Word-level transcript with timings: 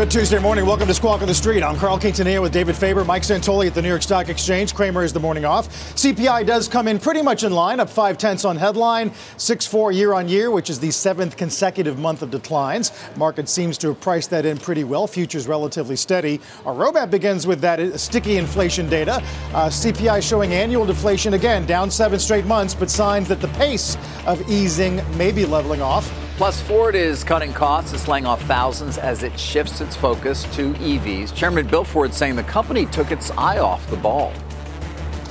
Good 0.00 0.10
Tuesday 0.10 0.38
morning. 0.38 0.64
Welcome 0.64 0.88
to 0.88 0.94
Squawk 0.94 1.20
on 1.20 1.28
the 1.28 1.34
Street. 1.34 1.62
I'm 1.62 1.76
Carl 1.76 1.98
Quintanilla 1.98 2.40
with 2.40 2.54
David 2.54 2.74
Faber, 2.74 3.04
Mike 3.04 3.22
Santoli 3.22 3.66
at 3.66 3.74
the 3.74 3.82
New 3.82 3.90
York 3.90 4.00
Stock 4.00 4.30
Exchange. 4.30 4.74
Cramer 4.74 5.04
is 5.04 5.12
the 5.12 5.20
morning 5.20 5.44
off. 5.44 5.68
CPI 5.94 6.46
does 6.46 6.68
come 6.68 6.88
in 6.88 6.98
pretty 6.98 7.20
much 7.20 7.44
in 7.44 7.52
line, 7.52 7.80
up 7.80 7.90
five 7.90 8.16
tenths 8.16 8.46
on 8.46 8.56
headline, 8.56 9.12
six 9.36 9.66
four 9.66 9.92
year 9.92 10.14
on 10.14 10.26
year, 10.26 10.50
which 10.50 10.70
is 10.70 10.80
the 10.80 10.90
seventh 10.90 11.36
consecutive 11.36 11.98
month 11.98 12.22
of 12.22 12.30
declines. 12.30 12.92
Market 13.16 13.46
seems 13.46 13.76
to 13.76 13.88
have 13.88 14.00
priced 14.00 14.30
that 14.30 14.46
in 14.46 14.56
pretty 14.56 14.84
well. 14.84 15.06
Futures 15.06 15.46
relatively 15.46 15.96
steady. 15.96 16.40
Our 16.64 16.72
roadmap 16.72 17.10
begins 17.10 17.46
with 17.46 17.60
that 17.60 18.00
sticky 18.00 18.38
inflation 18.38 18.88
data. 18.88 19.16
Uh, 19.52 19.68
CPI 19.68 20.26
showing 20.26 20.54
annual 20.54 20.86
deflation 20.86 21.34
again, 21.34 21.66
down 21.66 21.90
seven 21.90 22.18
straight 22.18 22.46
months, 22.46 22.74
but 22.74 22.88
signs 22.88 23.28
that 23.28 23.42
the 23.42 23.48
pace 23.48 23.98
of 24.24 24.40
easing 24.48 25.02
may 25.18 25.30
be 25.30 25.44
leveling 25.44 25.82
off. 25.82 26.10
Plus, 26.40 26.58
Ford 26.62 26.94
is 26.94 27.22
cutting 27.22 27.52
costs. 27.52 27.92
It's 27.92 28.08
laying 28.08 28.24
off 28.24 28.40
thousands 28.44 28.96
as 28.96 29.22
it 29.22 29.38
shifts 29.38 29.82
its 29.90 29.96
focus 29.96 30.44
to 30.54 30.72
EVs. 30.74 31.34
Chairman 31.34 31.66
Bill 31.66 31.82
Ford 31.82 32.14
saying 32.14 32.36
the 32.36 32.44
company 32.44 32.86
took 32.86 33.10
its 33.10 33.32
eye 33.32 33.58
off 33.58 33.84
the 33.90 33.96
ball. 33.96 34.32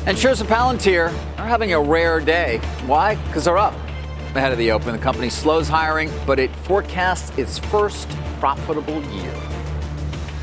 And 0.05 0.19
shares 0.19 0.41
of 0.41 0.47
Palantir 0.47 1.07
are 1.37 1.47
having 1.47 1.71
a 1.71 1.79
rare 1.79 2.19
day. 2.19 2.57
Why? 2.85 3.15
Because 3.27 3.45
they're 3.45 3.57
up 3.57 3.73
ahead 4.35 4.51
of 4.51 4.57
the 4.57 4.69
open. 4.71 4.91
The 4.91 5.01
company 5.01 5.29
slows 5.29 5.69
hiring, 5.69 6.11
but 6.27 6.39
it 6.39 6.53
forecasts 6.57 7.31
its 7.37 7.57
first 7.57 8.09
profitable 8.41 9.01
year. 9.13 9.33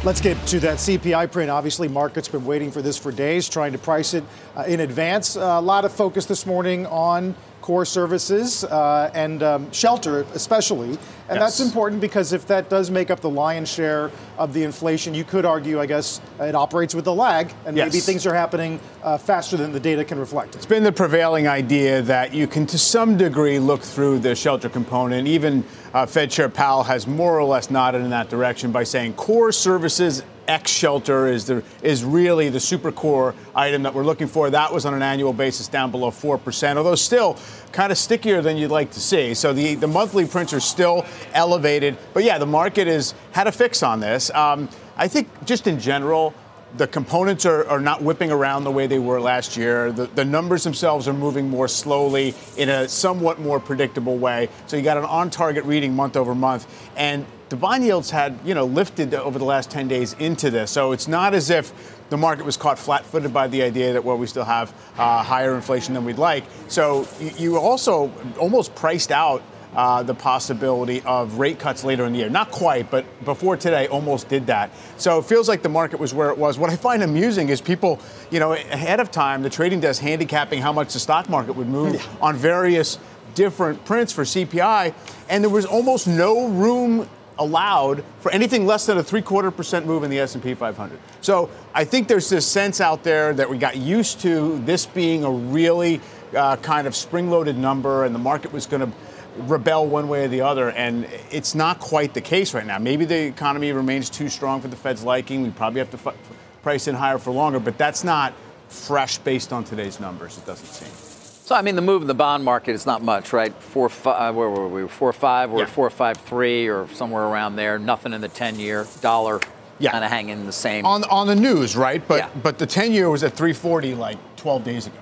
Let's 0.02 0.22
get 0.22 0.42
to 0.46 0.60
that 0.60 0.78
CPI 0.78 1.30
print. 1.30 1.50
Obviously, 1.50 1.86
markets 1.86 2.26
been 2.26 2.46
waiting 2.46 2.70
for 2.70 2.80
this 2.80 2.96
for 2.96 3.12
days, 3.12 3.50
trying 3.50 3.72
to 3.72 3.78
price 3.78 4.14
it 4.14 4.24
uh, 4.56 4.62
in 4.62 4.80
advance. 4.80 5.36
Uh, 5.36 5.40
a 5.42 5.60
lot 5.60 5.84
of 5.84 5.92
focus 5.92 6.24
this 6.24 6.46
morning 6.46 6.86
on 6.86 7.34
core 7.66 7.84
services 7.84 8.62
uh, 8.62 9.10
and 9.12 9.42
um, 9.42 9.72
shelter, 9.72 10.24
especially. 10.34 10.90
And 11.28 11.36
yes. 11.36 11.38
that's 11.40 11.60
important 11.60 12.00
because 12.00 12.32
if 12.32 12.46
that 12.46 12.70
does 12.70 12.92
make 12.92 13.10
up 13.10 13.18
the 13.18 13.28
lion's 13.28 13.68
share 13.68 14.12
of 14.38 14.52
the 14.52 14.62
inflation, 14.62 15.14
you 15.14 15.24
could 15.24 15.44
argue, 15.44 15.80
I 15.80 15.86
guess, 15.86 16.20
it 16.38 16.54
operates 16.54 16.94
with 16.94 17.08
a 17.08 17.10
lag, 17.10 17.52
and 17.64 17.76
yes. 17.76 17.92
maybe 17.92 17.98
things 17.98 18.24
are 18.24 18.34
happening 18.34 18.78
uh, 19.02 19.18
faster 19.18 19.56
than 19.56 19.72
the 19.72 19.80
data 19.80 20.04
can 20.04 20.16
reflect. 20.16 20.54
It's 20.54 20.64
been 20.64 20.84
the 20.84 20.92
prevailing 20.92 21.48
idea 21.48 22.02
that 22.02 22.32
you 22.32 22.46
can, 22.46 22.66
to 22.66 22.78
some 22.78 23.16
degree, 23.16 23.58
look 23.58 23.82
through 23.82 24.20
the 24.20 24.36
shelter 24.36 24.68
component. 24.68 25.26
Even 25.26 25.64
uh, 25.92 26.06
Fed 26.06 26.30
Chair 26.30 26.48
Powell 26.48 26.84
has 26.84 27.08
more 27.08 27.36
or 27.36 27.44
less 27.44 27.68
nodded 27.68 28.02
in 28.02 28.10
that 28.10 28.30
direction 28.30 28.70
by 28.70 28.84
saying 28.84 29.14
core 29.14 29.50
services 29.50 30.22
X 30.48 30.70
shelter 30.70 31.26
is 31.26 31.44
the 31.46 31.62
is 31.82 32.04
really 32.04 32.48
the 32.48 32.60
super 32.60 32.92
core 32.92 33.34
item 33.54 33.82
that 33.82 33.94
we're 33.94 34.04
looking 34.04 34.28
for. 34.28 34.50
That 34.50 34.72
was 34.72 34.86
on 34.86 34.94
an 34.94 35.02
annual 35.02 35.32
basis 35.32 35.68
down 35.68 35.90
below 35.90 36.10
four 36.10 36.38
percent, 36.38 36.78
although 36.78 36.94
still 36.94 37.36
kind 37.72 37.92
of 37.92 37.98
stickier 37.98 38.42
than 38.42 38.56
you'd 38.56 38.70
like 38.70 38.90
to 38.92 39.00
see. 39.00 39.34
So 39.34 39.52
the 39.52 39.74
the 39.74 39.88
monthly 39.88 40.26
prints 40.26 40.52
are 40.52 40.60
still 40.60 41.04
elevated, 41.34 41.96
but 42.14 42.24
yeah, 42.24 42.38
the 42.38 42.46
market 42.46 42.86
has 42.86 43.14
had 43.32 43.46
a 43.46 43.52
fix 43.52 43.82
on 43.82 44.00
this. 44.00 44.30
Um, 44.30 44.68
I 44.96 45.08
think 45.08 45.28
just 45.44 45.66
in 45.66 45.78
general. 45.78 46.34
The 46.76 46.88
components 46.88 47.46
are, 47.46 47.66
are 47.68 47.80
not 47.80 48.02
whipping 48.02 48.30
around 48.30 48.64
the 48.64 48.70
way 48.70 48.86
they 48.86 48.98
were 48.98 49.18
last 49.18 49.56
year. 49.56 49.92
The, 49.92 50.08
the 50.08 50.24
numbers 50.24 50.62
themselves 50.64 51.08
are 51.08 51.14
moving 51.14 51.48
more 51.48 51.68
slowly 51.68 52.34
in 52.58 52.68
a 52.68 52.86
somewhat 52.86 53.38
more 53.38 53.60
predictable 53.60 54.18
way. 54.18 54.50
So 54.66 54.76
you 54.76 54.82
got 54.82 54.98
an 54.98 55.04
on 55.04 55.30
target 55.30 55.64
reading 55.64 55.94
month 55.94 56.16
over 56.16 56.34
month. 56.34 56.66
And 56.96 57.24
the 57.48 57.56
bond 57.56 57.84
yields 57.84 58.10
had, 58.10 58.38
you 58.44 58.54
know, 58.54 58.64
lifted 58.64 59.14
over 59.14 59.38
the 59.38 59.44
last 59.44 59.70
10 59.70 59.88
days 59.88 60.14
into 60.14 60.50
this. 60.50 60.70
So 60.70 60.92
it's 60.92 61.06
not 61.06 61.34
as 61.34 61.50
if 61.50 61.72
the 62.10 62.16
market 62.16 62.44
was 62.44 62.56
caught 62.56 62.78
flat-footed 62.78 63.32
by 63.32 63.48
the 63.48 63.62
idea 63.62 63.92
that 63.92 64.04
well 64.04 64.16
we 64.16 64.26
still 64.26 64.44
have 64.44 64.72
uh, 64.96 65.22
higher 65.22 65.54
inflation 65.54 65.94
than 65.94 66.04
we'd 66.04 66.18
like. 66.18 66.44
So 66.68 67.06
you 67.20 67.58
also 67.58 68.12
almost 68.38 68.74
priced 68.74 69.10
out 69.10 69.42
uh, 69.74 70.02
the 70.02 70.14
possibility 70.14 71.02
of 71.02 71.38
rate 71.38 71.58
cuts 71.58 71.84
later 71.84 72.06
in 72.06 72.12
the 72.12 72.20
year. 72.20 72.30
Not 72.30 72.50
quite, 72.50 72.90
but 72.90 73.04
before 73.24 73.56
today, 73.56 73.86
almost 73.88 74.28
did 74.28 74.46
that. 74.46 74.70
So 74.96 75.18
it 75.18 75.26
feels 75.26 75.48
like 75.48 75.62
the 75.62 75.68
market 75.68 76.00
was 76.00 76.14
where 76.14 76.30
it 76.30 76.38
was. 76.38 76.58
What 76.58 76.70
I 76.70 76.76
find 76.76 77.02
amusing 77.02 77.50
is 77.50 77.60
people, 77.60 78.00
you 78.30 78.40
know, 78.40 78.54
ahead 78.54 79.00
of 79.00 79.10
time, 79.10 79.42
the 79.42 79.50
trading 79.50 79.80
desk 79.80 80.00
handicapping 80.00 80.62
how 80.62 80.72
much 80.72 80.94
the 80.94 80.98
stock 80.98 81.28
market 81.28 81.56
would 81.56 81.68
move 81.68 81.94
yeah. 81.94 82.02
on 82.22 82.36
various 82.36 82.98
different 83.34 83.84
prints 83.84 84.12
for 84.12 84.22
CPI, 84.22 84.94
and 85.28 85.44
there 85.44 85.50
was 85.50 85.66
almost 85.66 86.08
no 86.08 86.48
room 86.48 87.06
allowed 87.38 88.02
for 88.20 88.30
anything 88.32 88.66
less 88.66 88.86
than 88.86 88.98
a 88.98 89.02
three 89.02 89.22
quarter 89.22 89.50
percent 89.50 89.86
move 89.86 90.02
in 90.02 90.10
the 90.10 90.18
S&P 90.18 90.54
500. 90.54 90.98
So 91.20 91.50
I 91.74 91.84
think 91.84 92.08
there's 92.08 92.28
this 92.28 92.46
sense 92.46 92.80
out 92.80 93.02
there 93.02 93.34
that 93.34 93.48
we 93.48 93.58
got 93.58 93.76
used 93.76 94.20
to 94.20 94.58
this 94.64 94.86
being 94.86 95.24
a 95.24 95.30
really 95.30 96.00
uh, 96.34 96.56
kind 96.56 96.86
of 96.86 96.94
spring-loaded 96.94 97.56
number, 97.56 98.04
and 98.04 98.14
the 98.14 98.18
market 98.18 98.52
was 98.52 98.66
going 98.66 98.80
to 98.80 98.96
rebel 99.42 99.86
one 99.86 100.08
way 100.08 100.24
or 100.24 100.28
the 100.28 100.40
other, 100.40 100.70
and 100.70 101.06
it's 101.30 101.54
not 101.54 101.78
quite 101.78 102.14
the 102.14 102.20
case 102.20 102.54
right 102.54 102.66
now. 102.66 102.78
Maybe 102.78 103.04
the 103.04 103.26
economy 103.26 103.72
remains 103.72 104.08
too 104.08 104.28
strong 104.28 104.60
for 104.60 104.68
the 104.68 104.76
Fed's 104.76 105.04
liking. 105.04 105.42
We 105.42 105.50
probably 105.50 105.80
have 105.80 105.90
to 105.90 106.08
f- 106.08 106.16
price 106.62 106.88
in 106.88 106.94
higher 106.94 107.18
for 107.18 107.32
longer, 107.32 107.60
but 107.60 107.76
that's 107.78 108.02
not 108.02 108.32
fresh 108.68 109.18
based 109.18 109.52
on 109.52 109.64
today's 109.64 110.00
numbers. 110.00 110.38
It 110.38 110.46
doesn't 110.46 110.66
seem. 110.66 111.05
So 111.46 111.54
I 111.54 111.62
mean, 111.62 111.76
the 111.76 111.82
move 111.82 112.02
in 112.02 112.08
the 112.08 112.14
bond 112.14 112.44
market 112.44 112.72
is 112.72 112.86
not 112.86 113.04
much, 113.04 113.32
right? 113.32 113.54
Four 113.54 113.88
five, 113.88 114.34
where 114.34 114.50
were 114.50 114.66
we? 114.66 114.88
Four 114.88 115.12
five, 115.12 115.48
we're 115.48 115.60
yeah. 115.60 115.66
at 115.66 115.70
four 115.70 115.88
five 115.90 116.16
three, 116.16 116.66
or 116.66 116.88
somewhere 116.88 117.22
around 117.22 117.54
there. 117.54 117.78
Nothing 117.78 118.12
in 118.14 118.20
the 118.20 118.28
ten 118.28 118.58
year 118.58 118.84
dollar. 119.00 119.40
Yeah. 119.78 119.92
kind 119.92 120.04
of 120.04 120.10
hanging 120.10 120.46
the 120.46 120.52
same 120.52 120.84
on 120.84 121.04
on 121.04 121.28
the 121.28 121.36
news, 121.36 121.76
right? 121.76 122.02
But 122.08 122.18
yeah. 122.18 122.30
but 122.42 122.58
the 122.58 122.66
ten 122.66 122.90
year 122.90 123.08
was 123.10 123.22
at 123.22 123.34
three 123.34 123.52
forty 123.52 123.94
like 123.94 124.18
twelve 124.34 124.64
days 124.64 124.88
ago. 124.88 124.98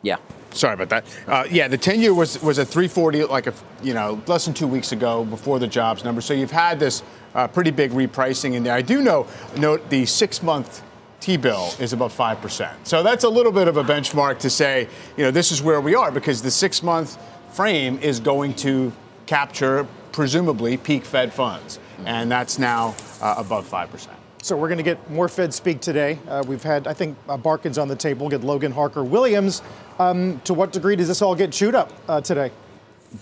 Yeah. 0.00 0.16
Sorry 0.52 0.72
about 0.72 0.88
that. 0.88 1.04
Uh, 1.26 1.44
yeah, 1.50 1.68
the 1.68 1.76
ten 1.76 2.00
year 2.00 2.14
was 2.14 2.42
was 2.42 2.58
at 2.58 2.68
three 2.68 2.88
forty 2.88 3.22
like 3.22 3.46
a 3.46 3.52
you 3.82 3.92
know 3.92 4.22
less 4.26 4.46
than 4.46 4.54
two 4.54 4.66
weeks 4.66 4.92
ago 4.92 5.22
before 5.22 5.58
the 5.58 5.66
jobs 5.66 6.02
number. 6.02 6.22
So 6.22 6.32
you've 6.32 6.50
had 6.50 6.80
this 6.80 7.02
uh, 7.34 7.46
pretty 7.46 7.72
big 7.72 7.90
repricing 7.90 8.54
in 8.54 8.62
there. 8.62 8.72
I 8.72 8.80
do 8.80 9.02
know 9.02 9.26
note 9.58 9.90
the 9.90 10.06
six 10.06 10.42
month 10.42 10.82
T 11.22 11.36
bill 11.36 11.72
is 11.78 11.92
above 11.92 12.12
5%. 12.12 12.74
So 12.82 13.04
that's 13.04 13.22
a 13.22 13.28
little 13.28 13.52
bit 13.52 13.68
of 13.68 13.76
a 13.76 13.84
benchmark 13.84 14.40
to 14.40 14.50
say, 14.50 14.88
you 15.16 15.22
know, 15.22 15.30
this 15.30 15.52
is 15.52 15.62
where 15.62 15.80
we 15.80 15.94
are 15.94 16.10
because 16.10 16.42
the 16.42 16.50
six 16.50 16.82
month 16.82 17.16
frame 17.52 17.96
is 17.98 18.18
going 18.18 18.54
to 18.54 18.92
capture, 19.26 19.86
presumably, 20.10 20.76
peak 20.76 21.04
Fed 21.04 21.32
funds. 21.32 21.78
And 22.06 22.28
that's 22.28 22.58
now 22.58 22.96
uh, 23.20 23.36
above 23.38 23.70
5%. 23.70 24.08
So 24.42 24.56
we're 24.56 24.66
going 24.66 24.78
to 24.78 24.82
get 24.82 25.08
more 25.08 25.28
Fed 25.28 25.54
speak 25.54 25.80
today. 25.80 26.18
Uh, 26.26 26.42
we've 26.44 26.64
had, 26.64 26.88
I 26.88 26.92
think, 26.92 27.16
uh, 27.28 27.36
Barkin's 27.36 27.78
on 27.78 27.86
the 27.86 27.94
table. 27.94 28.26
We'll 28.26 28.36
get 28.36 28.44
Logan 28.44 28.72
Harker 28.72 29.04
Williams. 29.04 29.62
Um, 30.00 30.40
to 30.40 30.54
what 30.54 30.72
degree 30.72 30.96
does 30.96 31.06
this 31.06 31.22
all 31.22 31.36
get 31.36 31.52
chewed 31.52 31.76
up 31.76 31.92
uh, 32.08 32.20
today? 32.20 32.50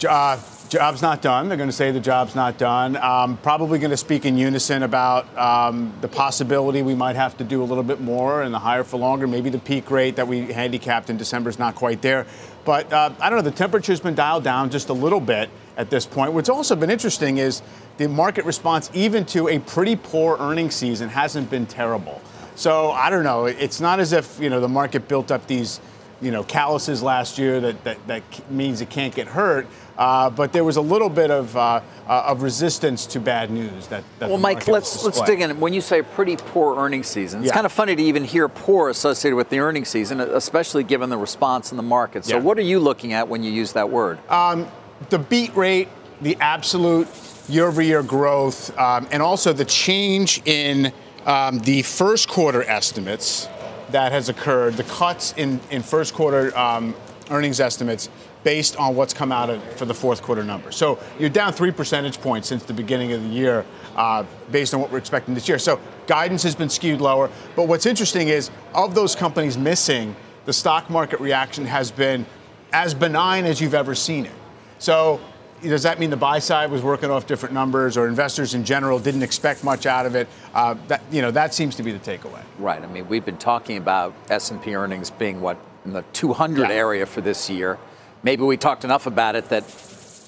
Uh, 0.09 0.39
job's 0.69 1.03
not 1.03 1.21
done. 1.21 1.49
They're 1.49 1.57
going 1.57 1.69
to 1.69 1.75
say 1.75 1.91
the 1.91 1.99
job's 1.99 2.37
not 2.37 2.59
done. 2.59 2.97
Um, 2.97 3.37
probably 3.39 3.81
going 3.81 3.91
to 3.91 3.97
speak 3.97 4.25
in 4.25 4.39
unison 4.39 4.85
about 4.85 5.37
um, 5.37 5.93
the 6.01 6.07
possibility 6.07 6.83
we 6.83 6.95
might 6.95 7.17
have 7.17 7.37
to 7.39 7.45
do 7.45 7.61
a 7.61 7.65
little 7.65 7.83
bit 7.83 8.01
more 8.01 8.43
and 8.43 8.55
the 8.55 8.59
higher 8.61 8.85
for 8.85 8.99
longer. 8.99 9.27
Maybe 9.27 9.51
the 9.51 9.59
peak 9.59 9.91
rate 9.91 10.15
that 10.17 10.29
we 10.29 10.53
handicapped 10.53 11.11
in 11.11 11.17
December 11.17 11.51
is 11.51 11.59
not 11.59 11.75
quite 11.75 12.03
there. 12.03 12.25
But 12.65 12.93
uh, 12.93 13.13
I 13.21 13.29
don't 13.29 13.39
know. 13.39 13.51
The 13.51 13.57
temperature's 13.57 14.01
been 14.01 14.15
dialed 14.15 14.45
down 14.45 14.71
just 14.71 14.91
a 14.91 14.93
little 14.93 15.21
bit 15.21 15.51
at 15.77 15.91
this 15.91 16.07
point. 16.07 16.35
What's 16.35 16.49
also 16.49 16.77
been 16.77 16.91
interesting 16.91 17.39
is 17.39 17.61
the 17.97 18.09
market 18.09 18.45
response, 18.45 18.91
even 18.95 19.25
to 19.27 19.49
a 19.49 19.59
pretty 19.59 19.97
poor 19.97 20.37
earnings 20.39 20.77
season, 20.77 21.09
hasn't 21.09 21.51
been 21.51 21.67
terrible. 21.67 22.23
So 22.55 22.93
I 22.93 23.11
don't 23.11 23.25
know. 23.25 23.47
It's 23.47 23.81
not 23.81 23.99
as 23.99 24.13
if 24.13 24.39
you 24.39 24.51
know 24.51 24.61
the 24.61 24.69
market 24.69 25.09
built 25.09 25.33
up 25.33 25.47
these 25.49 25.81
you 26.21 26.31
know 26.31 26.45
calluses 26.45 27.03
last 27.03 27.39
year 27.39 27.61
that, 27.61 27.85
that, 27.85 28.07
that 28.07 28.51
means 28.51 28.81
it 28.81 28.91
can't 28.91 29.15
get 29.15 29.27
hurt. 29.27 29.67
Uh, 29.99 30.31
but 30.31 30.51
there 30.55 30.65
was 30.65 30.77
a 30.77 30.81
little 30.81 31.11
bit 31.11 31.31
of, 31.31 31.55
uh, 31.55 31.81
uh, 32.09 32.23
of 32.27 32.43
resistance 32.43 33.05
to 33.05 33.21
bad 33.21 33.51
news. 33.51 33.87
That, 33.89 34.03
that 34.19 34.31
well, 34.31 34.39
Mike, 34.39 34.67
let's 34.67 35.05
let's 35.05 35.21
dig 35.23 35.43
in. 35.43 35.61
When 35.61 35.75
you 35.75 35.83
say 35.83 36.01
pretty 36.01 36.37
poor 36.37 36.79
earnings 36.79 37.07
season, 37.07 37.41
it's 37.41 37.49
yeah. 37.49 37.55
kind 37.55 37.67
of 37.67 37.73
funny 37.73 37.95
to 37.95 38.03
even 38.03 38.25
hear 38.25 38.49
poor 38.49 38.89
associated 38.89 39.37
with 39.37 39.51
the 39.51 39.59
earnings 39.59 39.91
season, 39.91 40.21
especially 40.21 40.85
given 40.85 41.11
the 41.11 41.19
response 41.19 41.71
in 41.71 41.77
the 41.77 41.83
market. 41.83 42.25
So, 42.25 42.37
yeah. 42.37 42.43
what 42.43 42.57
are 42.57 42.63
you 42.63 42.81
looking 42.81 43.13
at 43.13 43.29
when 43.29 43.43
you 43.43 43.51
use 43.51 43.75
that 43.75 43.91
word? 43.91 44.19
Um, 44.31 44.67
the 45.11 45.19
beat 45.19 45.55
rate, 45.55 45.89
the 46.23 46.37
absolute 46.41 47.09
year-over-year 47.49 48.03
growth, 48.03 48.77
um, 48.79 49.07
and 49.11 49.23
also 49.23 49.53
the 49.53 49.65
change 49.65 50.41
in 50.47 50.93
um, 51.27 51.59
the 51.59 51.83
first 51.83 52.29
quarter 52.29 52.63
estimates 52.63 53.49
that 53.93 54.13
has 54.13 54.29
occurred. 54.29 54.75
The 54.75 54.85
cuts 54.85 55.35
in 55.37 55.61
in 55.71 55.83
first 55.83 56.15
quarter 56.15 56.57
um, 56.57 56.95
earnings 57.31 57.61
estimates 57.61 58.09
based 58.43 58.77
on 58.77 58.97
what's 58.97 59.13
come 59.13 59.33
out 59.33 59.51
of, 59.51 59.63
for 59.75 59.85
the 59.85 59.95
fourth 59.95 60.23
quarter 60.23 60.43
number. 60.43 60.73
So 60.73 60.99
you're 61.19 61.29
down 61.29 61.53
three 61.53 61.71
percentage 61.71 62.21
points 62.21 62.49
since 62.49 62.65
the 62.65 62.73
beginning 62.73 63.13
of 63.13 63.23
the 63.23 63.29
year, 63.29 63.65
uh, 63.97 64.25
based 64.51 64.73
on 64.73 64.81
what 64.81 64.91
we're 64.91 64.99
expecting 64.99 65.35
this 65.35 65.49
year. 65.49 65.59
So 65.59 65.79
guidance 66.07 66.43
has 66.45 66.55
been 66.55 66.71
skewed 66.71 67.01
lower. 67.01 67.31
But 67.55 67.69
what's 67.69 67.87
interesting 67.87 68.29
is, 68.29 68.51
of 68.75 68.95
those 68.95 69.15
companies 69.15 69.59
missing, 69.59 70.17
the 70.47 70.53
stock 70.53 70.89
market 70.89 71.21
reaction 71.21 71.67
has 71.67 71.91
been 71.91 72.25
as 72.73 72.95
benign 72.95 73.45
as 73.45 73.61
you've 73.61 73.75
ever 73.75 73.95
seen 73.95 74.25
it. 74.25 74.33
So 74.79 75.21
does 75.63 75.83
that 75.83 75.99
mean 75.99 76.11
the 76.11 76.17
buy 76.17 76.39
side 76.39 76.71
was 76.71 76.83
working 76.83 77.11
off 77.11 77.27
different 77.27 77.55
numbers, 77.55 77.97
or 77.97 78.09
investors 78.09 78.55
in 78.55 78.65
general 78.65 78.99
didn't 78.99 79.23
expect 79.23 79.65
much 79.65 79.87
out 79.87 80.07
of 80.07 80.15
it? 80.15 80.29
Uh, 80.55 80.75
that 80.89 81.03
you 81.11 81.23
know 81.23 81.31
that 81.31 81.55
seems 81.55 81.77
to 81.77 81.83
be 81.83 81.93
the 81.93 81.99
takeaway. 81.99 82.43
Right. 82.59 82.83
I 82.83 82.87
mean, 82.87 83.09
we've 83.09 83.25
been 83.25 83.39
talking 83.39 83.77
about 83.77 84.15
S 84.29 84.51
and 84.51 84.63
P 84.63 84.75
earnings 84.75 85.11
being 85.11 85.41
what 85.41 85.59
in 85.85 85.93
the 85.93 86.03
200 86.13 86.69
yeah. 86.69 86.75
area 86.75 87.07
for 87.07 87.21
this 87.21 87.49
year. 87.49 87.79
Maybe 88.23 88.43
we 88.43 88.57
talked 88.57 88.85
enough 88.85 89.07
about 89.07 89.35
it 89.35 89.49
that 89.49 89.65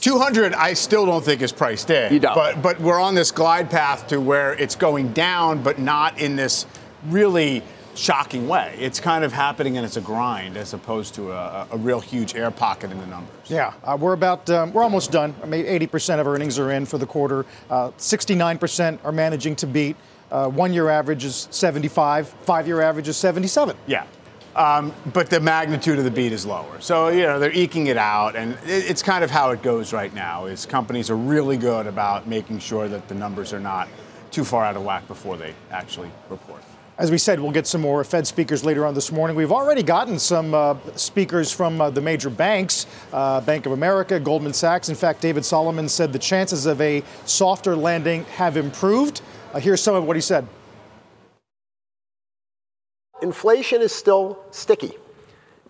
200, 0.00 0.52
I 0.55 0.73
still 0.73 1.06
don't 1.06 1.25
think 1.25 1.43
is 1.43 1.52
priced 1.52 1.90
in. 1.90 2.12
You 2.12 2.19
don't. 2.19 2.34
But 2.34 2.61
but 2.62 2.81
we're 2.81 3.00
on 3.00 3.14
this 3.14 3.31
glide 3.31 3.70
path 3.70 4.08
to 4.08 4.20
where 4.20 4.55
it's 4.55 4.75
going 4.75 5.12
down, 5.12 5.62
but 5.62 5.79
not 5.79 6.19
in 6.19 6.37
this 6.37 6.67
really 7.06 7.62
shocking 7.94 8.49
way. 8.49 8.75
It's 8.79 9.00
kind 9.00 9.25
of 9.25 9.33
happening 9.33 9.77
and 9.77 9.85
it's 9.85 9.97
a 9.97 10.00
grind 10.00 10.56
as 10.56 10.75
opposed 10.75 11.15
to 11.15 11.33
a, 11.33 11.67
a 11.71 11.77
real 11.77 12.00
huge 12.00 12.35
air 12.35 12.50
pocket 12.50 12.91
in 12.91 12.99
the 12.99 13.06
numbers. 13.06 13.35
Yeah, 13.49 13.75
uh, 13.85 13.97
we're 14.00 14.15
about 14.15 14.49
um, 14.50 14.73
we're 14.73 14.83
almost 14.83 15.12
done. 15.12 15.35
I 15.43 15.47
mean, 15.47 15.65
80% 15.65 16.21
of 16.21 16.27
earnings 16.27 16.59
are 16.59 16.73
in 16.73 16.87
for 16.87 16.99
the 16.99 17.06
quarter. 17.06 17.47
Uh, 17.71 17.91
69% 17.99 18.99
are 19.05 19.12
managing 19.12 19.56
to 19.56 19.67
beat. 19.67 19.97
Uh, 20.31 20.49
one 20.49 20.73
year 20.73 20.89
average 20.89 21.25
is 21.25 21.49
75. 21.50 22.29
Five 22.29 22.67
year 22.67 22.81
average 22.81 23.09
is 23.09 23.17
77. 23.17 23.77
Yeah. 23.87 24.06
Um, 24.56 24.93
but 25.12 25.31
the 25.31 25.41
magnitude 25.41 25.99
of 25.99 26.05
the 26.05 26.11
beat 26.11 26.33
is 26.33 26.44
lower. 26.44 26.81
So, 26.81 27.09
you 27.09 27.23
know, 27.23 27.39
they're 27.39 27.53
eking 27.53 27.87
it 27.87 27.97
out. 27.97 28.37
And 28.37 28.53
it, 28.65 28.91
it's 28.91 29.03
kind 29.03 29.25
of 29.25 29.31
how 29.31 29.50
it 29.50 29.62
goes 29.62 29.93
right 29.93 30.12
now 30.15 30.47
is 30.47 30.67
companies 30.67 31.11
are 31.11 31.17
really 31.17 31.56
good 31.56 31.87
about 31.87 32.27
making 32.27 32.59
sure 32.59 32.89
that 32.89 33.09
the 33.09 33.15
numbers 33.15 33.53
are 33.53 33.61
not 33.61 33.89
too 34.31 34.44
far 34.44 34.65
out 34.65 34.77
of 34.77 34.85
whack 34.85 35.06
before 35.09 35.37
they 35.37 35.55
actually 35.71 36.11
report. 36.29 36.62
As 36.99 37.11
we 37.11 37.17
said, 37.17 37.41
we'll 37.41 37.53
get 37.53 37.67
some 37.67 37.81
more 37.81 38.05
Fed 38.05 38.27
speakers 38.27 38.67
later 38.67 38.85
on 38.85 38.94
this 38.94 39.11
morning. 39.11 39.35
We've 39.35 39.50
already 39.50 39.83
gotten 39.83 40.19
some 40.19 40.53
uh, 40.53 40.77
speakers 40.94 41.50
from 41.50 41.81
uh, 41.81 41.89
the 41.89 42.03
major 42.03 42.29
banks, 42.29 42.87
uh, 43.15 43.41
Bank 43.41 43.65
of 43.65 43.73
America, 43.73 44.21
Goldman 44.21 44.53
Sachs. 44.53 44.91
In 44.91 44.94
fact, 44.94 45.23
David 45.23 45.43
Solomon 45.43 45.89
said 45.89 46.12
the 46.12 46.19
chances 46.19 46.67
of 46.67 46.79
a 46.83 47.03
softer 47.25 47.75
landing 47.75 48.25
have 48.37 48.59
improved. 48.59 49.23
Uh, 49.55 49.59
here's 49.59 49.81
some 49.81 49.94
of 49.94 50.05
what 50.05 50.17
he 50.17 50.21
said. 50.21 50.47
Inflation 53.23 53.81
is 53.81 53.94
still 53.94 54.44
sticky. 54.50 54.93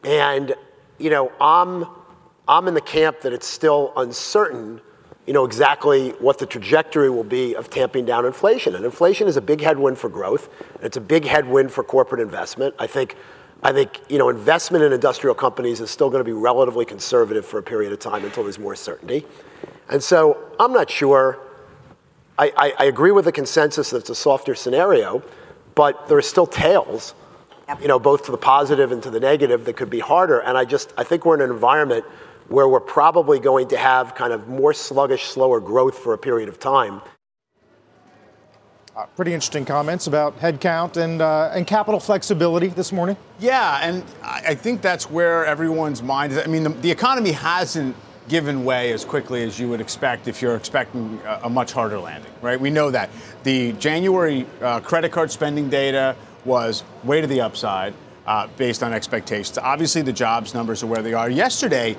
And, 0.02 0.56
you 0.98 1.10
know, 1.10 1.30
I'm, 1.40 1.86
I'm 2.48 2.66
in 2.66 2.74
the 2.74 2.80
camp 2.80 3.20
that 3.20 3.32
it's 3.32 3.46
still 3.46 3.92
uncertain 3.96 4.80
you 5.26 5.32
know 5.32 5.44
exactly 5.44 6.10
what 6.12 6.38
the 6.38 6.46
trajectory 6.46 7.08
will 7.08 7.24
be 7.24 7.54
of 7.54 7.70
tamping 7.70 8.04
down 8.04 8.26
inflation. 8.26 8.74
And 8.74 8.84
inflation 8.84 9.28
is 9.28 9.36
a 9.36 9.40
big 9.40 9.60
headwind 9.60 9.98
for 9.98 10.08
growth. 10.08 10.48
And 10.74 10.84
it's 10.84 10.96
a 10.96 11.00
big 11.00 11.24
headwind 11.24 11.70
for 11.70 11.84
corporate 11.84 12.20
investment. 12.20 12.74
I 12.78 12.88
think, 12.88 13.16
I 13.62 13.72
think 13.72 14.00
you 14.08 14.18
know, 14.18 14.28
investment 14.28 14.82
in 14.82 14.92
industrial 14.92 15.34
companies 15.34 15.80
is 15.80 15.90
still 15.90 16.10
going 16.10 16.20
to 16.20 16.24
be 16.24 16.32
relatively 16.32 16.84
conservative 16.84 17.46
for 17.46 17.58
a 17.58 17.62
period 17.62 17.92
of 17.92 18.00
time 18.00 18.24
until 18.24 18.42
there's 18.42 18.58
more 18.58 18.74
certainty. 18.74 19.24
And 19.88 20.02
so 20.02 20.38
I'm 20.58 20.72
not 20.72 20.90
sure. 20.90 21.38
I, 22.38 22.52
I, 22.56 22.74
I 22.80 22.84
agree 22.86 23.12
with 23.12 23.26
the 23.26 23.32
consensus 23.32 23.90
that 23.90 23.98
it's 23.98 24.10
a 24.10 24.14
softer 24.14 24.54
scenario, 24.56 25.22
but 25.76 26.08
there 26.08 26.18
are 26.18 26.22
still 26.22 26.46
tails, 26.46 27.14
you 27.80 27.86
know, 27.86 28.00
both 28.00 28.24
to 28.24 28.32
the 28.32 28.38
positive 28.38 28.90
and 28.90 29.02
to 29.04 29.10
the 29.10 29.20
negative 29.20 29.66
that 29.66 29.76
could 29.76 29.90
be 29.90 30.00
harder. 30.00 30.40
And 30.40 30.58
I 30.58 30.64
just 30.64 30.92
I 30.96 31.04
think 31.04 31.24
we're 31.24 31.36
in 31.36 31.42
an 31.42 31.50
environment– 31.50 32.04
where 32.48 32.68
we're 32.68 32.80
probably 32.80 33.38
going 33.38 33.68
to 33.68 33.76
have 33.76 34.14
kind 34.14 34.32
of 34.32 34.48
more 34.48 34.74
sluggish, 34.74 35.24
slower 35.24 35.60
growth 35.60 35.98
for 35.98 36.12
a 36.12 36.18
period 36.18 36.48
of 36.48 36.58
time. 36.58 37.00
Uh, 38.94 39.06
pretty 39.16 39.32
interesting 39.32 39.64
comments 39.64 40.06
about 40.06 40.38
headcount 40.38 40.98
and, 40.98 41.22
uh, 41.22 41.50
and 41.54 41.66
capital 41.66 41.98
flexibility 41.98 42.68
this 42.68 42.92
morning. 42.92 43.16
Yeah, 43.40 43.78
and 43.82 44.04
I 44.22 44.54
think 44.54 44.82
that's 44.82 45.10
where 45.10 45.46
everyone's 45.46 46.02
mind 46.02 46.32
is. 46.32 46.38
I 46.38 46.46
mean, 46.46 46.62
the, 46.62 46.68
the 46.68 46.90
economy 46.90 47.32
hasn't 47.32 47.96
given 48.28 48.64
way 48.66 48.92
as 48.92 49.04
quickly 49.04 49.42
as 49.44 49.58
you 49.58 49.68
would 49.68 49.80
expect 49.80 50.28
if 50.28 50.42
you're 50.42 50.56
expecting 50.56 51.18
a, 51.24 51.40
a 51.44 51.48
much 51.48 51.72
harder 51.72 51.98
landing, 51.98 52.30
right? 52.42 52.60
We 52.60 52.68
know 52.68 52.90
that. 52.90 53.08
The 53.44 53.72
January 53.72 54.46
uh, 54.60 54.80
credit 54.80 55.10
card 55.10 55.30
spending 55.30 55.70
data 55.70 56.14
was 56.44 56.84
way 57.02 57.22
to 57.22 57.26
the 57.26 57.40
upside 57.40 57.94
uh, 58.26 58.46
based 58.56 58.82
on 58.82 58.92
expectations. 58.92 59.56
Obviously, 59.58 60.02
the 60.02 60.12
jobs 60.12 60.54
numbers 60.54 60.82
are 60.82 60.86
where 60.86 61.02
they 61.02 61.14
are. 61.14 61.30
Yesterday, 61.30 61.96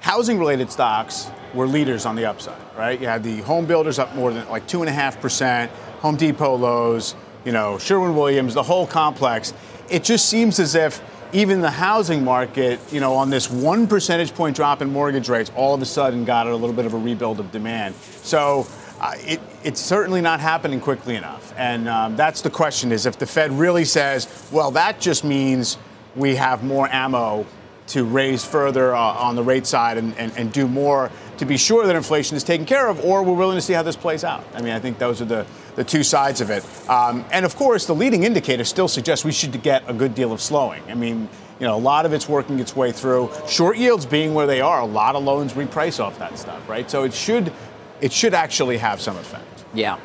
housing 0.00 0.38
related 0.38 0.70
stocks 0.70 1.30
were 1.54 1.66
leaders 1.66 2.06
on 2.06 2.16
the 2.16 2.24
upside, 2.24 2.60
right? 2.76 3.00
You 3.00 3.06
had 3.06 3.22
the 3.22 3.40
home 3.42 3.66
builders 3.66 3.98
up 3.98 4.14
more 4.14 4.32
than 4.32 4.48
like 4.48 4.66
2.5%, 4.66 5.68
Home 6.00 6.16
Depot 6.16 6.56
Lowe's, 6.56 7.14
you 7.44 7.52
know, 7.52 7.78
Sherwin 7.78 8.14
Williams, 8.14 8.54
the 8.54 8.62
whole 8.62 8.86
complex. 8.86 9.52
It 9.88 10.04
just 10.04 10.28
seems 10.28 10.58
as 10.58 10.74
if 10.74 11.02
even 11.32 11.60
the 11.60 11.70
housing 11.70 12.24
market, 12.24 12.80
you 12.92 13.00
know, 13.00 13.14
on 13.14 13.30
this 13.30 13.50
one 13.50 13.86
percentage 13.86 14.34
point 14.34 14.56
drop 14.56 14.82
in 14.82 14.90
mortgage 14.92 15.28
rates, 15.28 15.50
all 15.54 15.74
of 15.74 15.82
a 15.82 15.86
sudden 15.86 16.24
got 16.24 16.46
a 16.46 16.54
little 16.54 16.74
bit 16.74 16.86
of 16.86 16.94
a 16.94 16.98
rebuild 16.98 17.40
of 17.40 17.52
demand. 17.52 17.94
So 18.22 18.66
uh, 19.00 19.14
it, 19.20 19.40
it's 19.64 19.80
certainly 19.80 20.20
not 20.20 20.40
happening 20.40 20.80
quickly 20.80 21.16
enough. 21.16 21.54
And 21.56 21.88
um, 21.88 22.16
that's 22.16 22.42
the 22.42 22.50
question 22.50 22.92
is 22.92 23.06
if 23.06 23.18
the 23.18 23.26
Fed 23.26 23.52
really 23.52 23.84
says, 23.84 24.48
well, 24.50 24.70
that 24.72 25.00
just 25.00 25.24
means 25.24 25.78
we 26.16 26.34
have 26.34 26.64
more 26.64 26.88
ammo 26.92 27.46
to 27.90 28.04
raise 28.04 28.44
further 28.44 28.94
uh, 28.94 28.98
on 28.98 29.34
the 29.36 29.42
rate 29.42 29.66
side 29.66 29.98
and, 29.98 30.16
and, 30.16 30.32
and, 30.36 30.52
do 30.52 30.68
more 30.68 31.10
to 31.38 31.44
be 31.44 31.56
sure 31.56 31.86
that 31.86 31.96
inflation 31.96 32.36
is 32.36 32.44
taken 32.44 32.64
care 32.64 32.88
of, 32.88 33.04
or 33.04 33.22
we're 33.22 33.34
willing 33.34 33.56
to 33.56 33.60
see 33.60 33.72
how 33.72 33.82
this 33.82 33.96
plays 33.96 34.24
out. 34.24 34.44
I 34.54 34.62
mean, 34.62 34.72
I 34.72 34.78
think 34.78 34.98
those 34.98 35.20
are 35.20 35.24
the, 35.24 35.46
the 35.74 35.84
two 35.84 36.02
sides 36.02 36.40
of 36.40 36.50
it. 36.50 36.64
Um, 36.88 37.24
and 37.32 37.44
of 37.44 37.56
course, 37.56 37.86
the 37.86 37.94
leading 37.94 38.24
indicator 38.24 38.64
still 38.64 38.88
suggests 38.88 39.24
we 39.24 39.32
should 39.32 39.60
get 39.62 39.82
a 39.88 39.92
good 39.92 40.14
deal 40.14 40.32
of 40.32 40.40
slowing. 40.40 40.82
I 40.88 40.94
mean, 40.94 41.28
you 41.58 41.66
know, 41.66 41.76
a 41.76 41.78
lot 41.78 42.06
of 42.06 42.12
it's 42.12 42.28
working 42.28 42.60
its 42.60 42.76
way 42.76 42.92
through. 42.92 43.30
Short 43.48 43.76
yields 43.76 44.06
being 44.06 44.34
where 44.34 44.46
they 44.46 44.60
are, 44.60 44.80
a 44.80 44.86
lot 44.86 45.16
of 45.16 45.24
loans 45.24 45.54
reprice 45.54 45.98
off 45.98 46.18
that 46.18 46.38
stuff, 46.38 46.68
right? 46.68 46.90
So 46.90 47.04
it 47.04 47.12
should 47.12 47.52
it 48.00 48.12
should 48.12 48.32
actually 48.32 48.78
have 48.78 49.00
some 49.00 49.16
effect. 49.16 49.64
Yeah. 49.74 49.98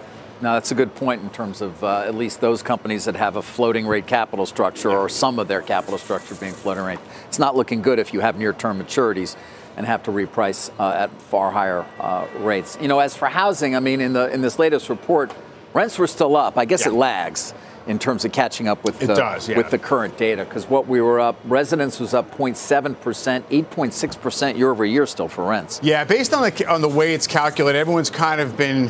No, 0.46 0.54
that's 0.54 0.70
a 0.70 0.76
good 0.76 0.94
point 0.94 1.24
in 1.24 1.32
terms 1.32 1.64
of 1.64 1.84
uh, 1.84 2.04
at 2.06 2.14
least 2.14 2.40
those 2.40 2.62
companies 2.62 3.06
that 3.06 3.16
have 3.16 3.36
a 3.36 3.42
floating 3.42 3.88
rate 3.88 4.06
capital 4.06 4.46
structure 4.46 4.92
or 4.92 5.10
some 5.10 5.40
of 5.40 5.48
their 5.48 5.64
capital 5.64 5.98
structure 5.98 6.36
being 6.36 6.54
floating 6.54 6.84
rate. 6.84 7.00
It's 7.26 7.40
not 7.40 7.56
looking 7.56 7.82
good 7.82 7.98
if 7.98 8.14
you 8.14 8.20
have 8.20 8.38
near 8.38 8.54
term 8.54 8.80
maturities 8.80 9.36
and 9.76 9.88
have 9.88 10.04
to 10.04 10.12
reprice 10.12 10.70
uh, 10.80 10.92
at 10.92 11.10
far 11.24 11.50
higher 11.50 11.84
uh, 12.00 12.28
rates. 12.42 12.78
You 12.80 12.88
know, 12.88 13.00
as 13.00 13.18
for 13.18 13.28
housing, 13.28 13.76
I 13.76 13.80
mean, 13.80 14.00
in 14.00 14.14
the 14.14 14.32
in 14.32 14.42
this 14.42 14.60
latest 14.60 14.88
report, 14.88 15.34
rents 15.74 15.98
were 15.98 16.06
still 16.06 16.36
up. 16.36 16.60
I 16.60 16.66
guess 16.66 16.86
yeah. 16.86 16.92
it 16.92 16.96
lags 16.96 17.56
in 17.88 17.98
terms 17.98 18.24
of 18.24 18.32
catching 18.32 18.68
up 18.68 18.84
with 18.84 19.00
the, 19.00 19.08
does, 19.08 19.50
yeah. 19.50 19.58
with 19.58 19.72
the 19.72 19.80
current 19.80 20.16
data 20.16 20.46
because 20.46 20.70
what 20.70 20.88
we 20.88 21.02
were 21.02 21.20
up 21.20 21.36
residence 21.46 22.00
was 22.00 22.14
up 22.14 22.36
0.7 22.36 23.00
percent 23.00 23.48
8.6 23.50 24.22
percent 24.22 24.58
year 24.58 24.72
over 24.72 24.84
year 24.84 25.06
still 25.06 25.28
for 25.28 25.46
rents 25.46 25.80
yeah 25.84 26.04
based 26.04 26.34
on 26.34 26.42
the 26.42 26.66
on 26.66 26.82
the 26.82 26.90
way 26.90 27.14
it's 27.14 27.28
calculated 27.28 27.78
everyone's 27.78 28.10
kind 28.10 28.42
of 28.42 28.58
been 28.58 28.90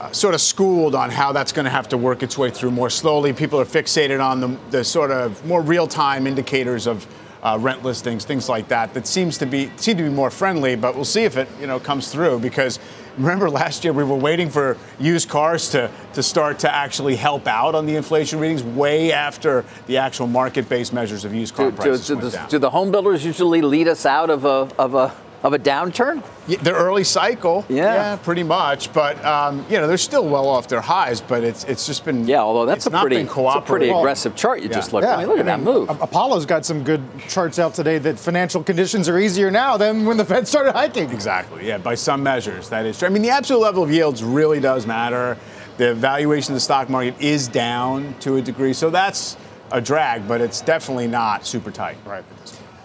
uh, 0.00 0.10
sort 0.12 0.32
of 0.32 0.40
schooled 0.40 0.94
on 0.94 1.10
how 1.10 1.30
that's 1.30 1.52
going 1.52 1.66
to 1.66 1.70
have 1.70 1.86
to 1.86 1.98
work 1.98 2.22
its 2.22 2.38
way 2.38 2.50
through 2.50 2.70
more 2.70 2.88
slowly. 2.88 3.34
People 3.34 3.60
are 3.60 3.66
fixated 3.66 4.24
on 4.24 4.40
the, 4.40 4.58
the 4.70 4.82
sort 4.82 5.10
of 5.10 5.44
more 5.44 5.60
real-time 5.60 6.26
indicators 6.26 6.86
of 6.86 7.06
uh, 7.42 7.58
rent 7.60 7.82
listings, 7.82 8.24
things 8.24 8.48
like 8.48 8.68
that. 8.68 8.94
That 8.94 9.06
seems 9.06 9.36
to 9.38 9.46
be 9.46 9.70
seem 9.76 9.98
to 9.98 10.02
be 10.02 10.08
more 10.08 10.30
friendly, 10.30 10.74
but 10.74 10.94
we'll 10.94 11.04
see 11.04 11.24
if 11.24 11.36
it 11.36 11.48
you 11.60 11.66
know 11.66 11.78
comes 11.78 12.10
through 12.10 12.40
because. 12.40 12.78
Remember 13.18 13.50
last 13.50 13.82
year 13.84 13.92
we 13.92 14.04
were 14.04 14.16
waiting 14.16 14.48
for 14.48 14.78
used 15.00 15.28
cars 15.28 15.68
to, 15.70 15.90
to 16.14 16.22
start 16.22 16.60
to 16.60 16.72
actually 16.72 17.16
help 17.16 17.48
out 17.48 17.74
on 17.74 17.84
the 17.84 17.96
inflation 17.96 18.38
readings 18.38 18.62
way 18.62 19.12
after 19.12 19.64
the 19.88 19.98
actual 19.98 20.28
market-based 20.28 20.92
measures 20.92 21.24
of 21.24 21.34
used 21.34 21.54
car 21.54 21.70
do, 21.70 21.76
prices 21.76 22.06
do, 22.06 22.14
do, 22.14 22.20
went 22.20 22.30
the, 22.30 22.38
down. 22.38 22.48
do 22.48 22.58
the 22.60 22.70
home 22.70 22.92
builders 22.92 23.24
usually 23.24 23.62
lead 23.62 23.88
us 23.88 24.06
out 24.06 24.30
of 24.30 24.44
a, 24.44 24.68
of 24.78 24.94
a 24.94 25.14
of 25.42 25.52
a 25.52 25.58
downturn? 25.58 26.22
Yeah, 26.46 26.58
the 26.58 26.72
early 26.74 27.04
cycle, 27.04 27.64
yeah. 27.68 27.94
yeah 27.94 28.16
pretty 28.16 28.42
much. 28.42 28.92
But 28.92 29.22
um, 29.24 29.64
you 29.70 29.78
know, 29.78 29.86
they're 29.86 29.96
still 29.96 30.28
well 30.28 30.48
off 30.48 30.68
their 30.68 30.80
highs. 30.80 31.20
But 31.20 31.44
it's 31.44 31.64
it's 31.64 31.86
just 31.86 32.04
been 32.04 32.26
yeah. 32.26 32.40
Although 32.40 32.66
that's 32.66 32.86
a 32.86 32.90
pretty, 32.90 33.20
a 33.20 33.60
pretty 33.60 33.88
aggressive 33.88 34.36
chart 34.36 34.60
you 34.60 34.68
yeah. 34.68 34.74
just 34.74 34.92
looked. 34.92 35.06
Yeah. 35.06 35.16
I 35.16 35.18
mean, 35.18 35.28
look 35.28 35.38
I 35.38 35.40
at 35.40 35.46
mean, 35.46 35.64
that 35.64 35.72
move. 35.72 35.88
Apollo's 35.88 36.46
got 36.46 36.64
some 36.64 36.84
good 36.84 37.02
charts 37.28 37.58
out 37.58 37.74
today 37.74 37.98
that 37.98 38.18
financial 38.18 38.62
conditions 38.62 39.08
are 39.08 39.18
easier 39.18 39.50
now 39.50 39.76
than 39.76 40.04
when 40.04 40.16
the 40.16 40.24
Fed 40.24 40.46
started 40.46 40.72
hiking. 40.72 41.10
Exactly. 41.10 41.66
Yeah, 41.66 41.78
by 41.78 41.94
some 41.94 42.22
measures, 42.22 42.68
that 42.68 42.86
is 42.86 42.98
true. 42.98 43.06
I 43.06 43.10
mean, 43.10 43.22
the 43.22 43.30
absolute 43.30 43.60
level 43.60 43.82
of 43.82 43.90
yields 43.90 44.22
really 44.22 44.60
does 44.60 44.86
matter. 44.86 45.36
The 45.76 45.94
valuation 45.94 46.52
of 46.52 46.56
the 46.56 46.60
stock 46.60 46.90
market 46.90 47.14
is 47.20 47.48
down 47.48 48.14
to 48.20 48.36
a 48.36 48.42
degree, 48.42 48.74
so 48.74 48.90
that's 48.90 49.36
a 49.72 49.80
drag, 49.80 50.26
but 50.28 50.40
it's 50.40 50.60
definitely 50.60 51.06
not 51.06 51.46
super 51.46 51.70
tight. 51.70 51.96
Right. 52.04 52.24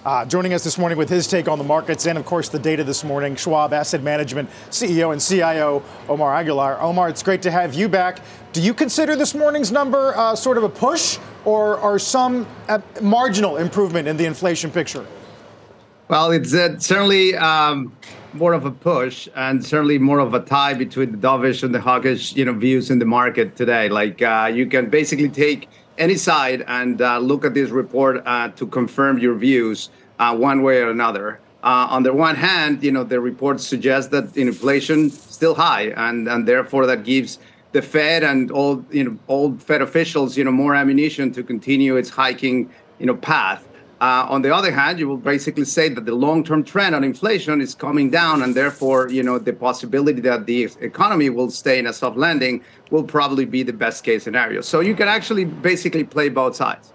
Uh, 0.05 0.24
joining 0.24 0.53
us 0.53 0.63
this 0.63 0.77
morning 0.77 1.00
with 1.00 1.09
his 1.09 1.25
take 1.25 1.47
on 1.47 1.57
the 1.57 1.63
markets 1.63 2.05
and, 2.05 2.15
of 2.15 2.24
course, 2.25 2.47
the 2.47 2.59
data 2.59 2.83
this 2.83 3.03
morning, 3.03 3.35
Schwab 3.35 3.74
Asset 3.74 4.03
Management 4.03 4.47
CEO 4.69 5.12
and 5.12 5.19
CIO 5.19 5.81
Omar 6.07 6.35
Aguilar. 6.35 6.79
Omar, 6.79 7.09
it's 7.09 7.24
great 7.24 7.41
to 7.41 7.50
have 7.50 7.74
you 7.74 7.89
back. 7.89 8.19
Do 8.53 8.62
you 8.62 8.75
consider 8.75 9.15
this 9.15 9.33
morning's 9.33 9.71
number 9.71 10.15
uh, 10.15 10.35
sort 10.35 10.59
of 10.59 10.63
a 10.63 10.69
push 10.69 11.17
or, 11.43 11.79
or 11.79 11.97
some 11.97 12.45
uh, 12.69 12.81
marginal 13.01 13.57
improvement 13.57 14.07
in 14.07 14.15
the 14.15 14.25
inflation 14.25 14.69
picture? 14.69 15.07
Well, 16.07 16.29
it's 16.29 16.53
uh, 16.53 16.77
certainly 16.77 17.35
um, 17.35 17.91
more 18.33 18.53
of 18.53 18.63
a 18.65 18.71
push 18.71 19.27
and 19.35 19.65
certainly 19.65 19.97
more 19.97 20.19
of 20.19 20.35
a 20.35 20.39
tie 20.39 20.75
between 20.75 21.13
the 21.13 21.17
dovish 21.17 21.63
and 21.63 21.74
the 21.74 21.81
hawkish, 21.81 22.35
you 22.35 22.45
know, 22.45 22.53
views 22.53 22.91
in 22.91 23.00
the 23.00 23.05
market 23.05 23.55
today. 23.55 23.89
Like 23.89 24.21
uh, 24.21 24.51
you 24.53 24.67
can 24.67 24.88
basically 24.91 25.29
take 25.29 25.67
any 25.98 26.16
side 26.16 26.64
and 26.68 27.02
uh, 27.02 27.18
look 27.20 27.46
at 27.46 27.54
this 27.54 27.70
report 27.70 28.22
uh, 28.25 28.50
to 28.50 28.68
confirm 28.68 29.18
your 29.18 29.36
views 29.36 29.90
uh, 30.20 30.36
one 30.36 30.62
way 30.62 30.82
or 30.82 30.90
another. 30.90 31.40
Uh, 31.64 31.88
on 31.90 32.04
the 32.04 32.14
one 32.14 32.36
hand, 32.36 32.84
you 32.84 32.92
know, 32.92 33.04
the 33.04 33.20
report 33.20 33.60
suggests 33.60 34.12
that 34.12 34.38
inflation 34.38 35.10
still 35.10 35.56
high, 35.56 35.88
and 35.98 36.28
and 36.28 36.48
therefore 36.48 36.86
that 36.86 37.04
gives 37.04 37.40
the 37.72 37.82
Fed 37.82 38.24
and 38.24 38.52
all 38.52 38.86
you 38.92 39.04
know 39.04 39.18
all 39.25 39.58
Fed 39.58 39.82
officials, 39.82 40.38
you 40.38 40.44
know, 40.44 40.52
more 40.52 40.75
ammunition 40.75 41.32
to 41.32 41.42
continue 41.42 41.96
its 41.96 42.10
hiking, 42.10 42.70
you 43.00 43.08
know, 43.08 43.16
path. 43.16 43.64
Uh, 44.02 44.28
on 44.30 44.42
the 44.42 44.54
other 44.54 44.72
hand, 44.72 45.00
you 45.00 45.08
will 45.08 45.16
basically 45.16 45.64
say 45.64 45.88
that 45.88 46.06
the 46.06 46.14
long-term 46.14 46.66
trend 46.66 46.94
on 46.94 47.04
inflation 47.04 47.62
is 47.62 47.74
coming 47.74 48.10
down, 48.10 48.42
and 48.42 48.54
therefore, 48.54 49.10
you 49.10 49.24
know, 49.24 49.40
the 49.40 49.54
possibility 49.54 50.20
that 50.20 50.46
the 50.46 50.64
economy 50.82 51.30
will 51.30 51.50
stay 51.50 51.80
in 51.80 51.88
a 51.88 51.94
soft 51.94 52.18
landing 52.18 52.62
will 52.92 53.04
probably 53.04 53.46
be 53.46 53.64
the 53.64 53.72
best 53.72 54.04
case 54.04 54.24
scenario. 54.24 54.60
So 54.60 54.82
you 54.82 54.96
can 54.96 55.08
actually 55.08 55.46
basically 55.46 56.04
play 56.04 56.28
both 56.28 56.58
sides. 56.58 56.92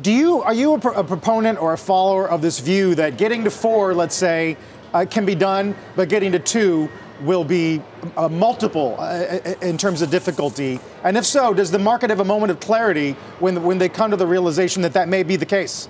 Do 0.00 0.12
you 0.12 0.42
are 0.42 0.54
you 0.54 0.74
a, 0.74 0.78
a 0.78 1.04
proponent 1.04 1.60
or 1.60 1.74
a 1.74 1.78
follower 1.78 2.30
of 2.30 2.40
this 2.40 2.60
view 2.60 2.94
that 2.94 3.18
getting 3.18 3.44
to 3.44 3.50
four, 3.50 3.94
let's 3.94 4.14
say, 4.14 4.56
uh, 4.94 5.04
can 5.10 5.26
be 5.26 5.34
done, 5.34 5.74
but 5.96 6.08
getting 6.08 6.32
to 6.32 6.38
two 6.38 6.88
will 7.22 7.44
be 7.44 7.82
a 8.16 8.28
multiple 8.28 8.96
uh, 8.98 9.38
in 9.62 9.78
terms 9.78 10.02
of 10.02 10.10
difficulty? 10.10 10.80
And 11.04 11.16
if 11.16 11.26
so, 11.26 11.54
does 11.54 11.70
the 11.70 11.78
market 11.78 12.10
have 12.10 12.20
a 12.20 12.24
moment 12.24 12.50
of 12.50 12.60
clarity 12.60 13.12
when, 13.38 13.62
when 13.62 13.78
they 13.78 13.88
come 13.88 14.10
to 14.10 14.16
the 14.16 14.26
realization 14.26 14.82
that 14.82 14.92
that 14.92 15.08
may 15.08 15.22
be 15.22 15.36
the 15.36 15.46
case? 15.46 15.88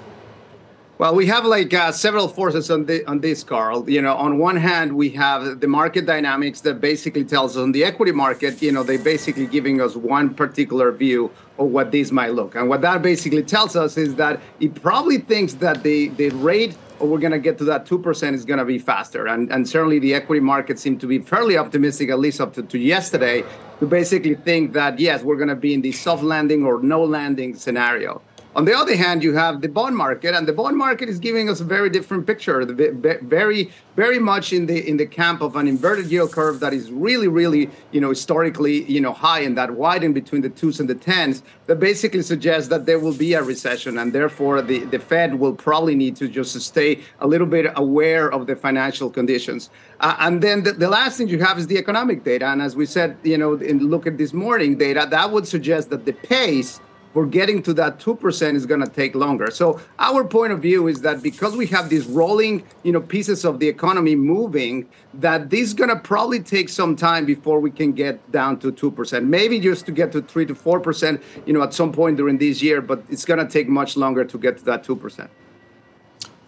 Well, 0.99 1.15
we 1.15 1.27
have 1.27 1.45
like 1.45 1.73
uh, 1.73 1.93
several 1.93 2.27
forces 2.27 2.73
on, 2.73 2.87
the, 2.87 3.07
on 3.07 3.21
this, 3.21 3.45
Carl. 3.45 3.89
You 3.89 4.03
know, 4.03 4.17
on 4.17 4.37
one 4.39 4.57
hand, 4.57 4.93
we 4.93 5.11
have 5.11 5.61
the 5.61 5.69
market 5.69 6.07
dynamics 6.07 6.61
that 6.63 6.81
basically 6.81 7.25
tells 7.25 7.57
us 7.57 7.63
on 7.63 7.71
the 7.71 7.85
equity 7.85 8.11
market, 8.11 8.61
you 8.61 8.73
know, 8.73 8.83
they 8.83 8.97
basically 8.97 9.47
giving 9.47 9.81
us 9.81 9.95
one 9.95 10.35
particular 10.35 10.91
view 10.91 11.31
of 11.57 11.69
what 11.69 11.93
this 11.93 12.11
might 12.11 12.33
look. 12.33 12.57
And 12.57 12.69
what 12.69 12.81
that 12.81 13.01
basically 13.01 13.45
tells 13.45 13.77
us 13.77 13.97
is 13.97 14.17
that 14.17 14.41
it 14.59 14.75
probably 14.83 15.19
thinks 15.19 15.55
that 15.55 15.85
the, 15.85 16.09
the 16.09 16.31
rate 16.31 16.77
we're 17.00 17.19
going 17.19 17.33
to 17.33 17.38
get 17.38 17.59
to 17.59 17.64
that 17.64 17.87
2% 17.87 18.35
is 18.35 18.45
going 18.45 18.59
to 18.59 18.64
be 18.64 18.78
faster. 18.78 19.26
And, 19.26 19.50
and 19.52 19.69
certainly 19.69 19.99
the 19.99 20.14
equity 20.14 20.40
market 20.40 20.78
seemed 20.78 21.00
to 21.00 21.07
be 21.07 21.19
fairly 21.19 21.57
optimistic, 21.57 22.11
at 22.11 22.19
least 22.19 22.40
up 22.40 22.55
to, 22.55 22.62
to 22.62 22.78
yesterday, 22.78 23.45
to 23.81 23.87
basically 23.87 24.35
think 24.35 24.73
that, 24.73 24.99
yes, 24.99 25.23
we're 25.23 25.37
going 25.37 25.49
to 25.49 25.57
be 25.57 25.75
in 25.75 25.83
the 25.83 25.93
soft 25.93 26.23
landing 26.23 26.64
or 26.64 26.83
no 26.83 27.05
landing 27.05 27.55
scenario. 27.55 28.21
On 28.59 28.65
the 28.65 28.77
other 28.77 28.97
hand, 28.97 29.23
you 29.23 29.35
have 29.35 29.61
the 29.61 29.69
bond 29.69 29.97
market, 29.97 30.35
and 30.35 30.45
the 30.49 30.53
bond 30.53 30.77
market 30.77 31.09
is 31.09 31.21
giving 31.21 31.49
us 31.49 31.61
a 31.61 31.65
very 31.65 31.88
different 31.88 32.27
picture. 32.27 32.65
Very, 32.65 33.71
very 33.95 34.19
much 34.19 34.53
in 34.53 34.67
the 34.67 34.79
in 34.91 34.97
the 34.97 35.07
camp 35.07 35.43
of 35.43 35.55
an 35.55 35.69
inverted 35.69 36.07
yield 36.11 36.33
curve 36.33 36.59
that 36.59 36.75
is 36.75 36.91
really, 36.91 37.29
really, 37.29 37.71
you 37.93 38.00
know, 38.00 38.09
historically, 38.09 38.83
you 38.91 39.00
know, 39.00 39.12
high 39.12 39.43
and 39.43 39.57
that 39.57 39.71
widen 39.71 40.12
between 40.12 40.43
the 40.43 40.49
twos 40.49 40.81
and 40.81 40.91
the 40.91 40.97
tens. 40.97 41.45
That 41.67 41.79
basically 41.79 42.23
suggests 42.23 42.69
that 42.71 42.85
there 42.85 42.99
will 42.99 43.15
be 43.15 43.35
a 43.35 43.45
recession, 43.45 43.97
and 43.97 44.12
therefore 44.12 44.61
the 44.61 44.81
the 44.87 44.99
Fed 44.99 45.38
will 45.38 45.55
probably 45.55 45.95
need 45.95 46.17
to 46.17 46.27
just 46.27 46.61
stay 46.61 46.99
a 47.21 47.29
little 47.29 47.47
bit 47.47 47.71
aware 47.77 48.27
of 48.33 48.49
the 48.49 48.57
financial 48.57 49.09
conditions. 49.09 49.71
Uh, 50.00 50.17
and 50.19 50.43
then 50.43 50.65
the, 50.65 50.73
the 50.73 50.88
last 50.88 51.17
thing 51.17 51.29
you 51.29 51.38
have 51.38 51.59
is 51.61 51.69
the 51.69 51.79
economic 51.79 52.25
data, 52.25 52.47
and 52.47 52.61
as 52.61 52.75
we 52.75 52.87
said, 52.87 53.17
you 53.23 53.38
know, 53.38 53.53
in 53.55 53.79
look 53.88 54.05
at 54.09 54.19
this 54.19 54.33
morning 54.33 54.77
data, 54.77 55.07
that 55.09 55.31
would 55.31 55.47
suggest 55.47 55.91
that 55.91 56.05
the 56.05 56.12
pace 56.12 56.81
for 57.12 57.27
getting 57.27 57.62
to 57.62 57.75
that 57.75 57.99
2% 57.99 58.55
is 58.55 58.67
going 58.67 58.81
to 58.81 58.88
take 58.88 59.15
longer. 59.15 59.50
So 59.50 59.81
our 59.99 60.25
point 60.25 60.53
of 60.53 60.61
view 60.61 60.88
is 60.88 61.00
that 61.03 61.23
because 61.23 61.57
we 61.57 61.67
have 61.69 61.88
these 61.88 62.07
rolling, 62.07 62.65
you 62.83 62.93
know, 62.93 63.00
pieces 63.00 63.45
of 63.45 63.59
the 63.59 63.69
economy 63.69 64.15
moving, 64.15 64.88
that 65.15 65.50
this 65.50 65.61
is 65.61 65.75
going 65.75 65.91
to 65.91 65.97
probably 65.97 66.41
take 66.41 66.69
some 66.69 66.97
time 66.97 67.25
before 67.25 67.61
we 67.61 67.71
can 67.71 67.93
get 67.93 68.31
down 68.31 68.59
to 68.61 68.73
2%. 68.73 69.25
Maybe 69.25 69.59
just 69.61 69.87
to 69.87 69.93
get 69.93 70.12
to 70.12 70.23
3 70.23 70.47
to 70.47 70.55
4%, 70.55 71.23
you 71.47 71.53
know, 71.53 71.62
at 71.62 71.75
some 71.75 71.93
point 71.93 72.17
during 72.17 72.38
this 72.38 72.62
year, 72.62 72.81
but 72.81 73.03
it's 73.09 73.25
going 73.25 73.45
to 73.45 73.50
take 73.50 73.69
much 73.69 73.97
longer 73.97 74.25
to 74.25 74.38
get 74.38 74.59
to 74.59 74.65
that 74.65 74.85
2%. 74.85 75.29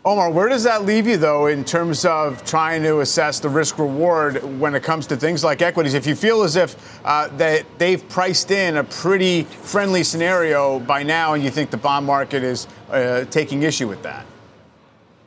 Omar, 0.02 0.30
where 0.30 0.48
does 0.48 0.62
that 0.62 0.86
leave 0.86 1.06
you, 1.06 1.18
though, 1.18 1.48
in 1.48 1.62
terms 1.62 2.06
of 2.06 2.42
trying 2.46 2.82
to 2.84 3.00
assess 3.00 3.38
the 3.38 3.50
risk 3.50 3.78
reward 3.78 4.42
when 4.58 4.74
it 4.74 4.82
comes 4.82 5.06
to 5.08 5.16
things 5.16 5.44
like 5.44 5.60
equities? 5.60 5.92
If 5.92 6.06
you 6.06 6.14
feel 6.14 6.42
as 6.42 6.56
if 6.56 6.98
uh, 7.04 7.28
that 7.36 7.66
they've 7.76 8.06
priced 8.08 8.50
in 8.50 8.78
a 8.78 8.84
pretty 8.84 9.42
friendly 9.42 10.02
scenario 10.02 10.80
by 10.80 11.02
now 11.02 11.34
and 11.34 11.44
you 11.44 11.50
think 11.50 11.70
the 11.70 11.76
bond 11.76 12.06
market 12.06 12.42
is 12.42 12.66
uh, 12.88 13.26
taking 13.30 13.62
issue 13.62 13.88
with 13.88 14.02
that? 14.02 14.24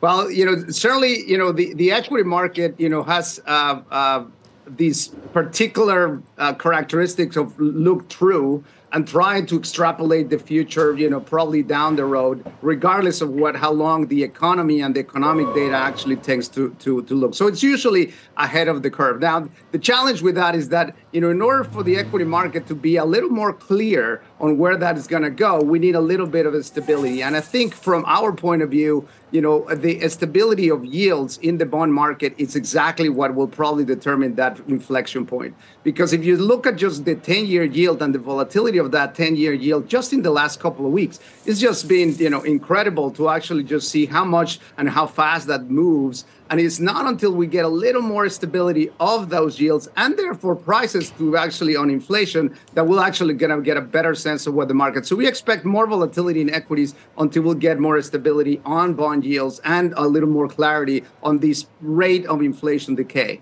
Well, 0.01 0.31
you 0.31 0.43
know, 0.43 0.67
certainly, 0.69 1.23
you 1.29 1.37
know, 1.37 1.51
the, 1.51 1.75
the 1.75 1.91
equity 1.91 2.23
market, 2.23 2.73
you 2.79 2.89
know, 2.89 3.03
has 3.03 3.39
uh, 3.45 3.81
uh 3.91 4.25
these 4.65 5.09
particular 5.33 6.21
uh, 6.37 6.53
characteristics 6.53 7.35
of 7.35 7.59
look 7.59 8.09
through 8.09 8.63
and 8.93 9.07
trying 9.07 9.47
to 9.47 9.57
extrapolate 9.57 10.29
the 10.29 10.37
future, 10.37 10.95
you 10.95 11.09
know, 11.09 11.19
probably 11.19 11.63
down 11.63 11.95
the 11.95 12.05
road, 12.05 12.45
regardless 12.61 13.21
of 13.21 13.29
what 13.31 13.55
how 13.55 13.71
long 13.71 14.07
the 14.07 14.23
economy 14.23 14.81
and 14.81 14.95
the 14.95 14.99
economic 14.99 15.53
data 15.55 15.75
actually 15.75 16.15
takes 16.15 16.47
to 16.47 16.69
to 16.79 17.01
to 17.03 17.15
look. 17.15 17.33
So 17.33 17.47
it's 17.47 17.63
usually 17.63 18.13
ahead 18.37 18.67
of 18.67 18.83
the 18.83 18.91
curve. 18.91 19.19
Now, 19.19 19.49
the 19.71 19.79
challenge 19.79 20.21
with 20.21 20.35
that 20.35 20.53
is 20.53 20.69
that, 20.69 20.95
you 21.11 21.19
know, 21.21 21.31
in 21.31 21.41
order 21.41 21.63
for 21.63 21.81
the 21.81 21.97
equity 21.97 22.25
market 22.25 22.67
to 22.67 22.75
be 22.75 22.97
a 22.97 23.05
little 23.05 23.31
more 23.31 23.51
clear 23.51 24.21
on 24.39 24.59
where 24.59 24.77
that 24.77 24.95
is 24.95 25.07
going 25.07 25.23
to 25.23 25.31
go, 25.31 25.59
we 25.59 25.79
need 25.79 25.95
a 25.95 26.01
little 26.01 26.27
bit 26.27 26.45
of 26.45 26.53
a 26.53 26.61
stability. 26.61 27.23
And 27.23 27.35
I 27.35 27.41
think 27.41 27.73
from 27.73 28.05
our 28.05 28.31
point 28.31 28.61
of 28.61 28.69
view, 28.69 29.07
you 29.33 29.41
know, 29.41 29.65
the 29.73 30.07
stability 30.09 30.69
of 30.69 30.85
yields 30.85 31.39
in 31.39 31.57
the 31.57 31.65
bond 31.65 31.91
market 31.91 32.35
is 32.37 32.55
exactly 32.55 33.09
what 33.09 33.33
will 33.33 33.47
probably 33.47 33.83
determine 33.83 34.35
that 34.35 34.59
inflection 34.67 35.25
point. 35.25 35.55
Because 35.83 36.13
if 36.13 36.23
you 36.23 36.37
look 36.37 36.67
at 36.67 36.75
just 36.75 37.03
the 37.03 37.15
10 37.15 37.47
year 37.47 37.63
yield 37.63 38.03
and 38.03 38.13
the 38.13 38.19
volatility 38.19 38.77
of 38.77 38.91
that 38.91 39.15
10 39.15 39.35
year 39.35 39.51
yield 39.51 39.89
just 39.89 40.13
in 40.13 40.21
the 40.21 40.29
last 40.29 40.59
couple 40.59 40.85
of 40.85 40.91
weeks, 40.91 41.19
it's 41.47 41.59
just 41.59 41.87
been, 41.87 42.15
you 42.17 42.29
know, 42.29 42.43
incredible 42.43 43.09
to 43.09 43.29
actually 43.29 43.63
just 43.63 43.89
see 43.89 44.05
how 44.05 44.23
much 44.23 44.59
and 44.77 44.87
how 44.87 45.07
fast 45.07 45.47
that 45.47 45.67
moves 45.67 46.25
and 46.53 46.61
it's 46.61 46.79
not 46.79 47.07
until 47.07 47.31
we 47.31 47.47
get 47.47 47.65
a 47.65 47.67
little 47.67 48.03
more 48.03 48.29
stability 48.29 48.91
of 48.99 49.31
those 49.31 49.59
yields 49.59 49.89
and 49.97 50.15
therefore 50.15 50.55
prices 50.55 51.09
to 51.17 51.35
actually 51.35 51.75
on 51.75 51.89
inflation 51.89 52.55
that 52.75 52.85
we'll 52.85 52.99
actually 52.99 53.33
gonna 53.33 53.59
get 53.59 53.75
a 53.75 53.81
better 53.81 54.13
sense 54.13 54.45
of 54.45 54.53
what 54.53 54.67
the 54.67 54.73
market. 54.75 55.03
So 55.03 55.15
we 55.15 55.27
expect 55.27 55.65
more 55.65 55.87
volatility 55.87 56.41
in 56.41 56.53
equities 56.53 56.93
until 57.17 57.41
we'll 57.41 57.55
get 57.55 57.79
more 57.79 57.99
stability 58.03 58.61
on 58.65 58.93
bond 58.93 59.25
yields 59.25 59.61
and 59.65 59.95
a 59.97 60.05
little 60.05 60.29
more 60.29 60.47
clarity 60.47 61.03
on 61.23 61.39
this 61.39 61.65
rate 61.81 62.27
of 62.27 62.43
inflation 62.43 62.93
decay. 62.93 63.41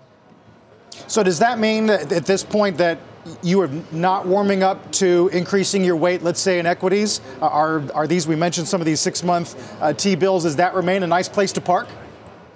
So 1.06 1.22
does 1.22 1.38
that 1.40 1.58
mean 1.58 1.88
that 1.88 2.10
at 2.12 2.24
this 2.24 2.42
point 2.42 2.78
that 2.78 2.98
you 3.42 3.60
are 3.60 3.68
not 3.90 4.24
warming 4.24 4.62
up 4.62 4.90
to 4.92 5.28
increasing 5.34 5.84
your 5.84 5.96
weight, 5.96 6.22
let's 6.22 6.40
say 6.40 6.58
in 6.58 6.64
equities? 6.64 7.20
Are, 7.42 7.82
are 7.92 8.06
these, 8.06 8.26
we 8.26 8.36
mentioned 8.36 8.68
some 8.68 8.80
of 8.80 8.86
these 8.86 9.00
six 9.00 9.22
month 9.22 9.54
uh, 9.82 9.92
T 9.92 10.14
bills, 10.14 10.44
does 10.44 10.56
that 10.56 10.72
remain 10.72 11.02
a 11.02 11.06
nice 11.06 11.28
place 11.28 11.52
to 11.52 11.60
park? 11.60 11.88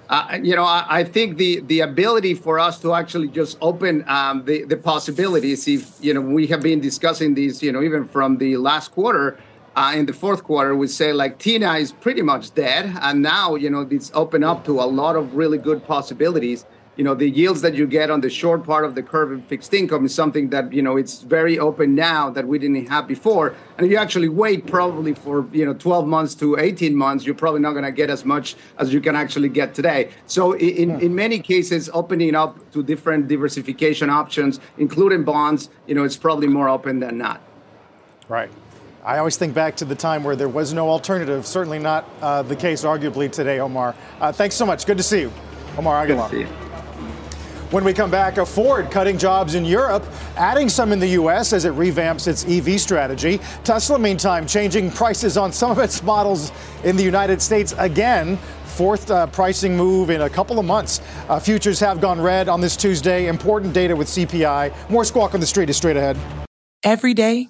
Uh, 0.09 0.39
you 0.41 0.55
know, 0.55 0.63
I, 0.63 0.85
I, 0.87 1.03
think 1.03 1.37
the 1.37 1.59
the 1.61 1.81
ability 1.81 2.33
for 2.33 2.59
us 2.59 2.79
to 2.79 2.93
actually 2.93 3.27
just 3.27 3.57
open 3.59 4.05
um, 4.07 4.45
the 4.45 4.63
the 4.63 4.77
possibilities. 4.77 5.67
If 5.67 5.97
you 5.99 6.13
know, 6.13 6.21
we 6.21 6.47
have 6.47 6.61
been 6.61 6.79
discussing 6.79 7.33
these, 7.33 7.61
you 7.61 7.73
know, 7.73 7.81
even 7.83 8.07
from 8.07 8.37
the 8.37 8.57
last 8.57 8.91
quarter. 8.91 9.37
Uh, 9.75 9.93
in 9.95 10.07
the 10.07 10.13
fourth 10.13 10.43
quarter, 10.43 10.75
we 10.75 10.87
say 10.87 11.13
like 11.13 11.37
TINA 11.37 11.73
is 11.75 11.91
pretty 11.91 12.23
much 12.23 12.51
dead, 12.55 12.97
and 12.99 13.21
now 13.21 13.53
you 13.53 13.69
know 13.69 13.87
it's 13.91 14.09
open 14.15 14.43
up 14.43 14.65
to 14.65 14.79
a 14.79 14.87
lot 15.01 15.15
of 15.15 15.35
really 15.35 15.59
good 15.59 15.85
possibilities 15.85 16.65
you 16.97 17.03
know 17.03 17.13
the 17.13 17.29
yields 17.29 17.61
that 17.61 17.75
you 17.75 17.87
get 17.87 18.09
on 18.09 18.21
the 18.21 18.29
short 18.29 18.63
part 18.63 18.83
of 18.83 18.95
the 18.95 19.03
curve 19.03 19.31
in 19.31 19.41
fixed 19.43 19.73
income 19.73 20.05
is 20.05 20.13
something 20.13 20.49
that 20.49 20.73
you 20.73 20.81
know 20.81 20.97
it's 20.97 21.21
very 21.21 21.57
open 21.59 21.95
now 21.95 22.29
that 22.31 22.47
we 22.47 22.59
didn't 22.59 22.87
have 22.87 23.07
before 23.07 23.55
and 23.77 23.85
if 23.85 23.91
you 23.91 23.97
actually 23.97 24.27
wait 24.27 24.65
probably 24.65 25.13
for 25.13 25.47
you 25.53 25.65
know 25.65 25.73
12 25.73 26.07
months 26.07 26.35
to 26.35 26.57
18 26.57 26.95
months 26.95 27.25
you're 27.25 27.35
probably 27.35 27.61
not 27.61 27.71
going 27.71 27.85
to 27.85 27.91
get 27.91 28.09
as 28.09 28.25
much 28.25 28.55
as 28.79 28.93
you 28.93 28.99
can 28.99 29.15
actually 29.15 29.49
get 29.49 29.73
today 29.73 30.09
so 30.25 30.53
in, 30.53 30.89
yeah. 30.89 30.99
in 30.99 31.15
many 31.15 31.39
cases 31.39 31.89
opening 31.93 32.35
up 32.35 32.69
to 32.71 32.83
different 32.83 33.27
diversification 33.27 34.09
options 34.09 34.59
including 34.77 35.23
bonds 35.23 35.69
you 35.85 35.95
know 35.95 36.03
it's 36.03 36.17
probably 36.17 36.47
more 36.47 36.67
open 36.67 36.99
than 36.99 37.17
not 37.17 37.41
right 38.27 38.49
I 39.03 39.19
always 39.19 39.37
think 39.37 39.53
back 39.53 39.77
to 39.77 39.85
the 39.85 39.95
time 39.95 40.21
where 40.25 40.35
there 40.35 40.49
was 40.49 40.73
no 40.73 40.89
alternative. 40.89 41.45
Certainly 41.45 41.79
not 41.79 42.03
uh, 42.21 42.41
the 42.41 42.57
case, 42.57 42.83
arguably, 42.83 43.31
today, 43.31 43.57
Omar. 43.61 43.95
Uh, 44.19 44.33
thanks 44.33 44.55
so 44.55 44.65
much. 44.65 44.85
Good 44.85 44.97
to 44.97 45.03
see 45.03 45.21
you. 45.21 45.31
Omar 45.77 46.03
Aguilar. 46.03 46.66
When 47.69 47.83
we 47.83 47.91
come 47.91 48.09
back, 48.09 48.37
a 48.37 48.45
Ford 48.45 48.89
cutting 48.89 49.17
jobs 49.17 49.53
in 49.53 49.65
Europe, 49.65 50.05
adding 50.37 50.69
some 50.69 50.93
in 50.93 50.99
the 50.99 51.07
U.S. 51.09 51.51
as 51.51 51.65
it 51.65 51.73
revamps 51.73 52.25
its 52.25 52.45
EV 52.45 52.79
strategy. 52.79 53.41
Tesla, 53.65 53.99
meantime, 53.99 54.47
changing 54.47 54.89
prices 54.89 55.35
on 55.35 55.51
some 55.51 55.71
of 55.71 55.79
its 55.79 56.01
models 56.01 56.53
in 56.85 56.95
the 56.95 57.03
United 57.03 57.41
States 57.41 57.73
again. 57.77 58.37
Fourth 58.63 59.11
uh, 59.11 59.27
pricing 59.27 59.75
move 59.75 60.09
in 60.11 60.21
a 60.21 60.29
couple 60.29 60.59
of 60.59 60.65
months. 60.65 61.01
Uh, 61.27 61.41
futures 61.41 61.77
have 61.81 61.99
gone 61.99 62.21
red 62.21 62.47
on 62.47 62.61
this 62.61 62.77
Tuesday. 62.77 63.27
Important 63.27 63.73
data 63.73 63.93
with 63.93 64.07
CPI. 64.07 64.89
More 64.89 65.03
squawk 65.03 65.33
on 65.33 65.41
the 65.41 65.45
street 65.45 65.69
is 65.69 65.75
straight 65.75 65.97
ahead. 65.97 66.17
Every 66.83 67.13
day 67.13 67.49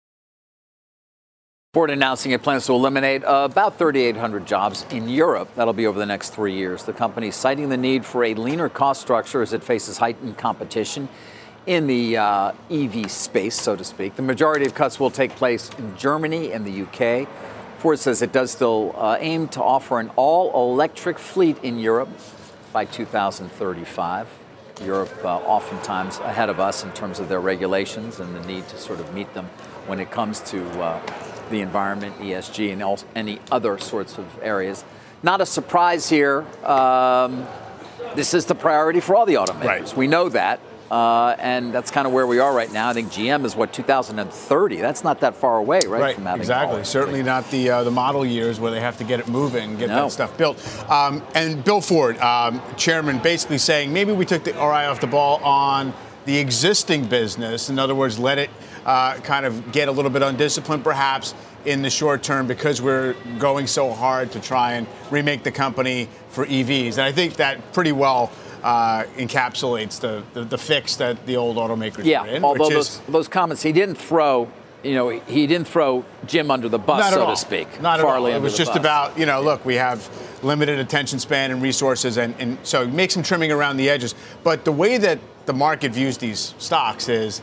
Ford 1.73 1.89
announcing 1.89 2.33
it 2.33 2.43
plans 2.43 2.65
to 2.65 2.73
eliminate 2.73 3.23
about 3.25 3.79
3,800 3.79 4.45
jobs 4.45 4.85
in 4.91 5.07
Europe. 5.07 5.47
That'll 5.55 5.71
be 5.71 5.87
over 5.87 5.97
the 5.97 6.05
next 6.05 6.31
three 6.31 6.53
years. 6.53 6.83
The 6.83 6.91
company 6.91 7.31
citing 7.31 7.69
the 7.69 7.77
need 7.77 8.05
for 8.05 8.25
a 8.25 8.33
leaner 8.33 8.67
cost 8.67 8.99
structure 8.99 9.41
as 9.41 9.53
it 9.53 9.63
faces 9.63 9.97
heightened 9.97 10.37
competition 10.37 11.07
in 11.65 11.87
the 11.87 12.17
uh, 12.17 12.51
EV 12.69 13.09
space, 13.09 13.55
so 13.55 13.77
to 13.77 13.85
speak. 13.85 14.17
The 14.17 14.21
majority 14.21 14.65
of 14.65 14.75
cuts 14.75 14.99
will 14.99 15.11
take 15.11 15.31
place 15.37 15.69
in 15.77 15.95
Germany 15.95 16.51
and 16.51 16.65
the 16.65 16.81
UK. 16.81 17.29
Ford 17.77 17.99
says 17.99 18.21
it 18.21 18.33
does 18.33 18.51
still 18.51 18.93
uh, 18.97 19.15
aim 19.21 19.47
to 19.47 19.63
offer 19.63 20.01
an 20.01 20.11
all 20.17 20.73
electric 20.73 21.17
fleet 21.17 21.57
in 21.63 21.79
Europe 21.79 22.09
by 22.73 22.83
2035. 22.83 24.27
Europe 24.83 25.23
uh, 25.23 25.37
oftentimes 25.37 26.19
ahead 26.19 26.49
of 26.49 26.59
us 26.59 26.83
in 26.83 26.91
terms 26.91 27.21
of 27.21 27.29
their 27.29 27.39
regulations 27.39 28.19
and 28.19 28.35
the 28.35 28.45
need 28.45 28.67
to 28.67 28.77
sort 28.77 28.99
of 28.99 29.13
meet 29.13 29.33
them 29.33 29.45
when 29.87 30.01
it 30.01 30.11
comes 30.11 30.41
to 30.41 30.67
uh, 30.81 30.99
the 31.51 31.61
environment, 31.61 32.17
ESG, 32.17 32.73
and 32.73 32.81
also 32.81 33.05
any 33.15 33.39
other 33.51 33.77
sorts 33.77 34.17
of 34.17 34.25
areas. 34.41 34.83
Not 35.23 35.41
a 35.41 35.45
surprise 35.45 36.09
here. 36.09 36.45
Um, 36.63 37.45
this 38.15 38.33
is 38.33 38.45
the 38.45 38.55
priority 38.55 38.99
for 38.99 39.15
all 39.15 39.25
the 39.25 39.35
automakers. 39.35 39.65
Right. 39.65 39.97
We 39.97 40.07
know 40.07 40.29
that. 40.29 40.59
Uh, 40.91 41.37
and 41.39 41.73
that's 41.73 41.89
kind 41.89 42.05
of 42.05 42.11
where 42.11 42.27
we 42.27 42.39
are 42.39 42.53
right 42.53 42.69
now. 42.69 42.89
I 42.89 42.93
think 42.93 43.13
GM 43.13 43.45
is 43.45 43.55
what 43.55 43.71
2030. 43.71 44.75
That's 44.81 45.05
not 45.05 45.21
that 45.21 45.37
far 45.37 45.55
away, 45.55 45.79
right? 45.87 46.17
Right. 46.19 46.37
exactly. 46.37 46.83
Certainly 46.83 47.23
not 47.23 47.49
the 47.49 47.69
uh, 47.69 47.83
the 47.85 47.91
model 47.91 48.25
years 48.25 48.59
where 48.59 48.71
they 48.71 48.81
have 48.81 48.97
to 48.97 49.05
get 49.05 49.21
it 49.21 49.29
moving, 49.29 49.77
get 49.77 49.87
no. 49.87 50.03
that 50.03 50.11
stuff 50.11 50.37
built. 50.37 50.59
Um, 50.91 51.23
and 51.33 51.63
Bill 51.63 51.79
Ford, 51.79 52.17
um, 52.17 52.61
chairman, 52.75 53.19
basically 53.19 53.57
saying 53.57 53.93
maybe 53.93 54.11
we 54.11 54.25
took 54.25 54.43
the, 54.43 54.53
our 54.57 54.73
eye 54.73 54.87
off 54.87 54.99
the 54.99 55.07
ball 55.07 55.41
on 55.45 55.93
the 56.25 56.37
existing 56.37 57.05
business. 57.05 57.69
In 57.69 57.79
other 57.79 57.95
words, 57.95 58.19
let 58.19 58.37
it 58.37 58.49
uh, 58.85 59.15
kind 59.21 59.45
of 59.45 59.71
get 59.71 59.87
a 59.87 59.91
little 59.93 60.11
bit 60.11 60.23
undisciplined, 60.23 60.83
perhaps 60.83 61.33
in 61.65 61.81
the 61.81 61.89
short 61.89 62.23
term, 62.23 62.47
because 62.47 62.81
we're 62.81 63.15
going 63.39 63.67
so 63.67 63.91
hard 63.91 64.31
to 64.31 64.39
try 64.39 64.73
and 64.73 64.87
remake 65.09 65.43
the 65.43 65.51
company 65.51 66.07
for 66.29 66.45
EVs. 66.45 66.93
And 66.93 67.01
I 67.01 67.11
think 67.11 67.35
that 67.35 67.73
pretty 67.73 67.91
well. 67.91 68.31
Uh, 68.63 69.05
encapsulates 69.17 69.99
the, 69.99 70.23
the, 70.35 70.43
the, 70.43 70.55
fix 70.55 70.95
that 70.97 71.25
the 71.25 71.35
old 71.35 71.57
automakers 71.57 72.05
yeah, 72.05 72.23
in. 72.25 72.45
although 72.45 72.69
those, 72.69 72.99
those 73.09 73.27
comments, 73.27 73.63
he 73.63 73.71
didn't 73.71 73.95
throw 73.95 74.47
you 74.83 74.95
know, 74.95 75.09
he 75.09 75.47
didn't 75.47 75.67
throw 75.67 76.03
Jim 76.25 76.49
under 76.49 76.67
the 76.69 76.79
bus, 76.79 77.13
so 77.13 77.23
all. 77.23 77.35
to 77.35 77.39
speak. 77.39 77.81
Not 77.81 77.99
at 77.99 78.05
all. 78.05 78.25
It 78.25 78.39
was 78.39 78.57
just 78.57 78.71
bus. 78.71 78.79
about, 78.79 79.17
you 79.17 79.25
know, 79.25 79.41
look, 79.41 79.63
we 79.65 79.75
have 79.75 80.09
limited 80.43 80.79
attention 80.79 81.19
span 81.19 81.51
and 81.51 81.61
resources, 81.61 82.17
and, 82.17 82.33
and 82.39 82.57
so 82.63 82.87
make 82.87 83.11
some 83.11 83.23
trimming 83.23 83.51
around 83.51 83.77
the 83.77 83.89
edges. 83.89 84.15
But 84.43 84.65
the 84.65 84.71
way 84.71 84.97
that 84.97 85.19
the 85.45 85.53
market 85.53 85.91
views 85.91 86.17
these 86.17 86.55
stocks 86.57 87.09
is 87.09 87.41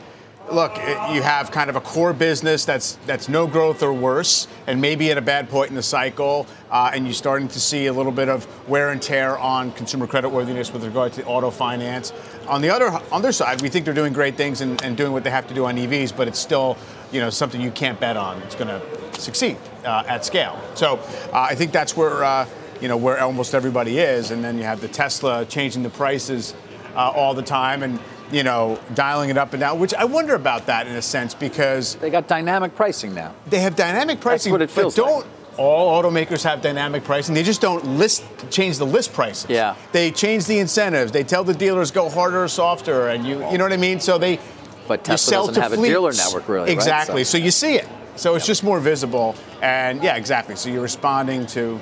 look, 0.53 0.77
you 0.77 1.23
have 1.23 1.51
kind 1.51 1.71
of 1.71 1.77
a 1.77 1.81
core 1.81 2.13
business 2.13 2.65
that's 2.65 2.99
that's 3.07 3.29
no 3.29 3.47
growth 3.47 3.83
or 3.83 3.93
worse, 3.93 4.49
and 4.67 4.81
maybe 4.81 5.11
at 5.11 5.19
a 5.19 5.23
bad 5.23 5.49
point 5.49 5.71
in 5.71 5.77
the 5.77 5.83
cycle, 5.83 6.47
uh, 6.71 6.91
and 6.93 7.05
you're 7.05 7.15
starting 7.15 7.49
to 7.49 7.61
see 7.61 7.87
a 7.87 7.93
little 7.93 8.13
bit 8.13 8.29
of 8.29 8.47
wear 8.69 8.91
and 8.91 9.01
tear 9.01 9.39
on 9.39 9.73
consumer 9.73 10.07
creditworthiness 10.07 10.73
with 10.73 10.85
regard 10.85 11.13
to 11.15 11.25
auto 11.25 11.51
finance. 11.51 12.13
On 12.47 12.61
the 12.61 12.71
other 12.71 13.01
other 13.13 13.33
side, 13.33 13.63
we 13.63 13.69
think 13.69 13.85
they're 13.85 13.95
doing 13.95 14.13
great 14.13 14.37
things 14.37 14.61
and, 14.61 14.83
and 14.83 14.97
doing 14.97 15.13
what 15.13 15.25
they 15.25 15.31
have 15.31 15.47
to 15.49 15.55
do 15.55 15.67
on 15.67 15.77
EVs, 15.77 16.17
but 16.17 16.29
it's 16.29 16.39
still 16.39 16.77
you 17.13 17.21
know 17.21 17.31
something 17.31 17.61
you 17.61 17.71
can't 17.71 17.99
bet 18.01 18.17
on. 18.17 18.41
It's 18.43 18.55
going 18.55 18.69
to 18.69 19.21
succeed 19.21 19.57
uh, 19.85 20.05
at 20.07 20.25
scale. 20.25 20.61
So 20.75 20.97
uh, 21.33 21.41
I 21.41 21.55
think 21.55 21.73
that's 21.73 21.97
where 21.97 22.25
uh, 22.25 22.47
you 22.81 22.89
know 22.89 22.97
where 22.97 23.21
almost 23.21 23.55
everybody 23.55 23.99
is, 23.99 24.31
and 24.31 24.43
then 24.43 24.59
you 24.59 24.65
have 24.65 24.81
the 24.81 24.89
Tesla 24.89 25.45
changing 25.45 25.83
the 25.83 25.91
prices 25.91 26.55
uh, 26.95 27.13
all 27.15 27.35
the 27.35 27.43
time 27.43 27.83
and 27.83 27.99
you 28.31 28.43
know, 28.43 28.79
dialing 28.95 29.31
it 29.31 29.39
up 29.39 29.53
and 29.53 29.61
down, 29.61 29.79
which 29.79 29.95
I 29.95 30.05
wonder 30.05 30.35
about 30.35 30.67
that 30.67 30.87
in 30.87 30.95
a 30.95 31.03
sense 31.03 31.35
because 31.35 31.95
they 31.97 32.11
got 32.11 32.29
dynamic 32.29 32.75
pricing 32.75 33.15
now. 33.15 33.35
They 33.47 33.61
have 33.61 33.77
dynamic 33.77 34.21
pricing, 34.21 34.53
That's 34.53 34.61
what 34.61 34.63
it 34.63 34.71
feels 34.71 34.97
but 34.97 35.03
don't 35.03 35.17
like. 35.21 35.59
all 35.59 36.03
automakers 36.03 36.45
have 36.45 36.61
dynamic 36.61 37.05
pricing? 37.05 37.35
They 37.35 37.43
just 37.43 37.61
don't 37.61 37.85
list 37.85 38.25
change 38.51 38.79
the 38.79 38.87
list 38.87 39.13
prices. 39.13 39.49
Yeah. 39.49 39.77
They 39.93 40.11
change 40.11 40.47
the 40.47 40.59
incentives. 40.59 41.13
They 41.13 41.25
tell 41.25 41.45
the 41.45 41.55
dealers 41.55 41.91
go 41.91 42.09
harder 42.09 42.45
or 42.45 42.49
softer, 42.49 43.09
and 43.09 43.27
you 43.27 43.49
you 43.51 43.59
know 43.59 43.65
what 43.65 43.73
I 43.73 43.79
mean. 43.79 44.01
So 44.01 44.19
they 44.19 44.39
but 44.87 45.05
Tesla 45.05 45.31
sell 45.31 45.47
doesn't 45.47 45.55
to 45.55 45.61
have 45.63 45.73
fleets. 45.73 45.89
a 45.89 45.93
dealer 45.93 46.13
network 46.13 46.49
really. 46.49 46.73
Exactly. 46.73 47.17
Right? 47.17 47.27
So. 47.27 47.39
so. 47.39 47.45
you 47.45 47.51
see 47.51 47.75
it. 47.77 47.89
So 48.17 48.35
it's 48.35 48.47
just 48.47 48.65
more 48.65 48.81
visible, 48.81 49.37
and 49.63 50.03
yeah, 50.03 50.17
exactly. 50.17 50.57
So 50.57 50.71
you're 50.71 50.83
responding 50.83 51.47
to, 51.49 51.79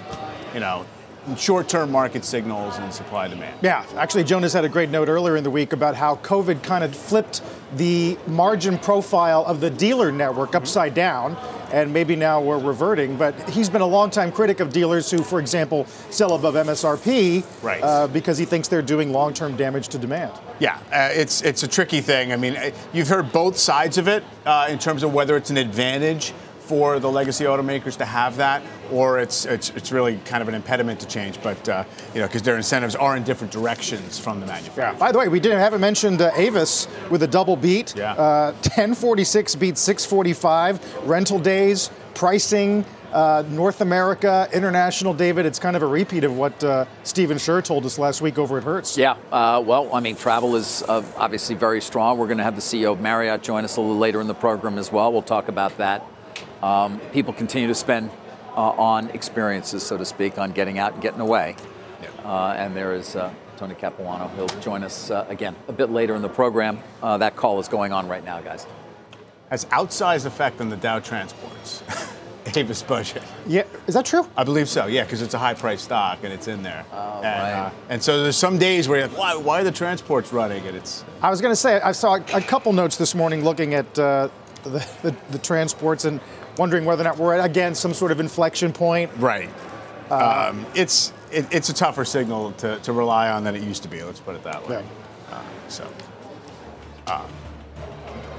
you 0.53 0.61
know, 0.61 0.85
short-term 1.35 1.91
market 1.91 2.25
signals 2.25 2.79
and 2.79 2.93
supply 2.93 3.29
demand. 3.29 3.59
Yeah, 3.63 3.85
actually, 3.97 4.25
Jonas 4.25 4.53
had 4.53 4.65
a 4.65 4.69
great 4.69 4.91
note 4.91 5.09
earlier 5.09 5.37
in 5.37 5.45
the 5.45 5.51
week 5.51 5.73
about 5.73 5.95
how 5.97 6.17
COVID 6.17 6.63
kind 6.63 6.85
of 6.85 6.95
flipped 6.95 7.43
the 7.77 8.17
margin 8.27 8.79
profile 8.79 9.45
of 9.45 9.61
the 9.61 9.71
dealer 9.71 10.13
network 10.13 10.55
upside 10.55 10.95
down, 10.95 11.37
and 11.73 11.93
maybe 11.93 12.15
now 12.15 12.41
we're 12.41 12.59
reverting. 12.59 13.17
But 13.17 13.51
he's 13.51 13.69
been 13.69 13.81
a 13.81 13.87
longtime 13.87 14.31
critic 14.31 14.61
of 14.61 14.73
dealers 14.73 15.11
who, 15.11 15.19
for 15.19 15.41
example, 15.41 15.87
sell 16.11 16.35
above 16.35 16.55
MSRP, 16.55 17.45
right? 17.63 17.83
Uh, 17.83 18.07
because 18.07 18.39
he 18.39 18.45
thinks 18.45 18.69
they're 18.69 18.83
doing 18.83 19.13
long-term 19.13 19.57
damage 19.57 19.89
to 19.89 19.99
demand. 19.99 20.33
Yeah, 20.61 20.79
uh, 20.93 21.11
it's 21.13 21.43
it's 21.43 21.63
a 21.65 21.69
tricky 21.69 22.01
thing. 22.01 22.33
I 22.33 22.37
mean, 22.37 22.57
you've 22.93 23.09
heard 23.09 23.33
both 23.33 23.59
sides 23.59 23.99
of 23.99 24.07
it 24.07 24.23
uh, 24.45 24.69
in 24.71 24.79
terms 24.79 25.03
of 25.03 25.13
whether 25.13 25.37
it's 25.37 25.51
an 25.51 25.57
advantage 25.57 26.33
for 26.67 26.99
the 26.99 27.11
legacy 27.11 27.45
automakers 27.45 27.97
to 27.99 28.05
have 28.05 28.37
that, 28.37 28.63
or 28.91 29.19
it's 29.19 29.45
it's, 29.47 29.71
it's 29.71 29.93
really 29.93 30.19
kind 30.25 30.43
of 30.43 30.49
an 30.49 30.55
impediment 30.55 31.01
to 31.01 31.07
change. 31.07 31.41
But 31.43 31.69
uh, 31.69 31.85
you 32.15 32.21
know, 32.21 32.27
because 32.27 32.43
their 32.43 32.57
incentives 32.57 32.97
are 32.97 33.17
in 33.17 33.23
different 33.23 33.53
directions 33.53 34.19
from 34.19 34.41
the 34.41 34.47
manufacturer. 34.47 34.93
Yeah. 34.93 34.99
By 34.99 35.13
the 35.13 35.19
way, 35.19 35.29
we 35.29 35.41
didn't 35.41 35.59
haven't 35.59 35.81
mentioned 35.81 36.21
uh, 36.21 36.33
Avis 36.35 36.89
with 37.11 37.23
a 37.23 37.27
double 37.29 37.57
beat. 37.57 37.95
Yeah. 37.97 38.13
Uh, 38.13 38.53
1046 38.53 39.55
beat 39.57 39.79
645. 39.79 41.07
Rental 41.07 41.39
days, 41.39 41.91
pricing. 42.15 42.85
Uh, 43.13 43.45
North 43.49 43.81
America, 43.81 44.47
international, 44.53 45.15
David, 45.15 45.47
it's 45.47 45.61
kind 45.61 45.75
of 45.75 45.83
a 45.83 45.87
repeat 45.87 46.25
of 46.25 46.37
what 46.37 46.63
uh, 46.63 46.85
Stephen 47.03 47.39
Scherr 47.39 47.65
told 47.65 47.87
us 47.87 47.99
last 47.99 48.21
week 48.21 48.37
over 48.37 48.59
at 48.59 48.65
Hertz. 48.65 48.99
Yeah, 48.99 49.17
uh, 49.33 49.63
well, 49.65 49.95
I 49.95 50.01
mean, 50.01 50.17
travel 50.17 50.55
is 50.55 50.83
uh, 50.83 51.03
obviously 51.17 51.55
very 51.55 51.81
strong. 51.81 52.19
We're 52.19 52.27
going 52.27 52.39
to 52.39 52.45
have 52.45 52.57
the 52.57 52.61
CEO 52.61 52.93
of 52.93 53.01
Marriott 53.01 53.43
join 53.43 53.65
us 53.65 53.77
a 53.77 53.81
little 53.81 53.97
later 53.97 54.21
in 54.21 54.27
the 54.27 54.35
program 54.35 54.77
as 54.77 54.93
well. 54.93 55.13
We'll 55.13 55.23
talk 55.23 55.49
about 55.49 55.79
that 55.79 56.05
um, 56.63 57.01
people 57.13 57.33
continue 57.33 57.69
to 57.69 57.75
spend 57.75 58.11
uh, 58.57 58.71
on 58.71 59.11
experiences, 59.11 59.83
so 59.83 59.97
to 59.97 60.05
speak, 60.05 60.39
on 60.39 60.53
getting 60.53 60.79
out 60.79 60.95
and 60.95 61.03
getting 61.03 61.21
away. 61.21 61.57
Uh, 62.25 62.55
and 62.57 62.77
there 62.77 62.95
is 62.95 63.15
uh, 63.15 63.33
Tony 63.57 63.75
Capuano. 63.75 64.29
He'll 64.35 64.49
join 64.61 64.83
us 64.83 65.11
uh, 65.11 65.27
again 65.29 65.55
a 65.69 65.73
bit 65.73 65.91
later 65.91 66.15
in 66.15 66.23
the 66.23 66.29
program. 66.29 66.79
Uh, 67.03 67.19
that 67.19 67.37
call 67.37 67.61
is 67.61 67.69
going 67.69 67.93
on 67.93 68.09
right 68.09 68.25
now, 68.25 68.41
guys. 68.41 68.67
Has 69.51 69.65
outsized 69.67 70.27
effect 70.27 70.61
on 70.61 70.69
the 70.69 70.77
Dow 70.77 70.99
transports. 70.99 71.83
Avis 72.55 72.83
budget. 72.83 73.23
Yeah, 73.47 73.65
is 73.87 73.95
that 73.95 74.07
true? 74.07 74.27
I 74.37 74.45
believe 74.45 74.69
so. 74.69 74.87
Yeah, 74.87 75.03
because 75.03 75.21
it's 75.21 75.35
a 75.35 75.39
high-priced 75.39 75.85
stock 75.85 76.21
and 76.23 76.33
it's 76.33 76.49
in 76.49 76.63
there. 76.63 76.85
Oh, 76.93 77.17
and, 77.17 77.25
right. 77.25 77.53
uh, 77.53 77.71
and 77.89 78.03
so 78.03 78.23
there's 78.23 78.37
some 78.37 78.57
days 78.57 78.89
where 78.89 79.01
you're 79.01 79.09
like, 79.09 79.19
why, 79.19 79.37
why 79.37 79.61
are 79.61 79.65
the 79.65 79.73
transports 79.73 80.33
running? 80.33 80.65
And 80.67 80.77
it's 80.77 81.05
I 81.23 81.31
was 81.31 81.41
going 81.41 81.53
to 81.53 81.57
say 81.57 81.81
I 81.81 81.93
saw 81.93 82.15
a 82.15 82.41
couple 82.41 82.73
notes 82.73 82.97
this 82.97 83.15
morning 83.15 83.45
looking 83.45 83.75
at 83.75 83.99
uh, 83.99 84.29
the, 84.63 84.87
the, 85.03 85.17
the 85.31 85.39
transports 85.39 86.05
and 86.05 86.21
wondering 86.59 86.85
whether 86.85 87.03
or 87.03 87.05
not 87.05 87.19
we're 87.19 87.37
at 87.37 87.45
again 87.45 87.75
some 87.75 87.95
sort 87.95 88.13
of 88.13 88.21
inflection 88.21 88.73
point. 88.73 89.11
right. 89.19 89.49
um, 90.11 90.65
it's 90.75 91.13
it, 91.33 91.47
it's 91.51 91.69
a 91.69 91.75
tougher 91.75 92.05
signal 92.05 92.53
to, 92.53 92.79
to 92.81 92.93
rely 92.93 93.29
on 93.31 93.45
than 93.45 93.57
it 93.57 93.63
used 93.63 93.83
to 93.83 93.89
be. 93.89 94.03
Let's 94.03 94.21
put 94.21 94.37
it 94.37 94.45
that 94.45 94.67
way. 94.69 94.85
Uh, 95.31 95.43
so. 95.69 95.89
uh, 97.09 97.27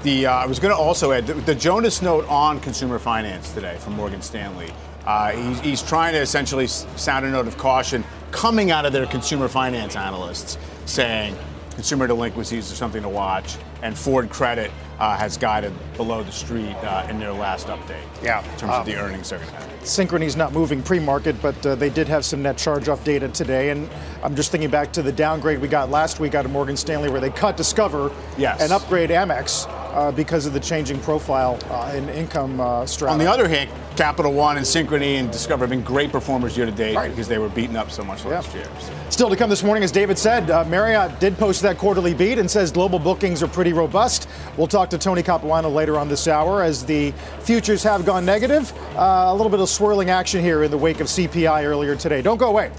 The, 0.02 0.26
uh, 0.26 0.32
I 0.32 0.46
was 0.46 0.58
going 0.58 0.74
to 0.74 0.80
also 0.80 1.12
add 1.12 1.26
the, 1.26 1.34
the 1.34 1.54
Jonas 1.54 2.00
note 2.02 2.24
on 2.28 2.60
consumer 2.60 2.98
finance 2.98 3.52
today 3.52 3.76
from 3.80 3.94
Morgan 3.94 4.22
Stanley. 4.22 4.70
Uh, 5.04 5.32
he's, 5.32 5.60
he's 5.60 5.82
trying 5.82 6.12
to 6.14 6.20
essentially 6.20 6.66
sound 6.66 7.26
a 7.26 7.30
note 7.30 7.46
of 7.46 7.58
caution 7.58 8.04
coming 8.30 8.70
out 8.70 8.86
of 8.86 8.92
their 8.92 9.06
consumer 9.06 9.48
finance 9.48 9.96
analysts, 9.96 10.56
saying 10.86 11.34
consumer 11.74 12.06
delinquencies 12.06 12.70
are 12.72 12.74
something 12.74 13.02
to 13.02 13.08
watch, 13.08 13.56
and 13.82 13.96
Ford 13.96 14.30
Credit 14.30 14.70
uh, 14.98 15.16
has 15.16 15.36
guided 15.36 15.72
below 15.96 16.22
the 16.22 16.32
street 16.32 16.74
uh, 16.82 17.06
in 17.08 17.18
their 17.20 17.32
last 17.32 17.68
update. 17.68 17.96
Yeah. 18.22 18.42
in 18.52 18.58
terms 18.58 18.72
of 18.74 18.86
the 18.86 18.96
earnings 18.96 19.30
they're 19.30 19.38
going 19.38 19.50
to 19.50 19.56
have. 19.56 19.68
Synchrony's 19.82 20.36
not 20.36 20.52
moving 20.52 20.82
pre-market, 20.82 21.40
but 21.40 21.64
uh, 21.64 21.74
they 21.76 21.88
did 21.88 22.08
have 22.08 22.24
some 22.24 22.42
net 22.42 22.58
charge-off 22.58 23.04
data 23.04 23.28
today, 23.28 23.70
and 23.70 23.88
I'm 24.22 24.34
just 24.34 24.50
thinking 24.50 24.70
back 24.70 24.92
to 24.94 25.02
the 25.02 25.12
downgrade 25.12 25.60
we 25.60 25.68
got 25.68 25.90
last 25.90 26.18
week 26.20 26.34
out 26.34 26.44
of 26.44 26.50
Morgan 26.50 26.76
Stanley, 26.76 27.08
where 27.10 27.20
they 27.20 27.30
cut 27.30 27.56
Discover 27.56 28.12
Yes. 28.36 28.60
and 28.60 28.72
upgrade 28.72 29.10
Amex 29.10 29.66
uh, 29.98 30.12
because 30.12 30.46
of 30.46 30.52
the 30.52 30.60
changing 30.60 31.00
profile 31.00 31.58
uh, 31.70 31.92
in 31.94 32.08
income 32.10 32.60
uh, 32.60 32.86
strata. 32.86 33.12
On 33.12 33.18
the 33.18 33.26
other 33.30 33.48
hand, 33.48 33.68
Capital 33.96 34.32
One 34.32 34.56
and 34.56 34.64
Synchrony 34.64 35.18
and 35.18 35.30
Discover 35.32 35.64
have 35.64 35.70
been 35.70 35.82
great 35.82 36.12
performers 36.12 36.56
year 36.56 36.66
to 36.66 36.72
date 36.72 36.94
Right. 36.94 37.10
because 37.10 37.26
they 37.26 37.38
were 37.38 37.48
beaten 37.48 37.74
up 37.74 37.90
so 37.90 38.04
much 38.04 38.24
last 38.24 38.54
year. 38.54 38.64
So- 38.78 38.92
Still 39.10 39.30
to 39.30 39.36
come 39.36 39.50
this 39.50 39.64
morning, 39.64 39.82
as 39.82 39.90
David 39.90 40.16
said, 40.16 40.50
uh, 40.50 40.64
Marriott 40.66 41.18
did 41.18 41.36
post 41.36 41.62
that 41.62 41.78
quarterly 41.78 42.14
beat 42.14 42.38
and 42.38 42.48
says 42.48 42.70
global 42.70 43.00
bookings 43.00 43.42
are 43.42 43.48
pretty 43.48 43.72
robust. 43.72 44.28
We'll 44.56 44.68
talk 44.68 44.88
to 44.90 44.98
Tony 44.98 45.22
Capuano 45.24 45.68
later 45.68 45.98
on 45.98 46.08
this 46.08 46.28
hour 46.28 46.62
as 46.62 46.84
the 46.84 47.12
futures 47.40 47.82
have 47.82 48.04
gone 48.06 48.24
negative. 48.24 48.72
Uh, 48.96 49.24
a 49.28 49.34
little 49.34 49.50
bit 49.50 49.58
of 49.60 49.68
swirling 49.68 50.10
action 50.10 50.40
here 50.42 50.62
in 50.62 50.70
the 50.70 50.78
wake 50.78 51.00
of 51.00 51.08
CPI 51.08 51.64
earlier 51.64 51.96
today. 51.96 52.22
Don't 52.22 52.38
go 52.38 52.48
away. 52.48 52.70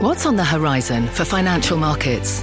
What's 0.00 0.26
on 0.26 0.34
the 0.36 0.44
horizon 0.44 1.06
for 1.08 1.24
financial 1.24 1.76
markets? 1.76 2.42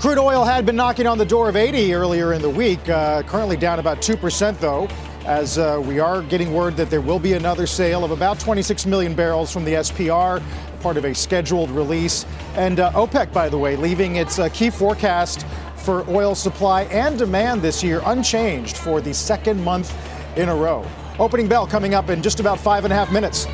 Crude 0.00 0.16
oil 0.16 0.44
had 0.44 0.64
been 0.64 0.76
knocking 0.76 1.06
on 1.06 1.18
the 1.18 1.26
door 1.26 1.50
of 1.50 1.56
80 1.56 1.92
earlier 1.92 2.32
in 2.32 2.40
the 2.40 2.48
week, 2.48 2.88
uh, 2.88 3.22
currently 3.24 3.58
down 3.58 3.78
about 3.78 3.98
2%, 3.98 4.58
though, 4.58 4.88
as 5.26 5.58
uh, 5.58 5.78
we 5.84 5.98
are 5.98 6.22
getting 6.22 6.54
word 6.54 6.74
that 6.78 6.88
there 6.88 7.02
will 7.02 7.18
be 7.18 7.34
another 7.34 7.66
sale 7.66 8.02
of 8.02 8.10
about 8.10 8.40
26 8.40 8.86
million 8.86 9.14
barrels 9.14 9.52
from 9.52 9.62
the 9.62 9.72
SPR, 9.72 10.42
part 10.80 10.96
of 10.96 11.04
a 11.04 11.14
scheduled 11.14 11.70
release. 11.70 12.24
And 12.54 12.80
uh, 12.80 12.92
OPEC, 12.92 13.30
by 13.34 13.50
the 13.50 13.58
way, 13.58 13.76
leaving 13.76 14.16
its 14.16 14.38
uh, 14.38 14.48
key 14.48 14.70
forecast 14.70 15.44
for 15.76 16.08
oil 16.08 16.34
supply 16.34 16.84
and 16.84 17.18
demand 17.18 17.60
this 17.60 17.84
year 17.84 18.00
unchanged 18.06 18.78
for 18.78 19.02
the 19.02 19.12
second 19.12 19.62
month 19.62 19.94
in 20.38 20.48
a 20.48 20.56
row. 20.56 20.82
Opening 21.18 21.46
bell 21.46 21.66
coming 21.66 21.92
up 21.92 22.08
in 22.08 22.22
just 22.22 22.40
about 22.40 22.58
five 22.58 22.84
and 22.84 22.92
a 22.94 22.96
half 22.96 23.12
minutes. 23.12 23.46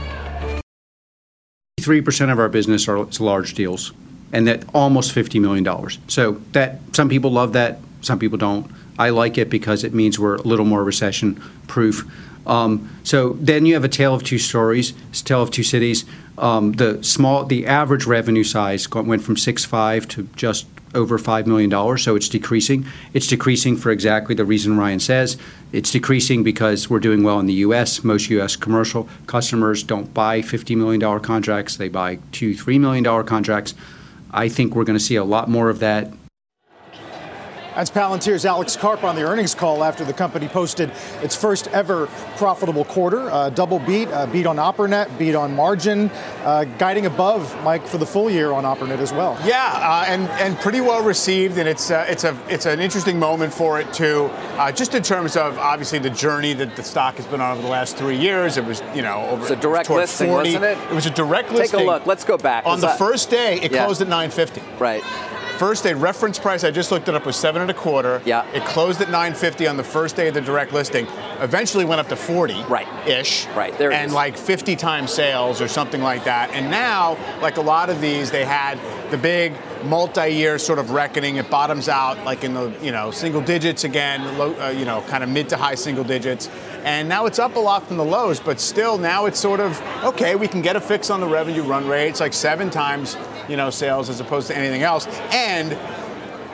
3% 1.80 2.30
of 2.30 2.38
our 2.38 2.48
business 2.48 2.86
are 2.86 3.04
large 3.18 3.54
deals, 3.54 3.92
and 4.32 4.46
that 4.46 4.64
almost 4.74 5.14
$50 5.14 5.40
million. 5.40 5.90
So 6.08 6.40
that 6.52 6.78
some 6.92 7.08
people 7.08 7.30
love 7.30 7.52
that, 7.52 7.78
some 8.00 8.18
people 8.18 8.38
don't. 8.38 8.70
I 8.98 9.10
like 9.10 9.38
it 9.38 9.50
because 9.50 9.84
it 9.84 9.92
means 9.92 10.18
we're 10.18 10.36
a 10.36 10.42
little 10.42 10.64
more 10.64 10.82
recession 10.82 11.40
proof. 11.66 12.10
Um, 12.46 12.96
so 13.02 13.34
then 13.34 13.66
you 13.66 13.74
have 13.74 13.84
a 13.84 13.88
tale 13.88 14.14
of 14.14 14.22
two 14.22 14.38
stories, 14.38 14.94
tale 15.12 15.42
of 15.42 15.50
two 15.50 15.62
cities. 15.62 16.04
Um, 16.38 16.72
the 16.72 17.02
small, 17.02 17.44
the 17.44 17.66
average 17.66 18.06
revenue 18.06 18.44
size 18.44 18.88
went 18.90 19.22
from 19.22 19.36
six 19.36 19.64
five 19.64 20.06
to 20.08 20.28
just 20.36 20.66
over 20.94 21.18
$5 21.18 21.46
million, 21.46 21.70
so 21.98 22.16
it's 22.16 22.28
decreasing. 22.28 22.86
It's 23.12 23.26
decreasing 23.26 23.76
for 23.76 23.90
exactly 23.90 24.34
the 24.34 24.44
reason 24.44 24.78
Ryan 24.78 24.98
says. 24.98 25.36
It's 25.72 25.90
decreasing 25.90 26.42
because 26.42 26.88
we're 26.88 27.00
doing 27.00 27.22
well 27.22 27.38
in 27.38 27.46
the 27.46 27.52
U.S. 27.54 28.02
Most 28.02 28.30
U.S. 28.30 28.56
commercial 28.56 29.08
customers 29.26 29.82
don't 29.82 30.12
buy 30.14 30.40
$50 30.40 30.76
million 30.76 31.20
contracts, 31.20 31.76
they 31.76 31.88
buy 31.88 32.18
two, 32.32 32.54
$3 32.54 32.80
million 32.80 33.26
contracts. 33.26 33.74
I 34.36 34.50
think 34.50 34.74
we're 34.76 34.84
going 34.84 34.98
to 34.98 35.04
see 35.04 35.16
a 35.16 35.24
lot 35.24 35.48
more 35.48 35.70
of 35.70 35.78
that 35.78 36.12
That's 37.76 37.90
Palantir's 37.90 38.46
Alex 38.46 38.74
Karp 38.74 39.04
on 39.04 39.16
the 39.16 39.22
earnings 39.22 39.54
call 39.54 39.84
after 39.84 40.02
the 40.02 40.14
company 40.14 40.48
posted 40.48 40.90
its 41.22 41.36
first 41.36 41.68
ever 41.68 42.06
profitable 42.38 42.86
quarter. 42.86 43.30
Uh, 43.30 43.50
double 43.50 43.80
beat, 43.80 44.08
uh, 44.08 44.24
beat 44.24 44.46
on 44.46 44.56
OpperNet, 44.56 45.18
beat 45.18 45.34
on 45.34 45.54
margin, 45.54 46.10
uh, 46.44 46.64
guiding 46.78 47.04
above, 47.04 47.54
Mike, 47.64 47.86
for 47.86 47.98
the 47.98 48.06
full 48.06 48.30
year 48.30 48.52
on 48.52 48.64
OpperNet 48.64 48.98
as 48.98 49.12
well. 49.12 49.38
Yeah, 49.44 49.72
uh, 49.74 50.04
and 50.08 50.22
and 50.40 50.56
pretty 50.58 50.80
well 50.80 51.02
received, 51.02 51.58
and 51.58 51.68
it's 51.68 51.90
uh, 51.90 52.06
it's 52.08 52.24
a 52.24 52.34
it's 52.48 52.64
an 52.64 52.80
interesting 52.80 53.18
moment 53.18 53.52
for 53.52 53.78
it 53.78 53.92
too. 53.92 54.30
Uh, 54.56 54.72
just 54.72 54.94
in 54.94 55.02
terms 55.02 55.36
of 55.36 55.58
obviously 55.58 55.98
the 55.98 56.08
journey 56.08 56.54
that 56.54 56.76
the 56.76 56.82
stock 56.82 57.16
has 57.16 57.26
been 57.26 57.42
on 57.42 57.52
over 57.52 57.60
the 57.62 57.68
last 57.68 57.98
three 57.98 58.16
years. 58.16 58.56
It 58.56 58.64
was 58.64 58.82
you 58.94 59.02
know 59.02 59.26
over 59.28 59.42
It's 59.42 59.50
a 59.50 59.56
direct 59.56 59.88
towards 59.88 60.00
listing, 60.12 60.28
40. 60.30 60.54
wasn't 60.54 60.64
it? 60.64 60.78
It 60.90 60.94
was 60.94 61.04
a 61.04 61.10
direct 61.10 61.50
Take 61.50 61.58
listing. 61.58 61.78
Take 61.80 61.86
a 61.88 61.90
look. 61.90 62.06
Let's 62.06 62.24
go 62.24 62.38
back. 62.38 62.64
On 62.64 62.76
Is 62.76 62.80
the 62.80 62.86
that- 62.86 62.98
first 62.98 63.28
day, 63.28 63.60
it 63.60 63.70
Yeah. 63.70 63.84
closed 63.84 64.00
at 64.00 64.08
950. 64.08 64.62
Right. 64.78 65.04
First 65.58 65.84
day 65.84 65.94
reference 65.94 66.38
price, 66.38 66.64
I 66.64 66.70
just 66.70 66.90
looked 66.90 67.08
it 67.08 67.14
up, 67.14 67.24
was 67.24 67.34
seven 67.34 67.62
and 67.62 67.70
a 67.70 67.74
quarter. 67.74 68.20
Yeah. 68.26 68.46
It 68.52 68.62
closed 68.64 69.00
at 69.00 69.08
950 69.08 69.66
on 69.66 69.78
the 69.78 69.84
first 69.84 70.14
day 70.14 70.28
of 70.28 70.34
the 70.34 70.42
direct 70.42 70.74
listing. 70.74 71.06
Eventually 71.40 71.86
went 71.86 71.98
up 71.98 72.08
to 72.08 72.16
40. 72.16 72.62
Right. 72.64 72.86
Ish. 73.08 73.46
Right, 73.48 73.76
there 73.78 73.90
And 73.90 74.12
like 74.12 74.36
50 74.36 74.76
times 74.76 75.12
sales 75.12 75.62
or 75.62 75.68
something 75.68 76.02
like 76.02 76.24
that. 76.24 76.50
And 76.50 76.70
now, 76.70 77.16
like 77.40 77.56
a 77.56 77.62
lot 77.62 77.88
of 77.88 78.02
these, 78.02 78.30
they 78.30 78.44
had 78.44 78.78
the 79.10 79.16
big 79.16 79.54
multi-year 79.84 80.58
sort 80.58 80.78
of 80.78 80.90
reckoning. 80.90 81.36
It 81.36 81.48
bottoms 81.48 81.88
out 81.88 82.22
like 82.24 82.44
in 82.44 82.54
the 82.54 82.74
you 82.82 82.92
know 82.92 83.10
single 83.10 83.40
digits 83.40 83.84
again, 83.84 84.36
low, 84.36 84.54
uh, 84.60 84.68
you 84.68 84.84
know, 84.84 85.02
kind 85.02 85.22
of 85.22 85.30
mid 85.30 85.48
to 85.50 85.56
high 85.56 85.74
single 85.74 86.04
digits. 86.04 86.48
And 86.84 87.08
now 87.08 87.26
it's 87.26 87.38
up 87.38 87.56
a 87.56 87.60
lot 87.60 87.86
from 87.86 87.96
the 87.96 88.04
lows, 88.04 88.40
but 88.40 88.60
still 88.60 88.98
now 88.98 89.26
it's 89.26 89.38
sort 89.38 89.60
of 89.60 89.80
okay. 90.04 90.36
We 90.36 90.48
can 90.48 90.60
get 90.60 90.76
a 90.76 90.80
fix 90.80 91.08
on 91.08 91.20
the 91.20 91.28
revenue 91.28 91.62
run 91.62 91.86
rate. 91.86 92.08
It's 92.08 92.20
like 92.20 92.32
seven 92.32 92.68
times 92.68 93.16
you 93.48 93.56
know 93.56 93.70
sales 93.70 94.08
as 94.08 94.20
opposed 94.20 94.48
to 94.48 94.56
anything 94.56 94.82
else, 94.82 95.06
and 95.32 95.72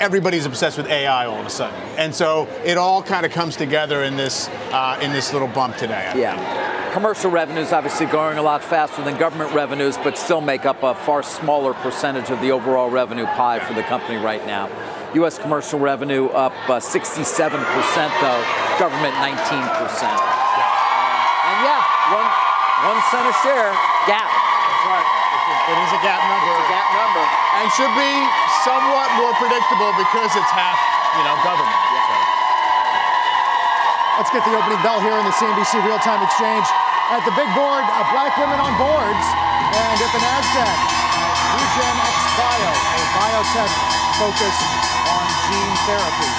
everybody's 0.00 0.46
obsessed 0.46 0.76
with 0.76 0.86
AI 0.88 1.26
all 1.26 1.38
of 1.38 1.46
a 1.46 1.50
sudden, 1.50 1.80
and 1.96 2.14
so 2.14 2.48
it 2.64 2.76
all 2.76 3.02
kind 3.02 3.26
of 3.26 3.32
comes 3.32 3.56
together 3.56 4.02
in 4.02 4.16
this 4.16 4.48
uh, 4.72 4.98
in 5.02 5.12
this 5.12 5.32
little 5.32 5.48
bump 5.48 5.76
today. 5.76 6.10
I 6.12 6.16
Yeah. 6.16 6.92
Commercial 6.92 7.30
revenues 7.30 7.72
obviously 7.72 8.04
growing 8.04 8.36
a 8.36 8.42
lot 8.42 8.62
faster 8.62 9.02
than 9.02 9.16
government 9.16 9.54
revenues, 9.54 9.96
but 9.96 10.18
still 10.18 10.42
make 10.42 10.66
up 10.66 10.82
a 10.82 10.94
far 10.94 11.22
smaller 11.22 11.72
percentage 11.72 12.28
of 12.28 12.38
the 12.42 12.52
overall 12.52 12.90
revenue 12.90 13.24
pie 13.24 13.60
for 13.60 13.72
the 13.72 13.82
company 13.84 14.18
right 14.18 14.44
now. 14.46 14.68
U.S. 15.14 15.38
commercial 15.38 15.78
revenue 15.78 16.26
up 16.28 16.52
uh, 16.68 16.80
67%, 16.80 17.24
though, 18.20 18.44
government 18.78 19.14
19%. 19.14 19.32
And 21.44 21.58
yeah, 21.64 21.80
one, 22.12 22.28
one 22.92 23.02
cent 23.10 23.28
a 23.28 23.32
share, 23.42 23.72
GAAP. 24.04 24.41
That's 25.62 25.70
right. 25.70 25.70
It 25.70 25.78
is 25.78 25.92
a 25.94 26.00
GAAP 26.02 26.22
number. 26.26 26.50
It's 26.58 26.66
a 26.66 26.72
GAAP 26.74 26.88
number. 26.98 27.24
and 27.62 27.66
should 27.78 27.94
be 27.94 28.12
somewhat 28.66 29.08
more 29.14 29.34
predictable 29.38 29.92
because 29.94 30.30
it's 30.34 30.52
half, 30.52 30.78
you 31.14 31.22
know, 31.22 31.36
government. 31.46 31.82
So. 32.02 32.14
Let's 34.18 34.30
get 34.34 34.42
the 34.44 34.54
opening 34.58 34.82
bell 34.82 35.00
here 35.00 35.14
in 35.14 35.24
the 35.24 35.34
CNBC 35.34 35.82
Real 35.86 35.98
Time 36.02 36.22
Exchange. 36.22 36.66
At 37.10 37.22
the 37.24 37.34
big 37.38 37.48
board, 37.54 37.84
uh, 37.86 38.02
black 38.10 38.34
women 38.38 38.58
on 38.58 38.74
boards. 38.78 39.26
And 39.72 39.96
at 39.98 40.10
the 40.12 40.20
NASDAQ, 40.20 40.68
uh, 40.68 41.56
Regen 41.56 41.96
X 42.02 42.16
Bio, 42.36 42.72
a 42.72 43.02
biotech 43.16 43.72
focused 44.20 44.64
on 45.08 45.24
gene 45.48 45.76
therapy. 45.88 46.30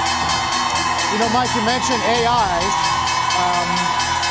You 1.14 1.20
know, 1.20 1.30
Mike, 1.34 1.50
you 1.56 1.62
mentioned 1.66 2.02
AI, 2.04 2.58
um, 3.38 3.70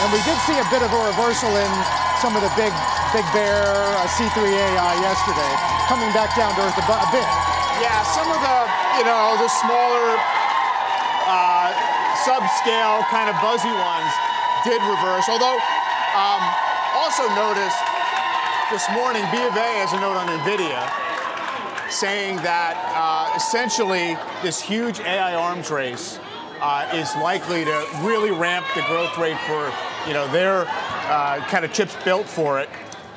and 0.02 0.08
we 0.14 0.20
did 0.22 0.38
see 0.46 0.58
a 0.58 0.66
bit 0.70 0.82
of 0.82 0.90
a 0.92 1.00
reversal 1.10 1.50
in 1.50 1.70
some 2.22 2.34
of 2.36 2.42
the 2.42 2.52
big, 2.54 2.70
big 3.12 3.28
bear 3.36 3.60
uh, 4.00 4.08
C3 4.08 4.40
AI 4.40 4.94
yesterday, 5.04 5.52
coming 5.84 6.08
back 6.16 6.32
down 6.32 6.56
to 6.56 6.64
earth 6.64 6.80
a, 6.80 6.84
a 6.88 7.08
bit. 7.12 7.28
Yeah, 7.80 8.00
some 8.16 8.24
of 8.32 8.40
the, 8.40 8.58
you 8.96 9.04
know, 9.04 9.36
the 9.36 9.48
smaller, 9.60 10.16
uh, 11.28 11.72
subscale 12.24 13.04
kind 13.12 13.28
of 13.28 13.36
buzzy 13.44 13.68
ones 13.68 14.12
did 14.64 14.80
reverse. 14.88 15.28
Although, 15.28 15.58
um, 16.16 16.42
also 16.96 17.28
noticed 17.34 17.78
this 18.70 18.88
morning, 18.96 19.22
B 19.28 19.38
of 19.44 19.56
A 19.56 19.70
has 19.84 19.92
a 19.92 20.00
note 20.00 20.16
on 20.16 20.28
NVIDIA 20.40 20.80
saying 21.90 22.36
that 22.36 22.80
uh, 22.96 23.36
essentially 23.36 24.16
this 24.42 24.60
huge 24.60 25.00
AI 25.00 25.34
arms 25.34 25.70
race 25.70 26.18
uh, 26.60 26.88
is 26.94 27.14
likely 27.16 27.64
to 27.64 27.86
really 28.00 28.30
ramp 28.30 28.64
the 28.74 28.82
growth 28.82 29.18
rate 29.18 29.38
for 29.46 29.72
you 30.06 30.14
know 30.14 30.30
their 30.32 30.64
uh, 31.10 31.44
kind 31.48 31.64
of 31.64 31.72
chips 31.72 31.96
built 32.04 32.26
for 32.26 32.60
it, 32.60 32.68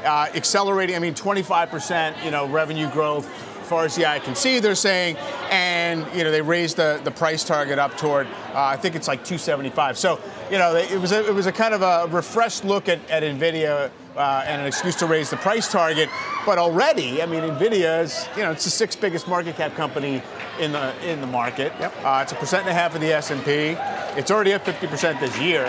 uh, 0.06 0.28
accelerating. 0.34 0.96
I 0.96 1.00
mean, 1.00 1.14
25% 1.14 2.24
you 2.24 2.32
know 2.32 2.48
revenue 2.48 2.90
growth 2.92 3.30
as 3.66 3.70
far 3.70 3.84
as 3.84 3.96
the 3.96 4.06
eye 4.06 4.20
can 4.20 4.36
see, 4.36 4.60
they're 4.60 4.76
saying, 4.76 5.18
and 5.50 6.06
you 6.16 6.24
know 6.24 6.30
they 6.30 6.42
raised 6.42 6.78
the, 6.78 7.02
the 7.04 7.10
price 7.10 7.44
target 7.44 7.80
up 7.80 7.98
toward 7.98 8.28
uh, 8.28 8.64
I 8.64 8.78
think 8.78 8.94
it's 8.96 9.08
like 9.08 9.26
275. 9.26 9.98
So 9.98 10.20
you 10.52 10.60
know 10.60 10.76
it 10.76 11.00
was 11.02 11.12
a, 11.12 11.26
it 11.28 11.34
was 11.34 11.48
a 11.48 11.52
kind 11.52 11.74
of 11.74 11.82
a 11.82 12.08
refreshed 12.12 12.64
look 12.64 12.88
at, 12.88 13.00
at 13.10 13.24
Nvidia. 13.24 13.90
Uh, 14.16 14.46
and 14.48 14.62
an 14.62 14.66
excuse 14.66 14.96
to 14.96 15.06
raise 15.06 15.30
the 15.30 15.36
price 15.36 15.70
target, 15.70 16.08
but 16.46 16.58
already, 16.58 17.22
I 17.22 17.26
mean, 17.26 17.42
Nvidia 17.42 18.02
is, 18.02 18.26
you 18.38 18.44
know, 18.44 18.52
it's 18.52 18.64
the 18.64 18.70
sixth 18.70 19.02
biggest 19.02 19.28
market 19.28 19.58
cap 19.58 19.76
company 19.76 20.24
in 20.58 20.72
the 20.72 20.94
in 21.06 21.20
the 21.20 21.28
market. 21.28 21.74
Yep. 21.82 21.94
Uh, 22.02 22.20
it's 22.24 22.32
a 22.32 22.36
percent 22.36 22.62
and 22.62 22.70
a 22.70 22.74
half 22.74 22.96
of 22.96 23.02
the 23.02 23.12
S&P. 23.12 23.76
It's 24.18 24.32
already 24.32 24.54
up 24.54 24.64
50% 24.64 25.20
this 25.20 25.38
year. 25.38 25.66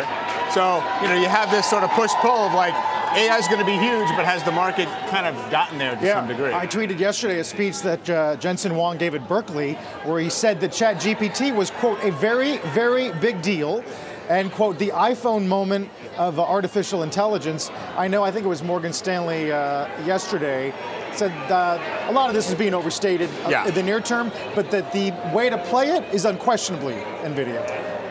So 0.54 0.76
you 1.02 1.08
know, 1.08 1.20
you 1.20 1.26
have 1.26 1.50
this 1.50 1.68
sort 1.68 1.82
of 1.82 1.90
push 1.90 2.12
pull 2.22 2.46
of 2.46 2.54
like, 2.54 2.74
AI 3.16 3.38
is 3.38 3.48
going 3.48 3.60
to 3.60 3.64
be 3.64 3.78
huge, 3.78 4.08
but 4.14 4.26
has 4.26 4.42
the 4.44 4.52
market 4.52 4.88
kind 5.08 5.26
of 5.26 5.50
gotten 5.50 5.78
there 5.78 5.96
to 5.96 6.04
yeah, 6.04 6.16
some 6.16 6.28
degree? 6.28 6.52
I 6.52 6.66
tweeted 6.66 6.98
yesterday 6.98 7.40
a 7.40 7.44
speech 7.44 7.80
that 7.80 8.10
uh, 8.10 8.36
Jensen 8.36 8.72
Huang 8.72 8.98
gave 8.98 9.14
at 9.14 9.26
Berkeley 9.26 9.72
where 10.04 10.20
he 10.20 10.28
said 10.28 10.60
that 10.60 10.72
ChatGPT 10.72 11.54
was, 11.54 11.70
quote, 11.70 11.98
a 12.04 12.12
very, 12.12 12.58
very 12.58 13.12
big 13.12 13.40
deal 13.40 13.82
and 14.28 14.50
quote 14.50 14.76
the 14.78 14.88
iphone 14.88 15.46
moment 15.46 15.88
of 16.16 16.40
artificial 16.40 17.04
intelligence 17.04 17.70
i 17.96 18.08
know 18.08 18.24
i 18.24 18.30
think 18.32 18.44
it 18.44 18.48
was 18.48 18.60
morgan 18.60 18.92
stanley 18.92 19.52
uh, 19.52 19.86
yesterday 20.04 20.74
said 21.16 21.32
uh, 21.50 21.78
a 22.08 22.12
lot 22.12 22.28
of 22.28 22.34
this 22.34 22.48
is 22.48 22.54
being 22.54 22.74
overstated 22.74 23.28
uh, 23.44 23.48
Yeah. 23.50 23.66
in 23.68 23.74
the 23.74 23.82
near 23.82 24.00
term 24.00 24.30
but 24.54 24.70
that 24.70 24.92
the 24.92 25.12
way 25.34 25.50
to 25.50 25.58
play 25.58 25.90
it 25.90 26.04
is 26.14 26.24
unquestionably 26.24 26.94
nvidia 27.22 27.62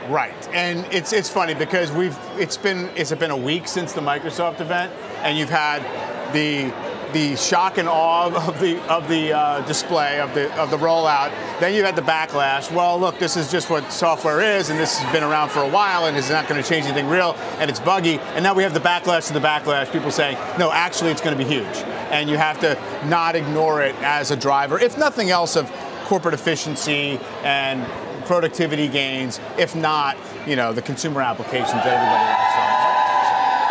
Right, 0.08 0.48
and 0.54 0.86
it's 0.94 1.14
it's 1.14 1.30
funny 1.30 1.56
because 1.56 1.92
we've 1.92 2.16
it's 2.38 2.58
been 2.58 2.90
it's 2.96 3.12
been 3.16 3.32
a 3.32 3.38
week 3.38 3.68
since 3.68 3.92
the 3.94 4.02
Microsoft 4.02 4.62
event, 4.62 4.94
and 5.24 5.36
you've 5.36 5.50
had 5.50 5.82
the 6.32 6.72
the 7.12 7.36
shock 7.36 7.80
and 7.80 7.90
awe 7.90 8.30
of 8.48 8.60
the 8.60 8.80
of 8.88 9.08
the 9.08 9.34
uh, 9.34 9.62
display 9.66 10.20
of 10.20 10.32
the 10.36 10.54
of 10.62 10.70
the 10.70 10.78
rollout. 10.78 11.32
Then 11.60 11.74
you 11.74 11.84
had 11.84 11.96
the 11.96 12.04
backlash. 12.04 12.72
Well, 12.72 13.00
look, 13.00 13.18
this 13.18 13.36
is 13.36 13.50
just 13.52 13.72
what 13.72 13.92
software 13.92 14.42
is, 14.42 14.70
and 14.70 14.78
this 14.80 14.96
has 15.00 15.12
been 15.12 15.24
around 15.24 15.50
for 15.50 15.62
a 15.64 15.70
while, 15.70 16.06
and 16.06 16.16
it's 16.16 16.30
not 16.30 16.48
going 16.48 16.62
to 16.62 16.70
change 16.70 16.86
anything 16.86 17.08
real, 17.08 17.34
and 17.58 17.68
it's 17.72 17.80
buggy. 17.80 18.20
And 18.36 18.44
now 18.44 18.54
we 18.54 18.62
have 18.62 18.76
the 18.76 18.80
backlash 18.80 19.26
to 19.28 19.34
the 19.34 19.40
backlash. 19.40 19.92
People 19.92 20.12
saying, 20.12 20.38
no, 20.60 20.72
actually, 20.72 21.10
it's 21.10 21.22
going 21.22 21.36
to 21.36 21.44
be 21.44 21.50
huge, 21.50 21.66
and 22.12 22.30
you 22.30 22.38
have 22.38 22.60
to 22.60 22.78
not 23.08 23.36
ignore 23.36 23.82
it 23.82 23.96
as 24.02 24.32
a 24.32 24.36
driver, 24.36 24.80
if 24.80 24.98
nothing 24.98 25.30
else, 25.30 25.56
of 25.56 25.72
corporate 26.06 26.34
efficiency 26.34 27.20
and 27.44 27.86
productivity 28.26 28.88
gains, 28.88 29.40
if 29.58 29.76
not, 29.76 30.18
you 30.48 30.56
know, 30.56 30.74
the 30.74 30.82
consumer 30.82 31.22
applications 31.22 31.72
that 31.72 31.88
everybody 31.88 32.26
wants. 32.26 32.56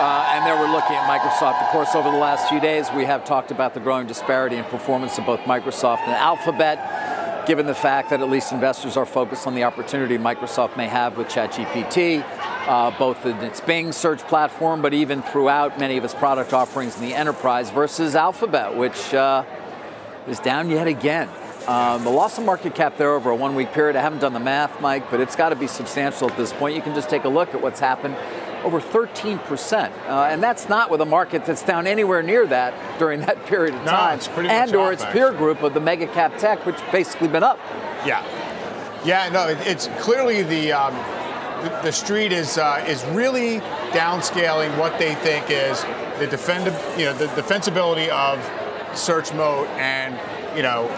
Uh, 0.01 0.33
and 0.35 0.45
there 0.45 0.57
we're 0.59 0.73
looking 0.73 0.97
at 0.97 1.09
Microsoft. 1.09 1.63
Of 1.63 1.69
course, 1.69 1.95
over 1.95 2.11
the 2.11 2.17
last 2.17 2.49
few 2.49 2.61
days, 2.61 2.91
we 2.95 3.05
have 3.05 3.25
talked 3.25 3.51
about 3.51 3.75
the 3.75 3.81
growing 3.81 4.07
disparity 4.07 4.57
in 4.57 4.65
performance 4.65 5.17
of 5.19 5.27
both 5.27 5.41
Microsoft 5.41 6.01
and 6.01 6.13
Alphabet, 6.13 7.47
given 7.47 7.67
the 7.67 7.75
fact 7.75 8.11
that 8.11 8.21
at 8.21 8.29
least 8.29 8.53
investors 8.53 8.97
are 8.97 9.07
focused 9.07 9.47
on 9.47 9.55
the 9.55 9.65
opportunity 9.65 10.19
Microsoft 10.19 10.77
may 10.77 10.89
have 10.89 11.17
with 11.17 11.29
ChatGPT, 11.29 12.25
uh, 12.67 12.91
both 12.99 13.25
in 13.27 13.37
its 13.39 13.61
Bing 13.61 13.93
search 13.93 14.21
platform, 14.21 14.83
but 14.83 14.95
even 14.95 15.23
throughout 15.23 15.79
many 15.79 15.97
of 15.97 16.05
its 16.05 16.15
product 16.15 16.53
offerings 16.53 16.97
in 16.97 17.03
the 17.03 17.15
enterprise, 17.15 17.71
versus 17.71 18.15
Alphabet, 18.15 18.77
which 18.77 19.13
uh, 19.15 19.45
is 20.27 20.41
down 20.41 20.71
yet 20.71 20.87
again. 20.87 21.29
Um, 21.67 22.05
the 22.05 22.11
loss 22.11 22.37
of 22.37 22.45
market 22.45 22.75
cap 22.75 22.99
there 22.99 23.13
over 23.13 23.31
a 23.31 23.35
one 23.37 23.55
week 23.55 23.73
period, 23.73 23.97
I 23.97 24.03
haven't 24.03 24.19
done 24.19 24.35
the 24.35 24.41
math, 24.41 24.81
Mike, 24.81 25.11
but 25.11 25.21
it's 25.21 25.35
got 25.37 25.49
to 25.51 25.57
be 25.57 25.67
substantial 25.67 26.31
at 26.31 26.37
this 26.37 26.53
point. 26.53 26.77
You 26.77 26.83
can 26.83 26.95
just 26.95 27.09
take 27.09 27.25
a 27.25 27.29
look 27.29 27.55
at 27.55 27.63
what's 27.63 27.81
happened 27.81 28.17
over 28.65 28.81
13%. 28.81 29.91
Uh, 30.07 30.29
and 30.31 30.43
that's 30.43 30.69
not 30.69 30.91
with 30.91 31.01
a 31.01 31.07
market 31.07 31.45
that's 31.45 31.63
down 31.63 31.87
anywhere 31.87 32.23
near 32.23 32.47
that 32.47 32.75
during 32.99 33.21
that 33.21 33.45
period 33.47 33.75
of 33.75 33.85
No, 33.85 33.91
time. 33.93 34.17
it's 34.19 34.29
pretty 34.29 34.49
much 34.49 34.57
and 34.69 34.75
or 34.75 34.89
up, 34.89 34.95
its 34.95 35.05
peer 35.07 35.33
group 35.33 35.63
of 35.63 35.75
the 35.75 35.81
mega 35.81 36.07
cap 36.07 36.37
tech, 36.39 36.65
which 36.67 36.77
basically 36.91 37.29
been 37.29 37.43
up. 37.43 37.59
Yeah, 38.07 38.23
yeah. 39.05 39.29
No, 39.31 39.49
it, 39.49 39.59
it's 39.67 39.89
clearly 40.01 40.43
the, 40.43 40.73
um, 40.73 40.95
the 41.83 41.93
street 41.93 42.33
is 42.33 42.59
uh, 42.59 42.85
is 42.89 43.05
really 43.07 43.61
downscaling 43.93 44.77
what 44.79 44.99
they 44.99 45.15
think 45.17 45.47
is 45.49 45.83
the 46.19 46.27
defend 46.27 46.67
you 46.99 47.07
know 47.07 47.15
the 47.15 47.27
defensibility 47.27 48.09
of 48.09 48.39
search 48.97 49.33
mode 49.35 49.67
and 49.79 50.19
you 50.57 50.63
know 50.63 50.89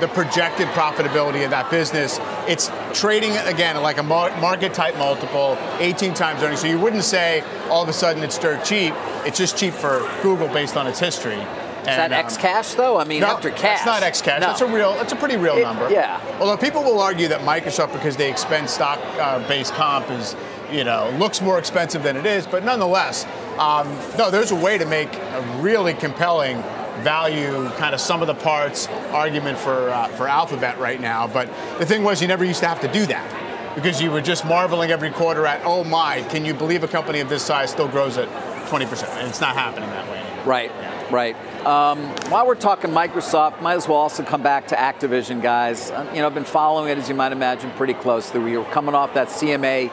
the 0.00 0.08
projected 0.08 0.66
profitability 0.68 1.44
of 1.44 1.50
that 1.50 1.70
business. 1.70 2.18
It's 2.48 2.70
trading 2.98 3.36
again 3.36 3.80
like 3.82 3.98
a 3.98 4.02
mar- 4.02 4.34
market 4.40 4.72
type 4.72 4.96
multiple, 4.96 5.58
18 5.78 6.14
times 6.14 6.42
earnings. 6.42 6.60
So 6.60 6.66
you 6.68 6.78
wouldn't 6.78 7.04
say 7.04 7.44
all 7.68 7.82
of 7.82 7.88
a 7.88 7.92
sudden 7.92 8.22
it's 8.22 8.38
dirt 8.38 8.64
cheap. 8.64 8.94
It's 9.26 9.36
just 9.36 9.58
cheap 9.58 9.74
for 9.74 10.10
Google 10.22 10.48
based 10.48 10.76
on 10.76 10.86
its 10.86 10.98
history. 10.98 11.46
Is 11.80 11.86
that 11.86 12.12
X 12.12 12.36
cash 12.36 12.74
though? 12.74 12.98
I 12.98 13.04
mean, 13.04 13.20
no, 13.20 13.28
after 13.28 13.50
cash. 13.50 13.60
That's 13.62 13.86
not 13.86 14.02
X 14.02 14.20
cash. 14.22 14.40
No. 14.40 14.48
That's 14.48 14.60
a 14.60 14.66
real. 14.66 14.92
That's 14.94 15.12
a 15.12 15.16
pretty 15.16 15.36
real 15.36 15.56
It- 15.56 15.62
number. 15.62 15.90
yeah. 15.90 16.20
Although 16.40 16.56
people 16.56 16.82
will 16.82 17.00
argue 17.00 17.28
that 17.28 17.40
Microsoft, 17.40 17.92
because 17.92 18.16
they 18.16 18.30
expend 18.30 18.68
stock-based 18.70 19.72
comp, 19.74 20.10
is 20.10 20.36
you 20.70 20.84
know 20.84 21.12
looks 21.18 21.40
more 21.40 21.58
expensive 21.58 22.02
than 22.02 22.16
it 22.16 22.26
is. 22.26 22.46
But 22.46 22.64
nonetheless, 22.64 23.26
um, 23.58 23.88
no, 24.18 24.30
there's 24.30 24.50
a 24.52 24.56
way 24.56 24.78
to 24.78 24.86
make 24.86 25.14
a 25.16 25.58
really 25.60 25.94
compelling 25.94 26.62
value, 27.02 27.68
kind 27.78 27.94
of 27.94 28.00
sum 28.00 28.20
of 28.20 28.26
the 28.26 28.34
parts 28.34 28.86
argument 29.12 29.58
for 29.58 29.90
uh, 29.90 30.08
for 30.08 30.28
Alphabet 30.28 30.78
right 30.78 31.00
now. 31.00 31.26
But 31.26 31.48
the 31.78 31.86
thing 31.86 32.04
was, 32.04 32.20
you 32.20 32.28
never 32.28 32.44
used 32.44 32.60
to 32.60 32.68
have 32.68 32.80
to 32.80 32.88
do 32.88 33.06
that 33.06 33.74
because 33.74 34.02
you 34.02 34.10
were 34.10 34.20
just 34.20 34.44
marveling 34.44 34.90
every 34.90 35.10
quarter 35.10 35.46
at, 35.46 35.60
oh 35.64 35.84
my, 35.84 36.22
can 36.28 36.44
you 36.44 36.52
believe 36.52 36.82
a 36.82 36.88
company 36.88 37.20
of 37.20 37.28
this 37.28 37.42
size 37.42 37.70
still 37.70 37.86
grows 37.88 38.18
at 38.18 38.28
20%? 38.68 39.08
And 39.18 39.28
it's 39.28 39.40
not 39.40 39.54
happening 39.54 39.88
that 39.90 40.10
way 40.10 40.18
anymore. 40.18 40.44
Right, 40.44 40.72
right. 41.10 41.36
Um, 41.66 41.98
while 42.30 42.46
we're 42.46 42.54
talking 42.54 42.90
Microsoft, 42.90 43.60
might 43.60 43.74
as 43.74 43.88
well 43.88 43.98
also 43.98 44.22
come 44.22 44.42
back 44.42 44.68
to 44.68 44.76
Activision, 44.76 45.42
guys. 45.42 45.90
Uh, 45.90 46.08
you 46.12 46.20
know, 46.20 46.26
I've 46.26 46.34
been 46.34 46.44
following 46.44 46.90
it, 46.90 46.98
as 46.98 47.08
you 47.08 47.14
might 47.14 47.32
imagine, 47.32 47.70
pretty 47.72 47.94
closely. 47.94 48.40
We 48.40 48.56
were 48.56 48.64
coming 48.64 48.94
off 48.94 49.14
that 49.14 49.28
CMA 49.28 49.90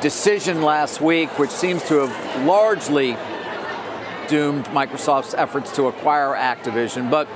decision 0.00 0.62
last 0.62 1.00
week, 1.00 1.38
which 1.38 1.50
seems 1.50 1.82
to 1.88 2.06
have 2.06 2.46
largely 2.46 3.16
doomed 4.28 4.66
Microsoft's 4.66 5.34
efforts 5.34 5.74
to 5.76 5.86
acquire 5.86 6.34
Activision. 6.34 7.10
But 7.10 7.28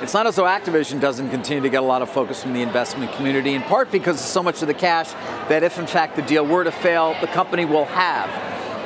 it's 0.00 0.14
not 0.14 0.26
as 0.26 0.36
though 0.36 0.44
Activision 0.44 1.00
doesn't 1.00 1.30
continue 1.30 1.62
to 1.62 1.68
get 1.68 1.82
a 1.82 1.86
lot 1.86 2.02
of 2.02 2.10
focus 2.10 2.42
from 2.42 2.52
the 2.52 2.62
investment 2.62 3.12
community, 3.12 3.54
in 3.54 3.62
part 3.62 3.92
because 3.92 4.16
of 4.16 4.26
so 4.26 4.42
much 4.42 4.60
of 4.62 4.68
the 4.68 4.74
cash 4.74 5.12
that 5.48 5.62
if, 5.62 5.78
in 5.78 5.86
fact, 5.86 6.16
the 6.16 6.22
deal 6.22 6.44
were 6.44 6.64
to 6.64 6.72
fail, 6.72 7.16
the 7.20 7.28
company 7.28 7.64
will 7.64 7.84
have. 7.84 8.28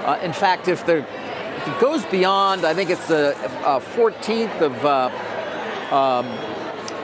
Uh, 0.06 0.18
in 0.22 0.32
fact, 0.32 0.68
if, 0.68 0.84
the, 0.86 1.06
it 1.66 1.80
goes 1.80 2.04
beyond, 2.06 2.64
I 2.64 2.74
think 2.74 2.90
it's 2.90 3.08
the 3.08 3.36
uh, 3.64 3.80
14th 3.80 4.60
of, 4.60 4.84
uh, 4.84 5.94
um, 5.94 6.26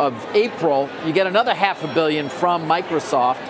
of 0.01 0.27
April, 0.35 0.89
you 1.07 1.13
get 1.13 1.27
another 1.27 1.55
half 1.55 1.83
a 1.83 1.93
billion 1.93 2.29
from 2.29 2.69
Microsoft 2.69 3.41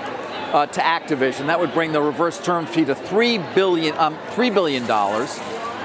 uh, 0.52 0.66
to 0.66 0.80
Activision. 0.80 1.46
That 1.46 1.60
would 1.60 1.72
bring 1.72 1.92
the 1.92 2.02
reverse 2.02 2.40
term 2.40 2.66
fee 2.66 2.84
to 2.84 2.94
three 2.94 3.38
billion, 3.54 3.96
um, 3.98 4.18
three 4.30 4.50
billion 4.50 4.86
dollars. 4.86 5.38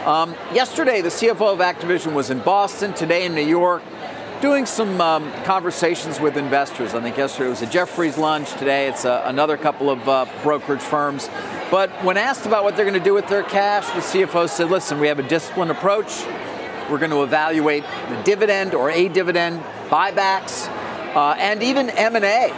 Um, 0.05 0.35
yesterday, 0.53 1.01
the 1.01 1.09
CFO 1.09 1.53
of 1.53 1.59
Activision 1.59 2.13
was 2.13 2.29
in 2.29 2.39
Boston. 2.39 2.93
Today, 2.93 3.25
in 3.25 3.35
New 3.35 3.45
York, 3.45 3.83
doing 4.41 4.65
some 4.65 5.02
um, 5.02 5.32
conversations 5.43 6.19
with 6.19 6.38
investors. 6.38 6.93
I 6.93 7.02
think 7.02 7.17
yesterday 7.17 7.47
it 7.47 7.50
was 7.50 7.62
a 7.62 7.67
Jefferies 7.67 8.17
lunch. 8.17 8.52
Today, 8.54 8.88
it's 8.88 9.06
uh, 9.06 9.23
another 9.26 9.58
couple 9.58 9.89
of 9.89 10.08
uh, 10.08 10.26
brokerage 10.43 10.82
firms. 10.82 11.30
But 11.71 11.89
when 12.04 12.17
asked 12.17 12.45
about 12.45 12.63
what 12.63 12.76
they're 12.76 12.86
going 12.86 13.00
to 13.00 13.04
do 13.04 13.13
with 13.13 13.28
their 13.28 13.43
cash, 13.43 13.86
the 13.88 14.02
CFO 14.02 14.47
said, 14.47 14.69
"Listen, 14.69 15.00
we 15.00 15.08
have 15.08 15.19
a 15.19 15.28
disciplined 15.28 15.71
approach. 15.71 16.26
We're 16.89 17.00
going 17.00 17.12
to 17.12 17.23
evaluate 17.23 17.84
the 18.10 18.21
dividend 18.23 18.73
or 18.73 18.89
a 18.91 19.10
dividend, 19.10 19.62
buybacks, 19.89 20.67
uh, 21.15 21.36
and 21.38 21.63
even 21.63 21.89
M&A." 21.89 22.54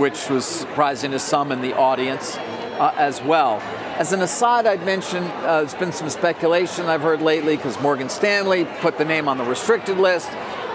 which 0.00 0.30
was 0.30 0.46
surprising 0.46 1.10
to 1.10 1.18
some 1.18 1.52
in 1.52 1.60
the 1.60 1.74
audience 1.74 2.34
uh, 2.36 2.94
as 2.96 3.20
well. 3.20 3.60
As 3.98 4.14
an 4.14 4.22
aside, 4.22 4.64
I'd 4.64 4.86
mention 4.86 5.22
uh, 5.24 5.60
there's 5.60 5.74
been 5.74 5.92
some 5.92 6.08
speculation 6.08 6.86
I've 6.86 7.02
heard 7.02 7.20
lately 7.20 7.54
because 7.56 7.78
Morgan 7.82 8.08
Stanley 8.08 8.64
put 8.80 8.96
the 8.96 9.04
name 9.04 9.28
on 9.28 9.36
the 9.36 9.44
restricted 9.44 9.98
list. 9.98 10.30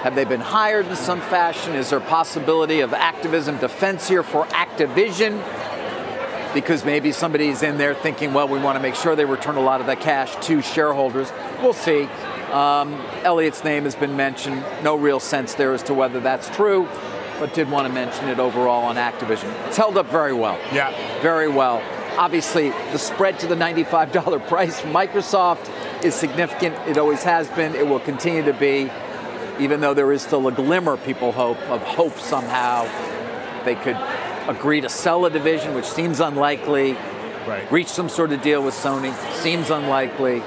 Have 0.05 0.13
they 0.13 0.23
been 0.23 0.39
hired 0.39 0.85
in 0.85 0.95
some 0.95 1.19
fashion? 1.19 1.73
Is 1.73 1.89
there 1.89 1.97
a 1.97 2.01
possibility 2.01 2.81
of 2.81 2.93
activism 2.93 3.57
defense 3.57 4.07
here 4.07 4.21
for 4.21 4.45
Activision? 4.45 5.43
Because 6.53 6.85
maybe 6.85 7.11
somebody's 7.11 7.63
in 7.63 7.79
there 7.79 7.95
thinking, 7.95 8.31
well, 8.31 8.47
we 8.47 8.59
want 8.59 8.75
to 8.75 8.79
make 8.83 8.93
sure 8.93 9.15
they 9.15 9.25
return 9.25 9.55
a 9.55 9.61
lot 9.61 9.81
of 9.81 9.87
that 9.87 10.01
cash 10.01 10.35
to 10.45 10.61
shareholders. 10.61 11.33
We'll 11.59 11.73
see. 11.73 12.03
Um, 12.51 12.93
Elliott's 13.23 13.63
name 13.63 13.85
has 13.85 13.95
been 13.95 14.15
mentioned. 14.15 14.63
No 14.83 14.95
real 14.95 15.19
sense 15.19 15.55
there 15.55 15.73
as 15.73 15.81
to 15.81 15.95
whether 15.95 16.19
that's 16.19 16.55
true 16.55 16.87
but 17.39 17.53
did 17.55 17.69
want 17.69 17.87
to 17.87 17.91
mention 17.91 18.29
it 18.29 18.39
overall 18.39 18.83
on 18.85 18.95
Activision. 18.97 19.51
It's 19.67 19.75
held 19.75 19.97
up 19.97 20.09
very 20.09 20.33
well. 20.33 20.57
Yeah. 20.71 20.91
Very 21.21 21.49
well. 21.49 21.83
Obviously, 22.17 22.69
the 22.69 22.97
spread 22.97 23.39
to 23.39 23.47
the 23.47 23.55
$95 23.55 24.47
price 24.47 24.79
from 24.79 24.93
Microsoft 24.93 25.69
is 26.03 26.15
significant. 26.15 26.75
It 26.87 26.97
always 26.97 27.23
has 27.23 27.49
been. 27.49 27.75
It 27.75 27.87
will 27.87 27.99
continue 27.99 28.43
to 28.43 28.53
be, 28.53 28.89
even 29.59 29.81
though 29.81 29.93
there 29.93 30.11
is 30.11 30.21
still 30.21 30.47
a 30.47 30.51
glimmer, 30.51 30.97
people 30.97 31.31
hope, 31.31 31.59
of 31.69 31.81
hope 31.81 32.17
somehow 32.17 32.87
they 33.63 33.75
could 33.75 33.97
agree 34.47 34.81
to 34.81 34.89
sell 34.89 35.25
a 35.25 35.29
division, 35.29 35.73
which 35.73 35.85
seems 35.85 36.19
unlikely. 36.19 36.93
Right. 37.47 37.71
Reach 37.71 37.87
some 37.87 38.09
sort 38.09 38.31
of 38.31 38.41
deal 38.41 38.63
with 38.63 38.73
Sony 38.73 39.13
seems 39.35 39.69
unlikely 39.69 40.39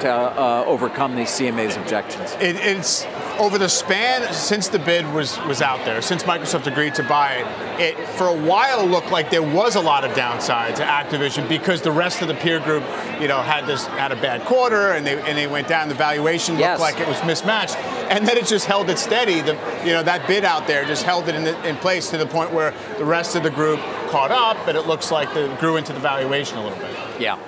to 0.00 0.10
uh, 0.10 0.64
overcome 0.66 1.16
these 1.16 1.30
CMA's 1.30 1.76
objections. 1.76 2.32
It, 2.34 2.56
it's 2.56 3.04
over 3.38 3.58
the 3.58 3.68
span 3.68 4.32
since 4.32 4.68
the 4.68 4.78
bid 4.78 5.10
was 5.12 5.38
was 5.42 5.62
out 5.62 5.84
there, 5.84 6.00
since 6.02 6.22
Microsoft 6.22 6.66
agreed 6.66 6.94
to 6.94 7.02
buy 7.02 7.34
it. 7.34 7.80
It 7.80 8.08
for 8.10 8.28
a 8.28 8.32
while 8.36 8.86
looked 8.86 9.10
like 9.10 9.30
there 9.30 9.42
was 9.42 9.76
a 9.76 9.80
lot 9.80 10.04
of 10.04 10.14
downside 10.16 10.76
to 10.76 10.82
Activision 10.82 11.48
because 11.48 11.82
the 11.82 11.92
rest 11.92 12.22
of 12.22 12.28
the 12.28 12.34
peer 12.34 12.60
group, 12.60 12.82
you 13.20 13.28
know, 13.28 13.42
had 13.42 13.66
this 13.66 13.86
had 13.86 14.12
a 14.12 14.16
bad 14.16 14.44
quarter 14.44 14.92
and 14.92 15.06
they 15.06 15.18
and 15.20 15.36
they 15.36 15.46
went 15.46 15.68
down. 15.68 15.88
The 15.88 15.94
valuation 15.94 16.58
Yes. 16.58 16.78
looked 16.80 16.92
like 16.92 17.00
it 17.00 17.08
was 17.08 17.22
mismatched, 17.24 17.76
and 18.10 18.26
then 18.26 18.36
it 18.36 18.46
just 18.46 18.66
held 18.66 18.88
it 18.90 18.98
steady. 18.98 19.40
The 19.42 19.52
you 19.84 19.92
know 19.92 20.02
that 20.02 20.26
bid 20.26 20.44
out 20.44 20.66
there 20.66 20.84
just 20.84 21.02
held 21.04 21.28
it 21.28 21.34
in, 21.34 21.44
the, 21.44 21.68
in 21.68 21.76
place 21.76 22.10
to 22.10 22.18
the 22.18 22.26
point 22.26 22.52
where 22.52 22.72
the 22.98 23.04
rest 23.04 23.36
of 23.36 23.42
the 23.42 23.50
group 23.50 23.80
caught 24.10 24.30
up, 24.30 24.56
but 24.64 24.76
it 24.76 24.86
looks 24.86 25.10
like 25.10 25.34
it 25.36 25.58
grew 25.60 25.76
into 25.76 25.92
the 25.92 26.00
valuation 26.00 26.58
a 26.58 26.62
little 26.62 26.78
bit. 26.78 26.90
Yeah. 27.20 27.38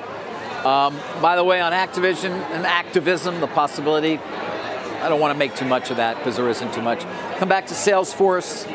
Um, 0.65 0.99
by 1.23 1.37
the 1.37 1.45
way, 1.45 1.61
on 1.61 1.73
Activision 1.73 2.33
and 2.51 2.67
activism, 2.67 3.41
the 3.41 3.47
possibility, 3.47 4.19
I 5.01 5.09
don't 5.09 5.21
want 5.21 5.33
to 5.33 5.39
make 5.39 5.55
too 5.55 5.65
much 5.65 5.91
of 5.91 5.99
that 5.99 6.17
because 6.17 6.37
there 6.37 6.49
isn't 6.49 6.75
too 6.75 6.83
much. 6.83 7.05
Come 7.39 7.49
back 7.49 7.67
to 7.67 7.75
Salesforce. 7.75 8.67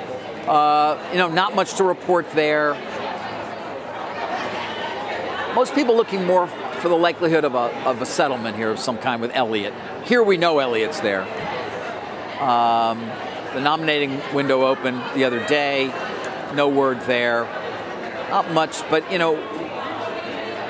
Uh, 0.48 0.98
you 1.12 1.18
know, 1.18 1.30
not 1.30 1.56
much 1.56 1.76
to 1.76 1.84
report 1.84 2.30
there. 2.32 2.74
Most 5.56 5.76
people 5.76 5.96
looking 5.96 6.26
more 6.26 6.48
for 6.48 6.90
the 6.90 6.96
likelihood 6.96 7.46
of 7.46 7.56
a, 7.56 7.74
of 7.88 8.02
a 8.02 8.06
settlement 8.06 8.56
here 8.56 8.70
of 8.70 8.80
some 8.80 8.98
kind 8.98 9.22
with 9.22 9.32
Elliott. 9.34 9.74
Here 10.06 10.24
we 10.24 10.38
know 10.38 10.60
Elliott's 10.60 11.00
there. 11.00 11.22
Um, 12.42 13.00
the 13.54 13.62
nominating 13.62 14.20
window 14.34 14.64
opened 14.64 15.02
the 15.14 15.26
other 15.26 15.46
day. 15.48 15.94
No 16.56 16.68
word 16.68 17.02
there. 17.02 17.44
Not 18.30 18.52
much, 18.52 18.82
but 18.90 19.12
you 19.12 19.18
know, 19.18 19.36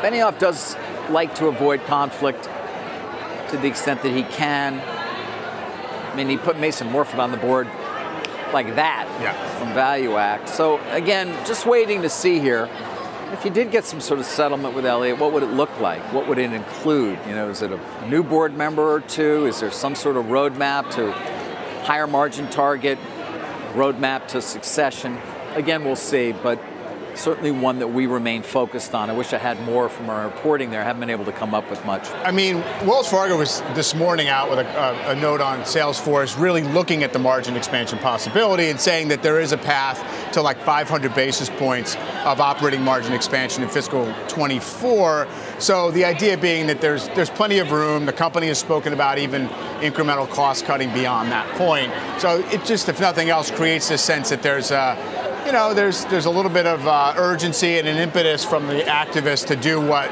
Benioff 0.02 0.38
does 0.38 0.76
like 1.10 1.36
to 1.36 1.48
avoid 1.48 1.84
conflict 1.86 2.44
to 3.50 3.58
the 3.58 3.68
extent 3.68 4.02
that 4.04 4.12
he 4.12 4.24
can. 4.24 4.82
I 6.14 6.16
mean, 6.16 6.30
he 6.30 6.38
put 6.38 6.60
Mason 6.60 6.90
Morfit 6.90 7.18
on 7.18 7.32
the 7.32 7.38
board 7.38 7.68
like 8.54 8.76
that 8.76 9.08
Yeah. 9.20 9.34
from 9.58 9.74
Value 9.74 10.16
Act. 10.18 10.48
So 10.48 10.80
again, 10.92 11.36
just 11.46 11.66
waiting 11.66 12.04
to 12.04 12.10
see 12.10 12.40
here. 12.40 12.70
If 13.32 13.44
you 13.44 13.50
did 13.50 13.72
get 13.72 13.84
some 13.84 14.00
sort 14.00 14.20
of 14.20 14.28
settlement 14.28 14.76
with 14.76 14.86
Elliott, 14.86 15.18
what 15.18 15.34
would 15.34 15.42
it 15.42 15.50
look 15.50 15.72
like? 15.80 16.02
What 16.14 16.28
would 16.28 16.38
it 16.38 16.54
include? 16.54 17.18
You 17.28 17.34
know, 17.34 17.50
is 17.50 17.64
it 17.64 17.72
a 17.72 17.80
new 18.08 18.22
board 18.22 18.56
member 18.56 18.84
or 18.84 19.00
two? 19.00 19.48
Is 19.48 19.60
there 19.60 19.72
some 19.72 19.96
sort 19.96 20.18
of 20.18 20.26
roadmap 20.26 20.92
to 20.92 21.12
higher 21.84 22.06
margin 22.06 22.48
target, 22.52 23.00
roadmap 23.74 24.28
to 24.28 24.42
succession? 24.42 25.18
Again, 25.56 25.84
we'll 25.84 25.96
see, 25.96 26.32
but 26.32 26.60
certainly 27.16 27.52
one 27.52 27.80
that 27.80 27.88
we 27.88 28.08
remain 28.08 28.44
focused 28.44 28.94
on. 28.94 29.10
I 29.10 29.14
wish 29.14 29.34
I 29.34 29.38
had 29.38 29.62
more 29.62 29.90
from 29.90 30.10
our 30.10 30.26
reporting 30.26 30.72
there. 30.72 30.82
I 30.82 30.84
haven't 30.84 31.02
been 31.02 31.10
able 31.10 31.26
to 31.26 31.32
come 31.32 31.54
up 31.54 31.70
with 31.70 31.84
much. 31.86 32.10
I 32.24 32.32
mean, 32.32 32.58
Wells 32.86 33.10
Fargo 33.10 33.38
was 33.38 33.62
this 33.74 33.96
morning 33.96 34.28
out 34.28 34.50
with 34.50 34.60
a, 34.60 35.12
a, 35.12 35.16
note 35.16 35.42
on 35.42 35.60
Salesforce, 35.62 36.40
really 36.40 36.64
looking 36.64 37.04
at 37.04 37.14
the 37.14 37.20
margin 37.20 37.56
expansion 37.56 38.00
possibility 38.00 38.70
and 38.70 38.80
saying 38.80 39.08
that 39.10 39.24
there 39.24 39.40
is 39.40 39.52
a 39.52 39.58
path 39.58 40.04
to 40.34 40.42
like 40.42 40.58
500 40.60 41.14
basis 41.14 41.50
points 41.50 41.96
of 42.26 42.40
operating 42.40 42.82
margin 42.82 43.14
expansion 43.14 43.64
in 43.64 43.70
fiscal 43.70 44.14
24. 44.28 45.28
So 45.60 45.92
the 45.92 46.06
idea 46.06 46.38
being 46.38 46.68
that 46.68 46.82
there's 46.82 47.08
there's 47.10 47.30
plenty 47.30 47.60
of 47.60 47.72
room. 47.72 48.06
The 48.06 48.14
company 48.14 48.48
has 48.48 48.58
spoken 48.58 48.94
about 48.94 49.18
even 49.18 49.48
incremental 49.82 50.30
cost 50.30 50.66
cutting 50.66 50.92
beyond 50.94 51.32
that 51.32 51.48
point. 51.58 51.92
So 52.20 52.40
it 52.52 52.66
just, 52.66 52.90
if 52.90 53.00
nothing 53.00 53.30
else, 53.30 53.52
creates 53.52 53.90
this 53.90 54.02
sense 54.02 54.30
that 54.30 54.42
there's 54.42 54.72
a 54.72 55.23
you 55.46 55.52
know, 55.52 55.74
there's 55.74 56.06
there's 56.06 56.26
a 56.26 56.30
little 56.30 56.52
bit 56.52 56.66
of 56.66 56.88
uh, 56.88 57.14
urgency 57.18 57.78
and 57.78 57.88
an 57.88 57.98
impetus 57.98 58.46
from 58.46 58.68
the 58.68 58.82
activists 58.84 59.46
to 59.48 59.56
do 59.56 59.80
what 59.80 60.10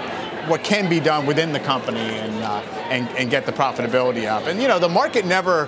what 0.48 0.64
can 0.64 0.90
be 0.90 1.00
done 1.00 1.26
within 1.26 1.54
the 1.54 1.60
company 1.60 2.00
and 2.00 2.44
uh, 2.44 2.62
and 2.90 3.08
and 3.18 3.30
get 3.30 3.46
the 3.46 3.52
profitability 3.52 4.26
up. 4.26 4.48
And 4.48 4.62
you 4.62 4.68
know, 4.68 4.80
the 4.80 4.90
market 4.90 5.26
never, 5.26 5.68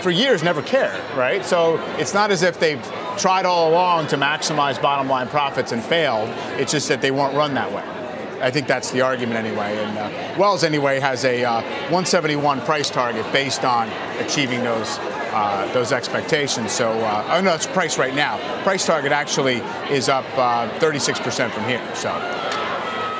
for 0.00 0.10
years, 0.10 0.42
never 0.42 0.62
cared, 0.62 1.02
right? 1.16 1.44
So 1.44 1.78
it's 1.98 2.14
not 2.14 2.30
as 2.30 2.42
if 2.42 2.58
they've 2.58 2.82
tried 3.18 3.46
all 3.46 3.70
along 3.70 4.08
to 4.08 4.16
maximize 4.16 4.80
bottom 4.80 5.08
line 5.08 5.28
profits 5.28 5.72
and 5.72 5.82
failed. 5.82 6.28
It's 6.58 6.72
just 6.72 6.88
that 6.88 7.00
they 7.00 7.10
weren't 7.10 7.34
run 7.34 7.54
that 7.54 7.72
way. 7.72 7.84
I 8.40 8.50
think 8.50 8.66
that's 8.66 8.90
the 8.90 9.00
argument 9.00 9.36
anyway. 9.36 9.76
And 9.78 9.98
uh, 9.98 10.38
Wells 10.38 10.62
anyway 10.62 11.00
has 11.00 11.24
a 11.24 11.44
uh, 11.44 11.62
171 11.62 12.60
price 12.62 12.90
target 12.90 13.24
based 13.32 13.64
on 13.64 13.88
achieving 14.20 14.62
those 14.62 14.98
uh, 15.36 15.70
those 15.74 15.92
expectations. 15.92 16.72
So, 16.72 16.90
uh, 16.90 17.36
oh 17.36 17.42
no, 17.42 17.54
it's 17.54 17.66
price 17.66 17.98
right 17.98 18.14
now. 18.14 18.38
Price 18.62 18.86
target 18.86 19.12
actually 19.12 19.56
is 19.90 20.08
up 20.08 20.24
uh, 20.38 20.66
36% 20.78 21.50
from 21.50 21.64
here. 21.64 21.94
So, 21.94 22.08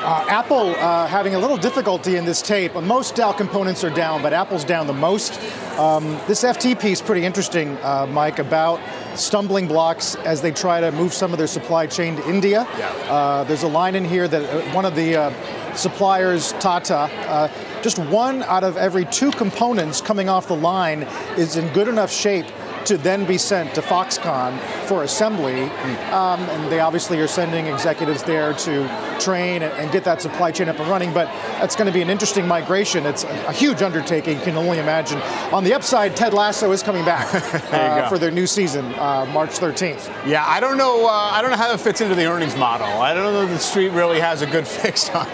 Uh, 0.07 0.25
Apple 0.29 0.73
uh, 0.77 1.05
having 1.05 1.35
a 1.35 1.37
little 1.37 1.57
difficulty 1.57 2.15
in 2.15 2.23
this 2.23 2.41
tape. 2.41 2.73
Most 2.75 3.13
Dow 3.15 3.33
components 3.33 3.83
are 3.83 3.89
down, 3.89 4.21
but 4.21 4.31
Apple's 4.31 4.63
down 4.63 4.87
the 4.87 4.93
most. 4.93 5.37
Um, 5.77 6.17
this 6.29 6.45
FT 6.45 6.79
piece 6.79 7.01
pretty 7.01 7.25
interesting, 7.25 7.75
uh, 7.83 8.07
Mike, 8.09 8.39
about 8.39 8.79
stumbling 9.15 9.67
blocks 9.67 10.15
as 10.15 10.41
they 10.41 10.51
try 10.51 10.79
to 10.79 10.93
move 10.93 11.13
some 11.13 11.33
of 11.33 11.37
their 11.37 11.45
supply 11.45 11.87
chain 11.87 12.15
to 12.15 12.29
India. 12.29 12.65
Yeah. 12.77 12.87
Uh, 13.09 13.43
there's 13.43 13.63
a 13.63 13.67
line 13.67 13.95
in 13.95 14.05
here 14.05 14.29
that 14.29 14.43
uh, 14.43 14.61
one 14.73 14.85
of 14.85 14.95
the 14.95 15.17
uh, 15.17 15.75
suppliers, 15.75 16.53
Tata, 16.53 16.95
uh, 17.27 17.81
just 17.81 17.99
one 17.99 18.43
out 18.43 18.63
of 18.63 18.77
every 18.77 19.03
two 19.03 19.31
components 19.31 19.99
coming 19.99 20.29
off 20.29 20.47
the 20.47 20.55
line 20.55 21.03
is 21.35 21.57
in 21.57 21.67
good 21.73 21.89
enough 21.89 22.13
shape 22.13 22.45
to 22.87 22.97
then 22.97 23.25
be 23.25 23.37
sent 23.37 23.75
to 23.75 23.81
Foxconn 23.81 24.57
for 24.87 25.03
assembly. 25.03 25.63
Um, 26.11 26.39
and 26.49 26.71
they 26.71 26.79
obviously 26.79 27.19
are 27.19 27.27
sending 27.27 27.67
executives 27.67 28.23
there 28.23 28.53
to 28.53 29.17
train 29.19 29.61
and, 29.61 29.73
and 29.73 29.91
get 29.91 30.03
that 30.05 30.21
supply 30.21 30.51
chain 30.51 30.69
up 30.69 30.79
and 30.79 30.89
running. 30.89 31.13
But 31.13 31.25
that's 31.59 31.75
going 31.75 31.87
to 31.87 31.93
be 31.93 32.01
an 32.01 32.09
interesting 32.09 32.47
migration. 32.47 33.05
It's 33.05 33.23
a, 33.25 33.47
a 33.47 33.51
huge 33.51 33.81
undertaking, 33.81 34.37
you 34.37 34.43
can 34.43 34.55
only 34.55 34.79
imagine. 34.79 35.21
On 35.51 35.63
the 35.63 35.73
upside, 35.73 36.15
Ted 36.15 36.33
Lasso 36.33 36.71
is 36.71 36.81
coming 36.81 37.03
back 37.03 37.27
uh, 37.73 38.07
for 38.07 38.17
their 38.17 38.31
new 38.31 38.47
season, 38.47 38.85
uh, 38.95 39.25
March 39.33 39.51
13th. 39.51 40.09
yeah, 40.25 40.45
I 40.47 40.59
don't 40.59 40.77
know. 40.77 41.07
Uh, 41.07 41.11
I 41.11 41.41
don't 41.41 41.51
know 41.51 41.57
how 41.57 41.69
that 41.69 41.79
fits 41.79 42.01
into 42.01 42.15
the 42.15 42.25
earnings 42.25 42.55
model. 42.55 42.87
I 42.87 43.13
don't 43.13 43.33
know 43.33 43.43
if 43.43 43.49
the 43.49 43.59
street 43.59 43.89
really 43.89 44.19
has 44.19 44.41
a 44.41 44.47
good 44.47 44.67
fix 44.77 45.09
on. 45.09 45.27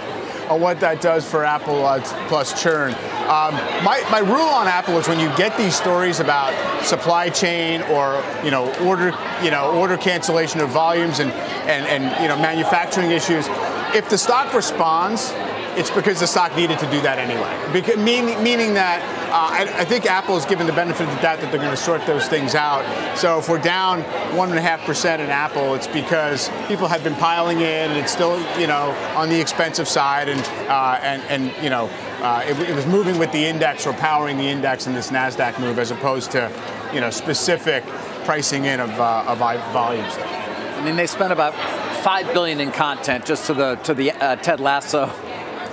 On 0.49 0.59
what 0.59 0.79
that 0.81 1.01
does 1.01 1.29
for 1.29 1.45
Apple 1.45 1.85
uh, 1.85 2.01
plus 2.27 2.61
churn. 2.61 2.93
Um, 3.23 3.55
my, 3.83 4.05
my 4.11 4.19
rule 4.19 4.41
on 4.41 4.67
Apple 4.67 4.97
is 4.97 5.07
when 5.07 5.19
you 5.19 5.33
get 5.37 5.57
these 5.57 5.75
stories 5.75 6.19
about 6.19 6.53
supply 6.83 7.29
chain 7.29 7.81
or 7.83 8.23
you 8.43 8.51
know 8.51 8.73
order 8.85 9.17
you 9.41 9.51
know 9.51 9.71
order 9.71 9.95
cancellation 9.95 10.59
of 10.59 10.69
volumes 10.69 11.19
and, 11.19 11.31
and, 11.31 11.85
and 11.85 12.21
you 12.21 12.27
know 12.27 12.35
manufacturing 12.35 13.11
issues, 13.11 13.47
if 13.95 14.09
the 14.09 14.17
stock 14.17 14.53
responds, 14.53 15.31
it's 15.77 15.89
because 15.91 16.19
the 16.19 16.27
stock 16.27 16.55
needed 16.55 16.79
to 16.79 16.89
do 16.91 17.01
that 17.01 17.17
anyway. 17.17 17.51
Because, 17.73 17.97
meaning, 17.97 18.41
meaning 18.43 18.73
that 18.75 19.01
uh, 19.31 19.35
I, 19.35 19.81
I 19.81 19.85
think 19.85 20.05
Apple 20.05 20.37
is 20.37 20.45
given 20.45 20.67
the 20.67 20.73
benefit 20.73 21.07
of 21.07 21.15
the 21.15 21.21
doubt 21.21 21.41
that 21.41 21.51
they're 21.51 21.59
going 21.59 21.71
to 21.71 21.77
sort 21.77 22.05
those 22.05 22.27
things 22.27 22.53
out. 22.53 22.83
So 23.17 23.39
if 23.39 23.49
we're 23.49 23.57
down 23.57 24.01
one 24.37 24.49
and 24.49 24.57
a 24.57 24.61
half 24.61 24.81
percent 24.81 25.21
in 25.21 25.29
Apple, 25.29 25.73
it's 25.73 25.87
because 25.87 26.49
people 26.67 26.87
have 26.87 27.03
been 27.03 27.15
piling 27.15 27.59
in, 27.59 27.91
and 27.91 27.97
it's 27.97 28.11
still 28.11 28.39
you 28.59 28.67
know 28.67 28.91
on 29.15 29.29
the 29.29 29.39
expensive 29.39 29.87
side, 29.87 30.29
and 30.29 30.41
uh, 30.69 30.99
and 31.01 31.21
and 31.23 31.63
you 31.63 31.69
know 31.69 31.89
uh, 32.21 32.43
it, 32.45 32.59
it 32.69 32.75
was 32.75 32.85
moving 32.85 33.17
with 33.17 33.31
the 33.31 33.43
index 33.43 33.87
or 33.87 33.93
powering 33.93 34.37
the 34.37 34.47
index 34.47 34.85
in 34.85 34.93
this 34.93 35.09
Nasdaq 35.09 35.59
move, 35.59 35.79
as 35.79 35.91
opposed 35.91 36.31
to 36.31 36.51
you 36.93 37.01
know 37.01 37.09
specific 37.09 37.83
pricing 38.25 38.65
in 38.65 38.79
of 38.79 38.91
uh, 38.99 39.25
of 39.27 39.39
volumes. 39.73 40.13
I 40.17 40.85
mean, 40.85 40.95
they 40.95 41.07
spent 41.07 41.31
about 41.31 41.55
five 42.03 42.31
billion 42.33 42.59
in 42.59 42.71
content 42.71 43.25
just 43.25 43.47
to 43.47 43.53
the 43.53 43.75
to 43.83 43.93
the 43.93 44.11
uh, 44.11 44.35
Ted 44.35 44.59
Lasso 44.59 45.11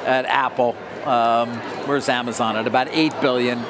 at 0.04 0.24
Apple. 0.26 0.76
Um, 1.04 1.50
where's 1.86 2.08
Amazon 2.08 2.56
at 2.56 2.66
about 2.66 2.88
eight 2.90 3.12
billion? 3.20 3.62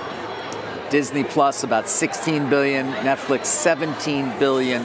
Disney 0.91 1.23
Plus 1.23 1.63
about 1.63 1.89
16 1.89 2.51
billion. 2.51 2.87
Netflix 2.93 3.47
17 3.47 4.39
billion. 4.39 4.83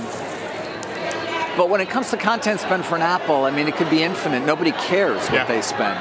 But 1.57 1.69
when 1.69 1.79
it 1.81 1.89
comes 1.89 2.09
to 2.11 2.17
content 2.17 2.59
spend 2.59 2.85
for 2.85 2.95
an 2.95 3.01
Apple, 3.01 3.45
I 3.45 3.51
mean, 3.51 3.67
it 3.67 3.75
could 3.75 3.89
be 3.89 4.03
infinite. 4.03 4.45
Nobody 4.45 4.71
cares 4.73 5.21
what 5.23 5.33
Yeah. 5.33 5.45
they 5.45 5.61
spend. 5.61 5.97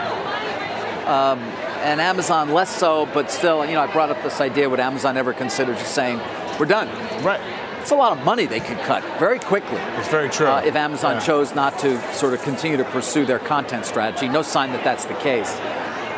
Um, 1.09 1.39
and 1.85 2.01
Amazon 2.01 2.53
less 2.53 2.75
so, 2.75 3.07
but 3.15 3.31
still, 3.31 3.65
you 3.65 3.73
know, 3.75 3.83
I 3.83 3.87
brought 3.87 4.11
up 4.11 4.23
this 4.23 4.41
idea: 4.41 4.69
would 4.69 4.81
Amazon 4.81 5.17
ever 5.17 5.33
consider 5.33 5.75
just 5.75 5.95
saying, 5.95 6.21
"We're 6.59 6.67
done"? 6.67 6.89
Right. 7.23 7.41
It's 7.85 7.91
a 7.91 7.97
lot 7.97 8.17
of 8.17 8.25
money 8.25 8.47
they 8.47 8.61
could 8.61 8.79
cut 8.79 9.03
very 9.19 9.39
quickly. 9.39 9.77
It's 9.99 10.09
very 10.09 10.31
true. 10.31 10.47
Uh, 10.47 10.63
if 10.65 10.75
Amazon 10.75 11.17
Yeah. 11.17 11.21
chose 11.21 11.55
not 11.55 11.79
to 11.81 12.01
sort 12.15 12.33
of 12.33 12.41
continue 12.41 12.79
to 12.79 12.85
pursue 12.85 13.27
their 13.27 13.39
content 13.39 13.85
strategy, 13.85 14.27
no 14.27 14.41
sign 14.41 14.73
that 14.73 14.83
that's 14.85 15.05
the 15.05 15.13
case. 15.13 15.55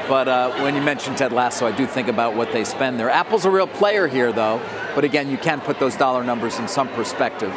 But 0.08 0.28
uh, 0.28 0.52
when 0.62 0.76
you 0.76 0.80
mention 0.80 1.16
Ted 1.16 1.32
Lasso, 1.32 1.66
I 1.66 1.72
do 1.72 1.84
think 1.84 2.06
about 2.06 2.36
what 2.36 2.52
they 2.52 2.62
spend 2.62 3.00
there. 3.00 3.10
Apple's 3.10 3.44
a 3.46 3.50
real 3.50 3.66
player 3.66 4.06
here, 4.06 4.30
though. 4.30 4.60
But 4.94 5.02
again, 5.02 5.28
you 5.28 5.36
can 5.38 5.60
put 5.60 5.80
those 5.80 5.96
dollar 5.96 6.22
numbers 6.22 6.60
in 6.60 6.68
some 6.68 6.86
perspective. 6.90 7.52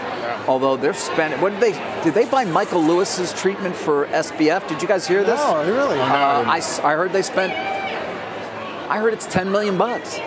Although 0.47 0.75
they're 0.75 0.95
spending, 0.95 1.39
what 1.39 1.51
did 1.51 1.61
they? 1.61 2.01
Did 2.03 2.15
they 2.15 2.25
buy 2.25 2.45
Michael 2.45 2.81
Lewis's 2.83 3.31
treatment 3.39 3.75
for 3.75 4.07
SBF? 4.07 4.67
Did 4.67 4.81
you 4.81 4.87
guys 4.87 5.07
hear 5.07 5.23
this? 5.23 5.39
No, 5.39 5.63
really? 5.63 5.99
Uh, 5.99 6.49
I, 6.49 6.57
s- 6.57 6.79
I 6.79 6.93
heard 6.95 7.13
they 7.13 7.21
spent 7.21 7.53
I 8.89 8.97
heard 8.97 9.13
it's 9.13 9.27
10 9.27 9.51
million 9.51 9.77
bucks. 9.77 10.17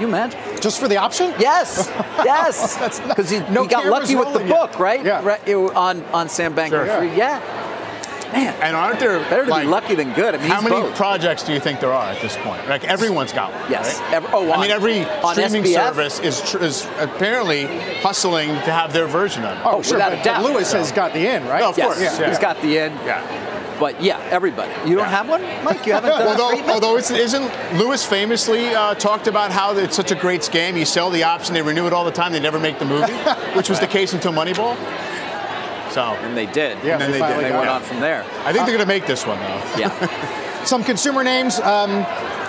You 0.00 0.08
imagine? 0.08 0.40
Just 0.62 0.80
for 0.80 0.88
the 0.88 0.96
option? 0.96 1.34
Yes, 1.38 1.90
yes. 2.24 2.78
Oh, 2.80 3.08
because 3.08 3.28
he, 3.30 3.40
No 3.50 3.62
he 3.64 3.68
got 3.68 3.84
lucky 3.86 4.14
with 4.14 4.28
the 4.28 4.38
rolling 4.38 4.48
yet. 4.48 4.70
book, 4.72 4.78
right? 4.78 5.04
Yeah. 5.04 5.22
Right, 5.24 5.40
it- 5.46 5.56
on 5.56 6.02
on 6.14 6.28
Sam 6.28 6.54
Bankman 6.54 6.68
Sure. 6.70 6.86
Fried. 6.86 7.16
Yeah. 7.16 7.40
Man, 8.32 8.54
And 8.62 8.74
aren't 8.74 8.98
there 8.98 9.18
better 9.28 9.44
to 9.44 9.50
like, 9.50 9.64
be 9.64 9.68
lucky 9.68 9.94
than 9.94 10.14
good. 10.14 10.34
I 10.34 10.38
mean, 10.38 10.48
how 10.48 10.62
many 10.62 10.74
both. 10.80 10.94
projects 10.96 11.42
do 11.42 11.52
you 11.52 11.60
think 11.60 11.80
there 11.80 11.92
are 11.92 12.12
at 12.12 12.22
this 12.22 12.34
point? 12.38 12.66
Like 12.66 12.82
everyone's 12.84 13.30
got 13.30 13.52
one. 13.52 13.70
Yes. 13.70 14.00
right? 14.00 14.14
Every- 14.14 14.30
oh, 14.32 14.50
I 14.50 14.62
mean, 14.62 14.70
every 14.70 15.04
streaming 15.32 15.64
SBF? 15.64 15.74
service 15.74 16.18
is 16.20 16.40
tr- 16.50 16.62
is 16.64 16.86
apparently 16.98 17.66
hustling 18.00 18.48
to 18.48 18.72
have 18.72 18.94
their 18.94 19.06
version 19.06 19.44
of 19.44 19.58
it. 19.58 19.62
Oh, 19.66 19.70
oh 19.78 19.82
sure. 19.82 19.96
without 19.98 20.14
a 20.14 20.16
but 20.16 20.24
doubt. 20.24 20.44
Lewis 20.44 20.72
has 20.72 20.92
got 20.92 21.12
the 21.12 21.26
in, 21.28 21.44
right? 21.46 21.60
No, 21.60 21.70
of 21.70 21.76
yes, 21.76 21.86
course, 21.86 22.18
yeah. 22.20 22.28
he's 22.30 22.38
got 22.38 22.58
the 22.62 22.78
end. 22.78 22.94
Yeah. 23.04 23.20
But 23.78 24.02
yeah, 24.02 24.18
everybody. 24.30 24.70
You 24.88 24.96
don't 24.96 25.04
Yeah. 25.04 25.08
have 25.10 25.28
one, 25.28 25.42
Mike? 25.64 25.84
You 25.86 25.92
haven't 25.94 26.10
done 26.10 26.22
a 26.26 26.40
Although, 26.42 26.72
although 26.72 26.96
it's, 26.96 27.10
isn't 27.10 27.50
Lewis 27.76 28.04
famously 28.04 28.74
uh, 28.74 28.94
talked 28.94 29.26
about 29.26 29.50
how 29.50 29.76
it's 29.76 29.96
such 29.96 30.10
a 30.10 30.14
great 30.14 30.40
scam? 30.42 30.78
You 30.78 30.84
sell 30.84 31.10
the 31.10 31.24
option, 31.24 31.54
they 31.54 31.62
renew 31.62 31.86
it 31.86 31.92
all 31.92 32.04
the 32.04 32.10
time, 32.12 32.32
they 32.32 32.40
never 32.40 32.58
make 32.60 32.78
the 32.78 32.84
movie, 32.84 33.12
which 33.56 33.68
was 33.68 33.80
the 33.80 33.86
case 33.86 34.12
until 34.12 34.32
Moneyball. 34.32 34.76
So 35.90 36.02
and 36.02 36.36
they 36.36 36.46
did. 36.46 36.78
Yeah, 36.82 36.92
And 36.94 37.02
then 37.02 37.10
they 37.12 37.18
they 37.20 37.26
did, 37.28 37.44
They 37.44 37.50
went 37.52 37.64
it. 37.64 37.68
on 37.68 37.82
from 37.82 38.00
there. 38.00 38.24
I 38.44 38.52
think 38.52 38.64
they're 38.66 38.76
going 38.76 38.78
to 38.78 38.86
make 38.86 39.06
this 39.06 39.26
one 39.26 39.38
though. 39.38 39.62
Yeah. 39.78 40.64
Some 40.64 40.84
consumer 40.84 41.22
names. 41.24 41.58
Um, 41.60 42.04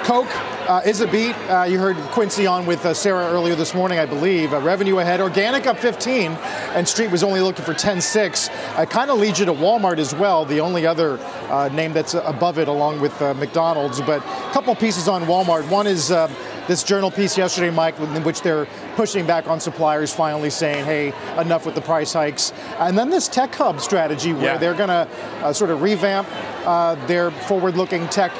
Coke 0.05 0.30
uh, 0.68 0.82
is 0.86 1.01
a 1.01 1.07
beat. 1.07 1.34
Uh, 1.49 1.64
you 1.64 1.78
heard 1.80 1.95
Quincey 2.11 2.47
on 2.47 2.66
with 2.66 2.86
uh, 2.86 2.93
Sarah 2.93 3.26
earlier 3.32 3.55
this 3.55 3.74
morning, 3.74 3.99
I 3.99 4.05
believe. 4.05 4.53
Uh, 4.53 4.61
revenue 4.61 4.99
ahead. 4.99 5.20
Organic 5.22 5.68
up 5.68 5.78
15, 5.78 6.32
and 6.32 6.88
Street 6.88 7.11
was 7.11 7.24
only 7.24 7.41
looking 7.41 7.66
for 7.66 7.74
10.6. 7.74 8.49
Uh, 8.78 8.86
kind 8.86 9.09
of 9.11 9.20
leads 9.20 9.39
you 9.39 9.45
to 9.45 9.53
Walmart 9.53 9.97
as 9.97 10.14
well, 10.16 10.45
the 10.45 10.59
only 10.59 10.86
other 10.86 11.18
uh, 11.49 11.70
name 11.74 11.93
that's 11.93 12.14
above 12.14 12.57
it, 12.59 12.68
along 12.68 13.01
with 13.01 13.20
uh, 13.22 13.34
McDonald's. 13.36 13.99
But 14.01 14.20
a 14.22 14.51
couple 14.53 14.74
pieces 14.76 15.07
on 15.07 15.24
Walmart. 15.24 15.70
One 15.70 15.88
is 15.88 16.11
uh, 16.11 16.32
this 16.68 16.84
journal 16.84 17.11
piece 17.11 17.38
yesterday, 17.38 17.70
Mike, 17.70 17.99
in 17.99 18.24
which 18.24 18.41
they're 18.41 18.66
pushing 18.95 19.26
back 19.28 19.47
on 19.47 19.59
suppliers, 19.59 20.14
finally 20.14 20.49
saying, 20.49 20.86
"Hey, 20.86 21.14
enough 21.39 21.66
with 21.66 21.76
the 21.76 21.82
price 21.82 22.14
hikes." 22.14 22.53
And 22.80 22.97
then 22.97 23.09
this 23.09 23.28
tech 23.28 23.53
hub 23.55 23.82
strategy, 23.82 24.34
where 24.34 24.43
Yeah. 24.53 24.57
they're 24.57 24.74
going 24.74 24.89
to 24.89 25.07
uh, 25.41 25.51
sort 25.53 25.72
of 25.72 25.82
revamp 25.82 26.28
uh, 26.66 26.95
their 27.07 27.32
forward-looking 27.32 28.07
tech 28.07 28.32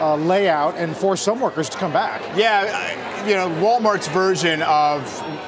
uh, 0.00 0.16
layout 0.16 0.76
and 0.76 0.96
force 0.96 1.22
some 1.22 1.40
workers 1.40 1.68
to 1.70 1.78
come 1.78 1.92
back. 1.92 2.20
Yeah, 2.36 3.26
you 3.26 3.34
know, 3.34 3.48
Walmart's 3.60 4.08
version 4.08 4.62
of 4.62 5.02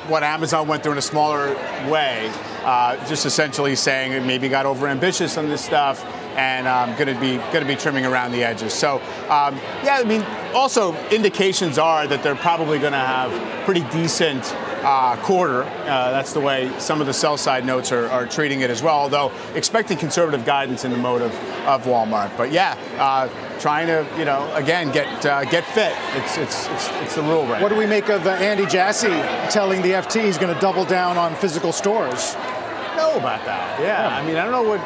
what 0.08 0.22
Amazon 0.22 0.68
went 0.68 0.82
through 0.82 0.92
in 0.92 0.98
a 0.98 1.02
smaller 1.02 1.54
way, 1.90 2.30
uh, 2.64 2.96
just 3.06 3.26
essentially 3.26 3.76
saying 3.76 4.12
it 4.12 4.24
maybe 4.24 4.48
got 4.48 4.66
overambitious 4.66 5.36
on 5.38 5.48
this 5.48 5.64
stuff 5.64 6.04
and 6.36 6.68
um, 6.68 6.94
going 6.96 7.12
to 7.12 7.20
be 7.20 7.36
going 7.52 7.62
to 7.62 7.66
be 7.66 7.76
trimming 7.76 8.04
around 8.04 8.32
the 8.32 8.44
edges. 8.44 8.72
So, 8.72 8.96
um, 9.28 9.56
yeah, 9.82 9.98
I 9.98 10.04
mean, 10.04 10.22
also 10.54 10.94
indications 11.08 11.78
are 11.78 12.06
that 12.06 12.22
they're 12.22 12.34
probably 12.34 12.78
going 12.78 12.92
to 12.92 12.98
have 12.98 13.64
pretty 13.64 13.82
decent 13.90 14.44
uh, 14.86 15.16
quarter. 15.16 15.64
Uh, 15.64 16.12
that's 16.12 16.32
the 16.32 16.40
way 16.40 16.70
some 16.78 17.00
of 17.00 17.08
the 17.08 17.12
sell 17.12 17.36
side 17.36 17.66
notes 17.66 17.90
are, 17.90 18.06
are 18.06 18.24
treating 18.24 18.60
it 18.60 18.70
as 18.70 18.82
well. 18.82 18.94
Although 18.94 19.32
expecting 19.56 19.98
conservative 19.98 20.44
guidance 20.44 20.84
in 20.84 20.92
the 20.92 20.96
mode 20.96 21.22
of, 21.22 21.32
of 21.66 21.84
Walmart. 21.84 22.36
But 22.36 22.52
yeah, 22.52 22.78
uh, 22.98 23.28
trying 23.58 23.88
to 23.88 24.06
you 24.16 24.24
know 24.24 24.48
again 24.54 24.92
get 24.92 25.26
uh, 25.26 25.44
get 25.44 25.64
fit. 25.64 25.92
It's 26.14 26.38
it's 26.38 26.68
it's, 26.68 26.88
it's 27.02 27.14
the 27.16 27.22
rule 27.22 27.44
right. 27.46 27.60
What 27.60 27.70
do 27.70 27.76
we 27.76 27.86
make 27.86 28.08
of 28.08 28.26
uh, 28.26 28.30
Andy 28.30 28.66
Jassy 28.66 29.08
telling 29.50 29.82
the 29.82 29.90
FT 29.90 30.24
he's 30.24 30.38
going 30.38 30.54
to 30.54 30.60
double 30.60 30.84
down 30.84 31.18
on 31.18 31.34
physical 31.34 31.72
stores? 31.72 32.36
know 32.96 33.16
about 33.18 33.44
that. 33.44 33.80
Yeah, 33.80 34.08
I 34.08 34.24
mean, 34.26 34.36
I 34.36 34.42
don't 34.42 34.52
know 34.52 34.68
what 34.68 34.80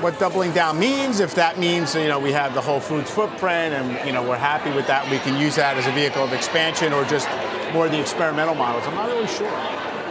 what 0.00 0.18
doubling 0.18 0.52
down 0.52 0.78
means. 0.78 1.20
If 1.20 1.34
that 1.36 1.58
means 1.58 1.94
you 1.94 2.08
know 2.08 2.18
we 2.18 2.32
have 2.32 2.54
the 2.54 2.60
Whole 2.60 2.80
Foods 2.80 3.10
footprint 3.10 3.74
and 3.74 4.06
you 4.06 4.12
know 4.12 4.22
we're 4.22 4.36
happy 4.38 4.70
with 4.72 4.86
that, 4.86 5.08
we 5.10 5.18
can 5.18 5.38
use 5.40 5.56
that 5.56 5.76
as 5.76 5.86
a 5.86 5.92
vehicle 5.92 6.24
of 6.24 6.32
expansion, 6.32 6.92
or 6.92 7.04
just 7.04 7.28
more 7.72 7.86
of 7.86 7.92
the 7.92 8.00
experimental 8.00 8.54
models. 8.54 8.84
I'm 8.86 8.94
not 8.94 9.06
really 9.08 9.26
sure. 9.28 9.48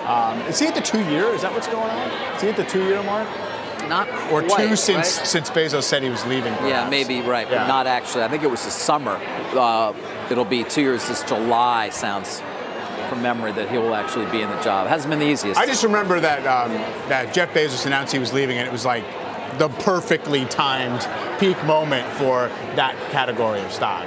Um, 0.08 0.40
is 0.42 0.60
he 0.60 0.68
at 0.68 0.76
the 0.76 0.82
two 0.82 1.02
year? 1.10 1.26
Is 1.34 1.42
that 1.44 1.52
what's 1.54 1.68
going 1.68 1.90
on? 1.90 2.36
Is 2.36 2.42
he 2.42 2.50
at 2.50 2.56
the 2.58 2.66
two 2.66 2.84
year 2.86 3.02
mark? 3.04 3.28
Not 3.88 4.08
Or 4.32 4.42
quite, 4.44 4.70
two 4.70 4.76
since 4.76 5.18
right? 5.18 5.28
since 5.28 5.50
Bezos 5.50 5.84
said 5.84 6.02
he 6.04 6.10
was 6.10 6.26
leaving? 6.26 6.54
Yeah, 6.66 6.88
maybe 6.90 7.22
right, 7.22 7.48
Yeah. 7.50 7.60
but 7.64 7.68
not 7.68 7.88
actually. 7.88 8.24
I 8.24 8.28
think 8.30 8.44
it 8.44 8.50
was 8.50 8.64
the 8.64 8.72
summer. 8.72 9.20
Uh, 9.54 9.94
it'll 10.30 10.46
be 10.46 10.64
two 10.64 10.82
years 10.82 11.08
this 11.08 11.24
July. 11.24 11.90
Sounds 11.90 12.42
from 13.10 13.22
memory 13.22 13.52
that 13.52 13.70
he 13.70 13.78
will 13.78 13.94
actually 13.94 14.26
be 14.32 14.42
in 14.42 14.50
the 14.50 14.62
job. 14.62 14.88
Hasn't 14.88 15.10
been 15.10 15.20
the 15.20 15.26
easiest. 15.28 15.60
I 15.60 15.66
just 15.66 15.84
remember 15.84 16.20
that 16.22 16.40
um, 16.48 16.72
that 17.10 17.34
Jeff 17.34 17.54
Bezos 17.54 17.86
announced 17.86 18.14
he 18.14 18.20
was 18.20 18.32
leaving, 18.34 18.58
and 18.58 18.68
it 18.68 18.72
was 18.72 18.86
like 18.86 19.04
the 19.58 19.70
perfectly 19.70 20.46
timed 20.46 21.08
peak 21.40 21.62
moment 21.66 22.08
for 22.14 22.48
that 22.76 22.96
category 23.12 23.60
of 23.62 23.72
stock. 23.72 24.06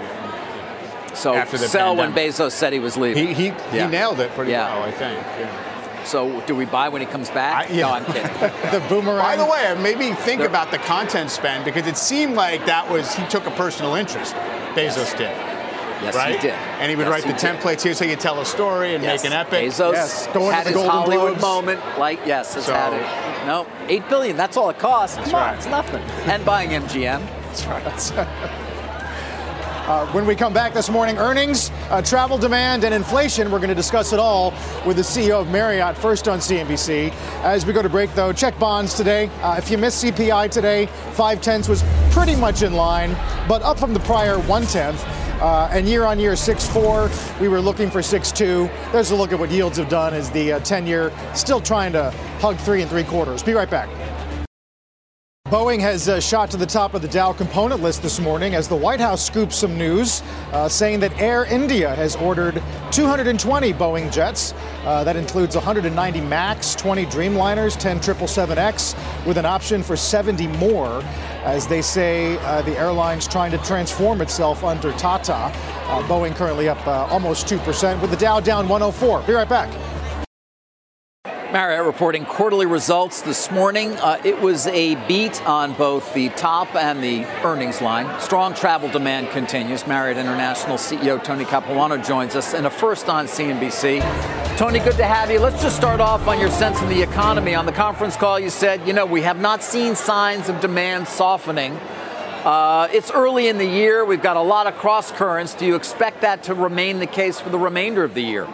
so 1.15 1.35
after 1.35 1.59
the 1.59 1.69
sell 1.69 1.95
when. 1.97 2.13
Bezos 2.13 2.53
said 2.53 2.73
he 2.73 2.79
was 2.79 2.97
leaving. 2.97 3.29
He 3.29 3.35
he, 3.35 3.47
Yeah. 3.47 3.85
he 3.85 3.87
nailed 3.87 4.21
it 4.21 4.31
pretty 4.35 4.51
Yeah. 4.53 4.75
well, 4.75 4.83
I 4.89 4.91
think. 4.91 5.19
Yeah. 5.39 6.05
so 6.05 6.41
do 6.43 6.55
we 6.55 6.65
buy 6.67 6.89
when 6.91 7.01
he 7.01 7.07
comes 7.07 7.31
back? 7.31 7.71
I- 7.71 7.73
yeah. 7.73 7.87
No, 7.87 7.93
I'm 7.95 8.05
kidding. 8.07 8.23
The 8.73 8.83
boomerang. 8.89 9.19
By 9.23 9.37
the 9.37 9.47
way, 9.47 9.75
maybe 9.81 10.13
think 10.15 10.41
There- 10.41 10.49
about 10.49 10.71
the 10.71 10.79
content 10.79 11.31
spend 11.31 11.65
because 11.65 11.87
it 11.87 11.97
seemed 11.97 12.35
like 12.35 12.67
that 12.67 12.91
was 12.91 13.15
he 13.15 13.25
took 13.27 13.47
a 13.47 13.51
personal 13.53 13.95
interest. 13.95 14.35
Bezos 14.75 15.17
did, 15.17 15.31
Yes, 16.03 16.15
right? 16.15 16.35
he 16.35 16.41
did. 16.41 16.53
And 16.53 16.91
he 16.91 16.97
would 16.97 17.07
Yes, 17.07 17.13
write 17.13 17.23
the 17.23 17.39
did. 17.41 17.57
templates 17.61 17.83
here 17.83 17.95
so 17.95 18.05
he 18.05 18.11
could 18.11 18.21
tell 18.21 18.41
a 18.41 18.45
story 18.45 18.95
and 18.95 19.03
Yes. 19.03 19.23
make 19.23 19.33
an 19.33 19.37
epic. 19.39 19.69
Bezos 19.71 19.93
Yes, 19.93 20.27
going 20.35 20.51
to 20.51 20.55
had 20.55 20.65
the 20.65 20.71
his 20.71 20.75
Golden 20.77 20.91
Hollywood 20.91 21.29
Globes. 21.39 21.43
moment. 21.43 21.81
Like, 21.99 22.21
yes, 22.27 22.57
it's 22.57 22.67
So- 22.67 22.75
had 22.75 22.93
it. 22.93 23.47
No, 23.47 23.67
eight 23.89 24.09
billion. 24.09 24.37
That's 24.37 24.57
all 24.57 24.71
it 24.71 24.79
costs. 24.79 25.17
Come 25.17 25.27
on, 25.27 25.33
right. 25.33 25.55
it's 25.57 25.67
nothing. 25.67 26.03
And 26.27 26.45
buying 26.45 26.71
MGM. 26.75 27.23
That's 27.53 27.67
right. 28.13 28.27
Uh, 29.87 30.07
when 30.13 30.25
we 30.25 30.35
come 30.35 30.55
back 30.55 30.73
this 30.73 30.89
morning, 30.89 31.19
earnings, 31.19 31.71
uh, 31.91 32.01
travel 32.01 32.39
demand, 32.39 32.85
and 32.85 32.95
inflation. 32.95 33.51
We're 33.51 33.59
going 33.59 33.69
to 33.69 33.75
discuss 33.75 34.15
it 34.15 34.19
all 34.19 34.55
with 34.87 34.97
the 34.97 35.03
CEO 35.05 35.39
of 35.43 35.49
Marriott 35.51 35.95
first 35.99 36.27
on 36.27 36.39
CNBC. 36.41 37.13
As 37.43 37.67
we 37.67 37.75
go 37.75 37.83
to 37.83 37.89
break, 37.91 38.15
though, 38.15 38.33
check 38.33 38.59
bonds 38.59 38.95
today. 38.95 39.29
Uh, 39.43 39.57
if 39.59 39.71
you 39.71 39.77
missed 39.77 40.03
CPI 40.03 40.49
today, 40.51 40.87
five 41.13 41.43
tenths 41.43 41.69
was 41.69 41.85
pretty 42.13 42.35
much 42.35 42.63
in 42.63 42.73
line, 42.73 43.15
but 43.47 43.61
up 43.63 43.79
from 43.79 43.93
the 43.93 44.01
prior 44.01 44.39
one 44.39 44.65
tenth. 44.67 45.05
Uh, 45.41 45.69
and 45.73 45.89
year 45.89 46.05
on 46.05 46.19
year, 46.19 46.33
6.4. 46.33 47.41
We 47.41 47.49
were 47.49 47.61
looking 47.61 47.91
for 47.91 48.01
6.2. 48.01 48.93
There's 48.93 49.11
a 49.11 49.17
look 49.17 49.33
at 49.33 49.39
what 49.39 49.51
yields 49.51 49.77
have 49.79 49.89
done 49.89 50.15
as 50.15 50.31
the 50.31 50.53
uh, 50.55 50.61
10 50.61 50.87
year 50.87 51.13
still 51.35 51.61
trying 51.61 51.93
to 51.93 52.11
hug 52.41 52.57
three 52.59 52.83
and 52.83 52.91
three 52.91 53.05
quarters. 53.05 53.43
Be 53.43 53.53
right 53.53 53.71
back. 53.71 53.89
Boeing 55.49 55.79
has 55.79 56.09
uh, 56.09 56.21
shot 56.21 56.51
to 56.51 56.57
the 56.57 56.67
top 56.67 56.95
of 56.95 57.03
the 57.03 57.09
Dow 57.09 57.33
component 57.33 57.83
list 57.83 58.03
this 58.03 58.19
morning 58.19 58.55
as 58.55 58.67
the 58.67 58.75
White 58.75 58.99
House 58.99 59.25
scoops 59.25 59.57
some 59.57 59.77
news 59.77 60.23
uh, 60.53 60.69
saying 60.71 61.01
that 61.01 61.13
Air 61.21 61.45
India 61.45 61.95
has 61.95 62.17
ordered 62.17 62.63
220 62.91 63.73
Boeing 63.75 64.11
jets. 64.11 64.55
Uh, 64.85 65.05
that 65.05 65.17
includes 65.17 65.55
190 65.55 66.21
MAX, 66.23 66.75
20 66.75 67.05
Dreamliners, 67.07 67.79
10 67.79 68.01
777X, 68.01 69.27
with 69.27 69.37
an 69.37 69.45
option 69.45 69.83
for 69.83 69.97
70 69.97 70.47
more. 70.47 71.05
As 71.45 71.67
they 71.67 71.83
say, 71.83 72.39
uh, 72.39 72.63
the 72.63 72.75
airline's 72.79 73.29
trying 73.29 73.51
to 73.51 73.59
transform 73.59 74.23
itself 74.23 74.65
under 74.65 74.93
Tata. 74.93 75.35
Uh, 75.35 76.03
Boeing 76.09 76.35
currently 76.35 76.71
up 76.71 76.85
uh, 76.87 77.07
almost 77.11 77.47
2%, 77.47 78.01
with 78.01 78.11
the 78.11 78.17
Dow 78.17 78.41
down 78.41 78.67
104. 78.67 79.23
Be 79.23 79.35
right 79.35 79.49
back. 79.49 79.69
Marriott 81.53 81.85
reporting 81.87 82.25
quarterly 82.25 82.65
results 82.65 83.21
this 83.21 83.51
morning. 83.51 83.93
Uh, 83.97 84.21
it 84.25 84.41
was 84.41 84.67
a 84.69 84.95
beat 85.07 85.41
on 85.47 85.75
both 85.75 86.13
the 86.15 86.31
top 86.31 86.75
and 86.75 87.05
the 87.05 87.25
earnings 87.45 87.83
line. 87.83 88.09
Strong 88.21 88.55
travel 88.55 88.89
demand 88.89 89.29
continues. 89.29 89.87
Marriott 89.87 90.17
International 90.17 90.79
CEO 90.79 91.23
Tony 91.23 91.45
Capuano 91.45 91.99
joins 91.99 92.35
us 92.35 92.55
in 92.55 92.65
a 92.65 92.71
first 92.71 93.09
on 93.09 93.27
CNBC. 93.27 94.44
Tony, 94.57 94.79
good 94.79 94.97
to 94.97 95.05
have 95.05 95.33
you. 95.33 95.41
Let's 95.41 95.61
just 95.61 95.75
start 95.75 95.99
off 95.99 96.29
on 96.29 96.39
your 96.39 96.49
sense 96.49 96.81
of 96.81 96.89
the 96.89 97.03
economy. 97.03 97.57
On 97.57 97.67
the 97.67 97.73
conference 97.73 98.15
call, 98.15 98.39
you 98.39 98.51
said, 98.51 98.87
you 98.87 98.93
know, 98.93 99.05
we 99.05 99.23
have 99.23 99.41
not 99.41 99.65
seen 99.65 99.97
signs 99.97 100.49
of 100.49 100.61
demand 100.61 101.09
softening. 101.09 101.73
Uh, 101.73 102.87
it's 102.93 103.11
early 103.11 103.49
in 103.49 103.59
the 103.59 103.67
year. 103.67 104.05
We've 104.05 104.23
got 104.23 104.37
a 104.37 104.43
lot 104.43 104.69
of 104.69 104.77
cross 104.77 105.11
currents. 105.11 105.55
Do 105.55 105.67
you 105.67 105.75
expect 105.75 106.21
that 106.21 106.45
to 106.45 106.55
remain 106.55 107.01
the 107.01 107.07
case 107.09 107.41
for 107.41 107.51
the 107.51 107.59
remainder 107.59 108.05
of 108.05 108.15
the 108.15 108.21
year? 108.21 108.47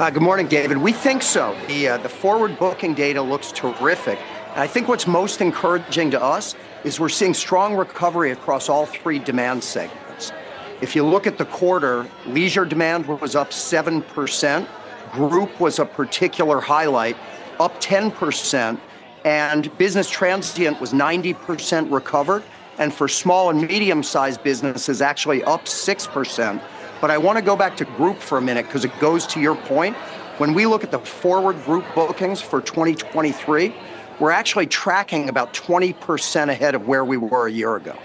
Uh, 0.00 0.10
good 0.10 0.24
morning, 0.24 0.48
David. 0.48 0.76
We 0.76 0.92
think 0.92 1.22
so. 1.22 1.56
The, 1.68 1.90
uh, 1.90 1.98
the 1.98 2.08
forward 2.08 2.58
booking 2.58 2.94
data 2.94 3.22
looks 3.22 3.52
terrific. 3.52 4.18
And 4.54 4.58
I 4.58 4.66
think 4.66 4.88
what's 4.88 5.06
most 5.06 5.40
encouraging 5.40 6.10
to 6.10 6.20
us 6.20 6.56
is 6.82 6.98
we're 6.98 7.10
seeing 7.10 7.34
strong 7.34 7.76
recovery 7.76 8.32
across 8.32 8.68
all 8.68 8.86
three 8.86 9.20
demand 9.20 9.62
segments. 9.62 10.32
If 10.80 10.96
you 10.96 11.06
look 11.06 11.28
at 11.28 11.38
the 11.38 11.44
quarter, 11.44 12.08
leisure 12.26 12.64
demand 12.64 13.06
was 13.06 13.36
up 13.36 13.50
7%, 13.50 14.66
group 15.12 15.60
was 15.60 15.78
a 15.78 15.84
particular 15.84 16.60
highlight, 16.60 17.16
up 17.58 17.80
10%, 17.80 18.80
and 19.24 19.78
business 19.78 20.08
transient 20.08 20.80
was 20.80 20.92
90% 20.92 21.92
recovered. 21.92 22.42
And 22.78 22.94
for 22.94 23.08
small 23.08 23.50
and 23.50 23.60
medium 23.60 24.02
sized 24.02 24.42
businesses, 24.42 25.02
actually 25.02 25.44
up 25.44 25.66
6%. 25.66 26.62
But 27.00 27.10
I 27.10 27.18
want 27.18 27.36
to 27.38 27.42
go 27.42 27.56
back 27.56 27.76
to 27.78 27.84
group 27.84 28.18
for 28.18 28.38
a 28.38 28.42
minute 28.42 28.66
because 28.66 28.84
it 28.84 28.98
goes 29.00 29.26
to 29.28 29.40
your 29.40 29.56
point. 29.56 29.96
When 30.38 30.54
we 30.54 30.64
look 30.64 30.84
at 30.84 30.90
the 30.90 30.98
forward 30.98 31.62
group 31.64 31.84
bookings 31.94 32.40
for 32.40 32.62
2023, 32.62 33.74
we're 34.18 34.30
actually 34.30 34.66
tracking 34.66 35.28
about 35.28 35.52
20% 35.52 36.48
ahead 36.48 36.74
of 36.74 36.86
where 36.86 37.04
we 37.04 37.16
were 37.16 37.46
a 37.46 37.52
year 37.52 37.76
ago. 37.76 37.98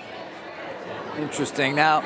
Interesting. 1.17 1.75
Now, 1.75 2.01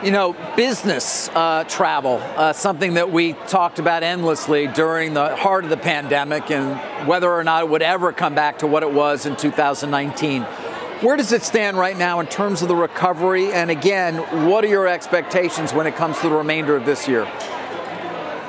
You 0.00 0.12
know, 0.12 0.36
business 0.54 1.28
uh, 1.30 1.64
travel, 1.64 2.22
uh, 2.36 2.52
something 2.52 2.94
that 2.94 3.10
we 3.10 3.32
talked 3.48 3.80
about 3.80 4.04
endlessly 4.04 4.68
during 4.68 5.12
the 5.12 5.34
heart 5.34 5.64
of 5.64 5.70
the 5.70 5.76
pandemic 5.76 6.52
and 6.52 7.08
whether 7.08 7.28
or 7.28 7.42
not 7.42 7.64
it 7.64 7.68
would 7.68 7.82
ever 7.82 8.12
come 8.12 8.32
back 8.32 8.60
to 8.60 8.68
what 8.68 8.84
it 8.84 8.92
was 8.92 9.26
in 9.26 9.34
2019. 9.34 10.42
Where 10.42 11.16
does 11.16 11.32
it 11.32 11.42
stand 11.42 11.78
right 11.78 11.98
now 11.98 12.20
in 12.20 12.28
terms 12.28 12.62
of 12.62 12.68
the 12.68 12.76
recovery? 12.76 13.52
And 13.52 13.72
again, 13.72 14.18
what 14.48 14.62
are 14.62 14.68
your 14.68 14.86
expectations 14.86 15.74
when 15.74 15.88
it 15.88 15.96
comes 15.96 16.20
to 16.20 16.28
the 16.28 16.36
remainder 16.36 16.76
of 16.76 16.86
this 16.86 17.08
year? 17.08 17.26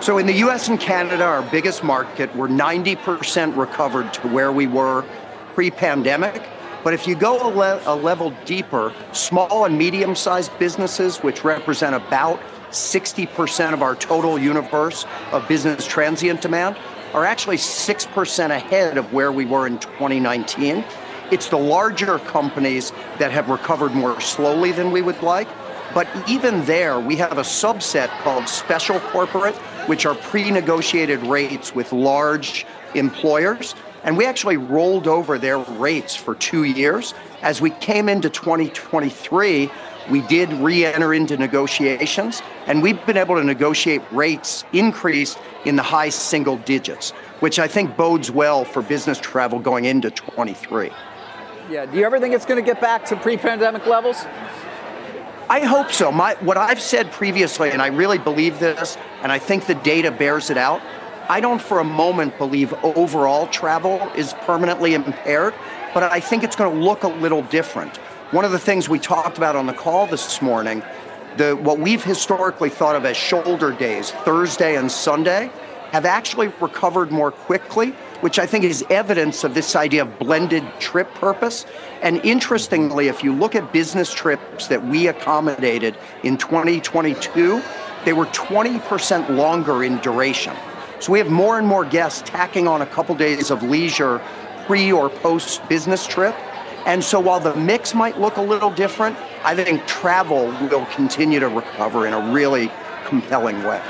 So, 0.02 0.20
in 0.20 0.28
the 0.28 0.36
US 0.46 0.68
and 0.68 0.80
Canada, 0.80 1.24
our 1.24 1.42
biggest 1.42 1.84
market, 1.84 2.34
we're 2.36 2.48
90% 2.48 3.58
recovered 3.58 4.14
to 4.14 4.28
where 4.28 4.52
we 4.52 4.68
were 4.68 5.04
pre 5.56 5.72
pandemic. 5.72 6.48
But 6.84 6.94
if 6.94 7.08
you 7.08 7.16
go 7.16 7.40
a, 7.42 7.50
le- 7.50 7.82
a 7.86 7.96
level 7.96 8.34
deeper, 8.46 8.94
small 9.12 9.66
and 9.66 9.78
medium 9.78 10.16
sized 10.16 10.58
businesses, 10.60 11.18
which 11.18 11.44
represent 11.44 11.96
about 11.96 12.40
60% 12.72 13.74
of 13.74 13.82
our 13.82 13.96
total 13.96 14.40
universe 14.40 15.06
of 15.32 15.48
business 15.48 15.86
transient 15.86 16.42
demand, 16.42 16.78
are 17.14 17.26
actually 17.26 17.58
6% 17.58 18.50
ahead 18.50 18.98
of 18.98 19.12
where 19.12 19.32
we 19.32 19.46
were 19.46 19.68
in 19.68 19.80
2019. 19.80 20.84
It's 21.32 21.50
the 21.50 21.58
larger 21.58 22.20
companies 22.20 22.92
that 23.18 23.32
have 23.32 23.50
recovered 23.50 23.94
more 23.94 24.20
slowly 24.22 24.72
than 24.72 24.92
we 24.92 25.02
would 25.02 25.22
like. 25.22 25.48
But 25.94 26.08
even 26.28 26.66
there, 26.66 27.00
we 27.00 27.16
have 27.16 27.38
a 27.40 27.44
subset 27.44 28.10
called 28.22 28.48
special 28.48 29.00
corporate, 29.00 29.56
which 29.88 30.06
are 30.06 30.16
pre 30.16 30.52
negotiated 30.52 31.20
rates 31.24 31.74
with 31.74 31.92
large 31.92 32.66
employers 32.94 33.74
and 34.04 34.18
we 34.18 34.26
actually 34.26 34.58
rolled 34.58 35.08
over 35.08 35.38
their 35.38 35.58
rates 35.58 36.16
for 36.16 36.36
two 36.36 36.64
years. 36.64 37.14
As 37.42 37.62
we 37.62 37.70
came 37.70 38.10
into 38.10 38.30
2023, 38.30 39.70
we 40.10 40.22
did 40.22 40.52
re 40.54 40.86
enter 40.86 41.14
into 41.14 41.38
negotiations, 41.38 42.42
and 42.66 42.82
we've 42.82 43.04
been 43.06 43.18
able 43.18 43.36
to 43.36 43.44
negotiate 43.44 44.02
rates 44.12 44.64
increased 44.74 45.38
in 45.66 45.76
the 45.76 45.84
high 45.84 46.10
single 46.10 46.58
digits, 46.58 47.12
which 47.42 47.60
I 47.60 47.68
think 47.68 47.96
bodes 47.96 48.32
well 48.32 48.66
for 48.66 48.82
business 48.82 49.20
travel 49.20 49.60
going 49.60 49.86
into 49.86 50.10
23. 50.10 50.92
Yeah, 51.70 51.86
do 51.86 51.98
you 51.98 52.06
ever 52.06 52.20
think 52.20 52.34
it's 52.34 52.46
going 52.46 52.64
to 52.64 52.66
get 52.66 52.82
back 52.82 53.06
to 53.06 53.16
pre 53.16 53.38
pandemic 53.38 53.86
levels? 53.86 54.26
I 55.50 55.62
hope 55.62 55.92
so. 55.92 56.12
My, 56.12 56.36
what 56.42 56.58
I've 56.58 56.82
said 56.82 57.12
previously, 57.12 57.72
and 57.72 57.82
I 57.82 57.88
really 57.88 58.20
believe 58.20 58.60
this, 58.60 58.98
and 59.24 59.32
I 59.32 59.40
think 59.40 59.66
the 59.66 59.76
data 59.76 60.12
bears 60.12 60.52
it 60.52 60.58
out, 60.58 60.82
I 61.30 61.42
don't 61.42 61.62
for 61.62 61.78
a 61.78 61.84
moment 61.84 62.40
believe 62.40 62.74
overall 62.84 63.46
travel 63.46 64.02
is 64.16 64.34
permanently 64.42 64.96
impaired, 64.96 65.54
but 65.94 66.02
I 66.02 66.20
think 66.20 66.44
it's 66.44 66.56
going 66.56 66.74
to 66.74 66.84
look 66.84 67.04
a 67.04 67.08
little 67.08 67.44
different. 67.44 67.98
One 68.32 68.46
of 68.46 68.52
the 68.52 68.58
things 68.58 68.90
we 68.90 68.98
talked 68.98 69.38
about 69.38 69.56
on 69.56 69.68
the 69.68 69.74
call 69.74 70.08
this 70.08 70.42
morning, 70.42 70.82
the 71.38 71.56
what 71.56 71.78
we've 71.78 72.04
historically 72.04 72.72
thought 72.72 72.96
of 72.96 73.06
as 73.06 73.16
shoulder 73.16 73.72
days, 73.72 74.10
Thursday 74.10 74.76
and 74.76 74.92
Sunday, 74.92 75.52
have 75.92 76.04
actually 76.04 76.48
recovered 76.60 77.12
more 77.12 77.30
quickly, 77.30 77.92
which 78.22 78.40
I 78.40 78.48
think 78.48 78.64
is 78.64 78.84
evidence 78.90 79.44
of 79.44 79.54
this 79.54 79.76
idea 79.76 80.02
of 80.02 80.18
blended 80.18 80.64
trip 80.80 81.14
purpose. 81.14 81.68
And 82.02 82.26
interestingly, 82.26 83.08
if 83.08 83.24
you 83.24 83.34
look 83.34 83.54
at 83.54 83.72
business 83.72 84.12
trips 84.12 84.66
that 84.66 84.84
we 84.84 85.06
accommodated 85.06 85.96
in 86.24 86.38
2022, 86.38 87.62
they 88.04 88.14
were 88.14 88.26
20% 88.28 89.36
longer 89.36 89.84
in 89.84 89.98
duration. 90.00 90.56
So 91.00 91.14
we 91.14 91.20
have 91.20 91.30
more 91.30 91.58
and 91.58 91.66
more 91.66 91.86
guests 91.86 92.22
tacking 92.26 92.68
on 92.68 92.82
a 92.82 92.86
couple 92.86 93.16
days 93.16 93.52
of 93.52 93.64
leisure 93.64 94.22
pre 94.66 94.92
or 94.92 95.10
post 95.10 95.68
business 95.70 96.06
trip. 96.06 96.36
And 96.86 97.04
so 97.04 97.20
while 97.20 97.40
the 97.40 97.56
mix 97.56 97.94
might 97.94 98.20
look 98.20 98.38
a 98.38 98.42
little 98.42 98.72
different, 98.72 99.18
I 99.44 99.56
think 99.56 99.86
travel 99.88 100.48
will 100.70 100.86
continue 100.88 101.40
to 101.40 101.48
recover 101.48 102.06
in 102.06 102.14
a 102.14 102.32
really 102.32 102.72
compelling 103.06 103.64
way. 103.64 103.82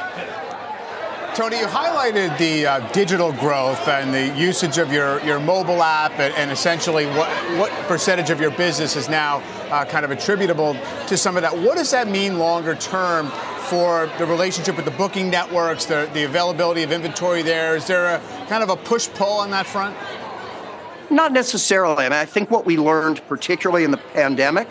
Tony, 1.36 1.60
you 1.60 1.68
highlighted 1.68 2.38
the 2.38 2.66
uh, 2.66 2.80
digital 2.92 3.32
growth 3.32 3.88
and 3.88 4.14
the 4.14 4.38
usage 4.38 4.78
of 4.78 4.92
your, 4.92 5.22
your 5.22 5.40
mobile 5.40 5.84
app, 5.84 6.12
and, 6.14 6.34
and 6.36 6.52
essentially 6.52 7.06
what, 7.06 7.30
what 7.58 7.72
percentage 7.88 8.30
of 8.30 8.42
your 8.42 8.52
business 8.52 8.96
is 8.96 9.08
now 9.08 9.38
uh, 9.70 9.86
kind 9.86 10.04
of 10.04 10.12
attributable 10.12 10.76
to 11.08 11.16
some 11.16 11.36
of 11.36 11.44
that. 11.44 11.56
What 11.56 11.78
does 11.78 11.92
that 11.92 12.08
mean 12.08 12.40
longer 12.40 12.76
term 12.76 13.28
for 13.68 14.10
the 14.18 14.26
relationship 14.26 14.76
with 14.76 14.86
the 14.86 14.92
booking 14.92 15.30
networks, 15.30 15.86
the, 15.86 16.10
the 16.14 16.24
availability 16.24 16.84
of 16.84 16.92
inventory 16.92 17.44
there? 17.44 17.76
Is 17.76 17.86
there 17.86 18.16
a 18.16 18.20
kind 18.48 18.64
of 18.64 18.70
a 18.70 18.76
push 18.76 19.08
pull 19.10 19.34
on 19.34 19.52
that 19.52 19.68
front? 19.68 19.96
Not 21.12 21.32
necessarily. 21.32 22.06
I 22.06 22.10
mean, 22.10 22.14
I 22.14 22.26
think 22.26 22.50
what 22.50 22.66
we 22.66 22.78
learned, 22.78 23.22
particularly 23.28 23.84
in 23.84 23.92
the 23.92 23.98
pandemic, 23.98 24.68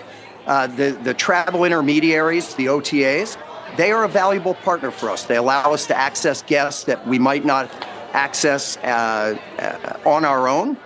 uh, 0.46 0.66
the, 0.66 0.90
the 1.02 1.14
travel 1.14 1.64
intermediaries, 1.64 2.54
the 2.54 2.66
OTAs, 2.66 3.36
they 3.78 3.92
are 3.92 4.02
a 4.02 4.08
valuable 4.08 4.54
partner 4.54 4.90
for 4.90 5.08
us. 5.08 5.24
They 5.24 5.36
allow 5.36 5.72
us 5.72 5.86
to 5.86 5.96
access 5.96 6.42
guests 6.42 6.82
that 6.84 7.06
we 7.06 7.16
might 7.16 7.44
not 7.44 7.70
access 8.12 8.76
uh, 8.78 9.38
uh, 9.58 9.98
on 10.04 10.24
our 10.24 10.48
own. 10.48 10.76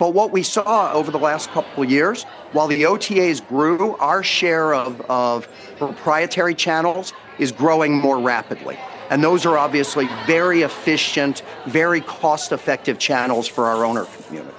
But 0.00 0.14
what 0.14 0.32
we 0.32 0.42
saw 0.42 0.92
over 0.92 1.12
the 1.12 1.18
last 1.18 1.50
couple 1.50 1.84
of 1.84 1.90
years, 1.90 2.24
while 2.50 2.66
the 2.66 2.82
OTAs 2.82 3.46
grew, 3.46 3.94
our 3.98 4.24
share 4.24 4.74
of, 4.74 5.00
of 5.02 5.48
proprietary 5.76 6.56
channels 6.56 7.12
is 7.38 7.52
growing 7.52 7.92
more 7.96 8.18
rapidly. 8.18 8.76
And 9.10 9.22
those 9.22 9.46
are 9.46 9.56
obviously 9.56 10.08
very 10.26 10.62
efficient, 10.62 11.42
very 11.66 12.00
cost 12.00 12.50
effective 12.50 12.98
channels 12.98 13.46
for 13.46 13.66
our 13.66 13.84
owner 13.84 14.06
community. 14.26 14.56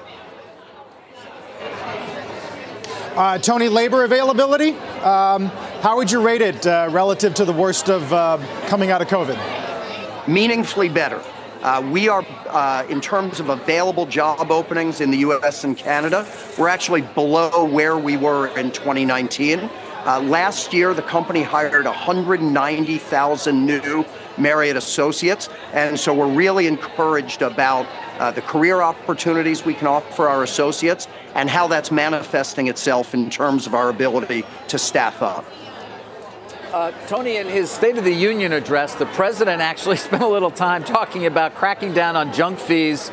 Uh, 3.15 3.37
Tony, 3.37 3.67
labor 3.67 4.05
availability, 4.05 4.71
um, 5.01 5.47
how 5.81 5.97
would 5.97 6.09
you 6.09 6.21
rate 6.21 6.41
it 6.41 6.65
uh, 6.65 6.87
relative 6.93 7.33
to 7.33 7.43
the 7.43 7.51
worst 7.51 7.89
of 7.89 8.13
uh, 8.13 8.37
coming 8.67 8.89
out 8.89 9.01
of 9.01 9.09
COVID? 9.09 9.37
Meaningfully 10.29 10.87
better. 10.87 11.21
Uh, 11.61 11.85
we 11.91 12.07
are, 12.07 12.25
uh, 12.47 12.85
in 12.89 13.01
terms 13.01 13.41
of 13.41 13.49
available 13.49 14.05
job 14.05 14.49
openings 14.49 15.01
in 15.01 15.11
the 15.11 15.17
US 15.17 15.65
and 15.65 15.75
Canada, 15.75 16.25
we're 16.57 16.69
actually 16.69 17.01
below 17.01 17.65
where 17.65 17.97
we 17.97 18.15
were 18.15 18.47
in 18.57 18.71
2019. 18.71 19.59
Uh, 19.59 20.21
last 20.21 20.71
year, 20.71 20.93
the 20.93 21.01
company 21.01 21.43
hired 21.43 21.85
190,000 21.85 23.65
new 23.65 24.05
Marriott 24.37 24.77
associates, 24.77 25.49
and 25.73 25.99
so 25.99 26.13
we're 26.13 26.33
really 26.33 26.65
encouraged 26.65 27.41
about 27.41 27.85
uh, 28.19 28.31
the 28.31 28.41
career 28.41 28.81
opportunities 28.81 29.65
we 29.65 29.73
can 29.73 29.87
offer 29.87 30.29
our 30.29 30.43
associates 30.43 31.07
and 31.35 31.49
how 31.49 31.67
that's 31.67 31.91
manifesting 31.91 32.67
itself 32.67 33.13
in 33.13 33.29
terms 33.29 33.67
of 33.67 33.73
our 33.73 33.89
ability 33.89 34.43
to 34.67 34.77
staff 34.77 35.21
up. 35.21 35.45
Uh, 36.73 36.91
Tony, 37.07 37.35
in 37.35 37.47
his 37.47 37.69
State 37.69 37.97
of 37.97 38.05
the 38.05 38.13
Union 38.13 38.53
address, 38.53 38.95
the 38.95 39.05
president 39.07 39.61
actually 39.61 39.97
spent 40.07 40.23
a 40.23 40.27
little 40.27 40.51
time 40.51 40.83
talking 40.83 41.25
about 41.25 41.55
cracking 41.55 41.93
down 41.93 42.15
on 42.15 42.31
junk 42.33 42.59
fees 42.59 43.11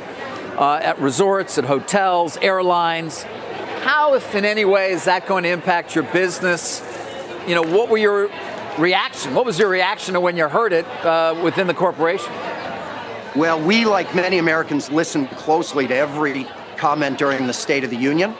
uh, 0.56 0.74
at 0.82 1.00
resorts, 1.00 1.58
at 1.58 1.64
hotels, 1.64 2.36
airlines. 2.36 3.24
How, 3.82 4.14
if 4.14 4.34
in 4.34 4.44
any 4.44 4.64
way, 4.64 4.92
is 4.92 5.04
that 5.04 5.26
going 5.26 5.44
to 5.44 5.50
impact 5.50 5.94
your 5.94 6.04
business? 6.04 6.84
You 7.46 7.54
know, 7.54 7.62
what 7.62 7.88
were 7.88 7.98
your 7.98 8.30
reaction? 8.78 9.34
What 9.34 9.44
was 9.44 9.58
your 9.58 9.68
reaction 9.68 10.14
to 10.14 10.20
when 10.20 10.36
you 10.36 10.48
heard 10.48 10.72
it 10.72 10.86
uh, 11.04 11.40
within 11.42 11.66
the 11.66 11.74
corporation? 11.74 12.32
Well, 13.34 13.60
we, 13.60 13.84
like 13.84 14.14
many 14.14 14.38
Americans, 14.38 14.90
listened 14.90 15.30
closely 15.30 15.86
to 15.88 15.94
every 15.94 16.46
comment 16.78 17.18
during 17.18 17.46
the 17.46 17.52
State 17.52 17.84
of 17.84 17.90
the 17.90 17.96
Union. 17.96 18.34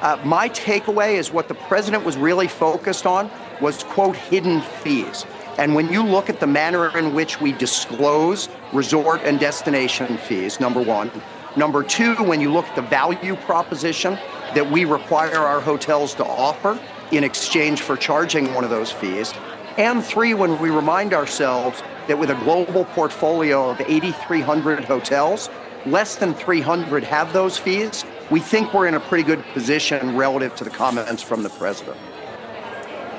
Uh, 0.00 0.18
my 0.24 0.48
takeaway 0.50 1.14
is 1.14 1.32
what 1.32 1.48
the 1.48 1.54
president 1.54 2.04
was 2.04 2.16
really 2.16 2.48
focused 2.48 3.06
on 3.06 3.30
was, 3.60 3.84
quote, 3.84 4.16
hidden 4.16 4.60
fees. 4.60 5.24
And 5.56 5.74
when 5.74 5.90
you 5.90 6.02
look 6.02 6.28
at 6.28 6.40
the 6.40 6.46
manner 6.46 6.96
in 6.98 7.14
which 7.14 7.40
we 7.40 7.52
disclose 7.52 8.48
resort 8.72 9.22
and 9.22 9.38
destination 9.38 10.18
fees, 10.18 10.60
number 10.60 10.82
one. 10.82 11.10
Number 11.56 11.84
two, 11.84 12.16
when 12.16 12.40
you 12.40 12.52
look 12.52 12.66
at 12.66 12.74
the 12.74 12.82
value 12.82 13.36
proposition 13.36 14.18
that 14.54 14.68
we 14.68 14.84
require 14.84 15.38
our 15.38 15.60
hotels 15.60 16.14
to 16.14 16.24
offer 16.24 16.78
in 17.12 17.22
exchange 17.22 17.80
for 17.80 17.96
charging 17.96 18.52
one 18.52 18.64
of 18.64 18.70
those 18.70 18.90
fees. 18.90 19.32
And 19.78 20.04
three, 20.04 20.34
when 20.34 20.60
we 20.60 20.70
remind 20.70 21.14
ourselves 21.14 21.82
that 22.08 22.18
with 22.18 22.30
a 22.30 22.34
global 22.36 22.84
portfolio 22.86 23.70
of 23.70 23.80
8,300 23.80 24.84
hotels, 24.84 25.48
less 25.86 26.16
than 26.16 26.34
300 26.34 27.04
have 27.04 27.32
those 27.32 27.58
fees, 27.58 28.04
we 28.30 28.40
think 28.40 28.72
we're 28.72 28.86
in 28.86 28.94
a 28.94 29.00
pretty 29.00 29.24
good 29.24 29.42
position 29.52 30.16
relative 30.16 30.54
to 30.56 30.64
the 30.64 30.70
comments 30.70 31.22
from 31.22 31.42
the 31.42 31.50
president. 31.50 31.96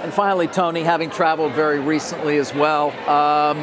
And 0.02 0.14
finally, 0.14 0.48
Tony, 0.48 0.84
having 0.84 1.10
traveled 1.10 1.54
very 1.54 1.80
recently 1.80 2.38
as 2.38 2.54
well, 2.54 2.92
um, 3.10 3.58